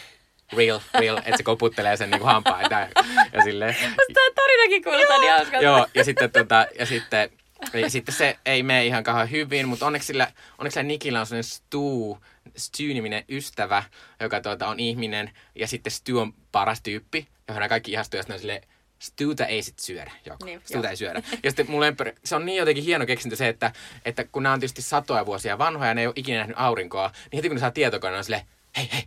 [0.53, 2.76] real, real, että se koputtelee sen niinku hampaita.
[2.76, 2.90] Ja,
[3.34, 3.76] ja silleen.
[4.14, 5.64] Tämä tarinakin kuulostaa niin hauskalta.
[5.64, 7.30] Joo, ja sitten, tota, ja sitten,
[7.74, 11.26] ja sitten se ei mene ihan kauhean hyvin, mutta onneksi sillä, onneksi sillä Nikillä on
[11.26, 12.18] sellainen Stu,
[12.57, 13.84] Stu-niminen ystävä,
[14.20, 18.24] joka tuota, on ihminen, ja sitten Stu on paras tyyppi, johon nämä kaikki ihastuu, ja
[18.24, 18.62] sitten on silleen,
[19.06, 20.45] Stuta ei sit syödä, joko.
[20.45, 20.90] Niin, Stuta joo.
[20.90, 21.22] ei syödä.
[21.44, 23.72] Ja sitten mun lempari, se on niin jotenkin hieno keksintö se, että,
[24.06, 27.38] että kun nämä on tietysti satoja vuosia vanhoja, ne ei ole ikinä nähnyt aurinkoa, niin
[27.38, 28.45] heti kun ne saa tietokoneen, on silleen,
[28.77, 29.03] hei, hei,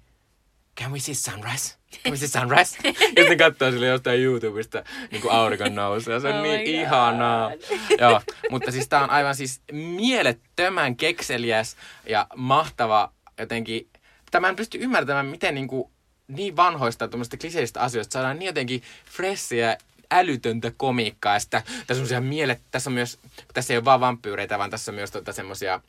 [0.80, 1.74] can we see sunrise?
[2.04, 2.78] Can we see sunrise?
[3.16, 6.20] ja sitten katsoo sille jostain YouTubesta niin kuin auringon nousua.
[6.20, 6.68] Se on Oh niin God.
[6.68, 7.50] ihanaa.
[7.98, 8.20] Joo,
[8.50, 11.76] mutta siis tää on aivan siis mielettömän kekseliäs
[12.08, 13.88] ja mahtava jotenkin.
[14.30, 15.90] Tämä en pysty ymmärtämään, miten niin, kuin,
[16.28, 19.78] niin vanhoista tuommoista kliseistä asioista saadaan niin jotenkin fressiä
[20.10, 21.34] älytöntä komiikkaa.
[21.34, 23.18] Ja sitä, tässä on mielet, tässä on myös,
[23.54, 25.80] tässä ei ole vaan vampyyreitä, vaan tässä on myös tota, semmoisia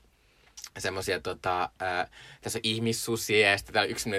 [0.77, 2.07] semmoisia, tota, ää,
[2.41, 4.09] tässä on ihmissusia ja sitten täällä yksi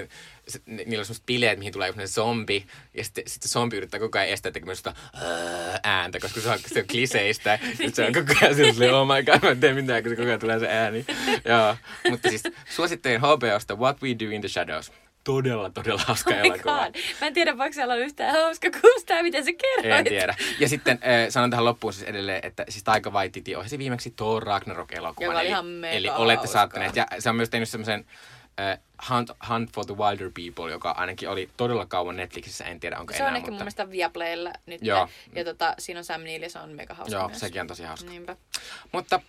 [0.47, 3.77] se, ni- niillä on semmoiset bileet, mihin tulee semmoinen zombi ja sitten, sitten se zombi
[3.77, 7.59] yrittää koko ajan estää tekemästä sitä ää, ääntä, koska se on, se on kliseistä.
[7.69, 10.15] Sitten se on koko ajan silleen, oh my god, mä en tee mitään, kun se
[10.15, 11.05] koko ajan tulee se ääni.
[11.45, 11.77] Joo,
[12.09, 14.91] mutta siis suosittelen HBOsta What We Do in the Shadows.
[15.23, 16.77] Todella, todella hauska Oh elokuva.
[16.85, 16.95] god.
[17.21, 19.99] Mä en tiedä, voiko siellä olla yhtään hauska kuustaa, miten se kerroit.
[19.99, 20.35] En tiedä.
[20.59, 24.43] Ja sitten äh, sanon tähän loppuun siis edelleen, että siis Taika Waititi ohjasi viimeksi Thor
[24.43, 25.23] Ragnarok-elokuvan.
[25.25, 26.53] Joka oli eli, ihan mega Eli olette hauska.
[26.53, 26.95] saattaneet.
[26.95, 28.05] Ja se on myös tehnyt semmoisen
[28.59, 28.79] äh,
[29.09, 32.63] Hunt, Hunt for the Wilder People, joka ainakin oli todella kauan Netflixissä.
[32.65, 33.63] En tiedä, onko Se on enää, ehkä mun mutta...
[33.63, 34.81] mielestä Viaplaylla nyt.
[34.83, 35.09] Joo.
[35.35, 37.39] Ja tota, siinä on Sam Neill se on mega hauska Joo, myös.
[37.39, 38.09] sekin on tosi hauska.
[38.09, 38.35] Niinpä.
[38.91, 39.21] Mutta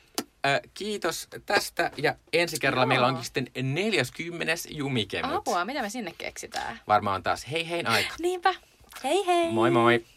[0.47, 1.91] äh, kiitos tästä.
[1.97, 2.89] Ja ensi kerralla Joo.
[2.89, 4.55] meillä onkin sitten 40.
[4.71, 5.35] jumikemut.
[5.35, 6.81] Apua, mitä me sinne keksitään?
[6.89, 8.15] Varmaan taas hei hein aika.
[8.19, 8.55] Niinpä.
[9.05, 9.53] Hei hei!
[9.53, 10.05] Moi moi!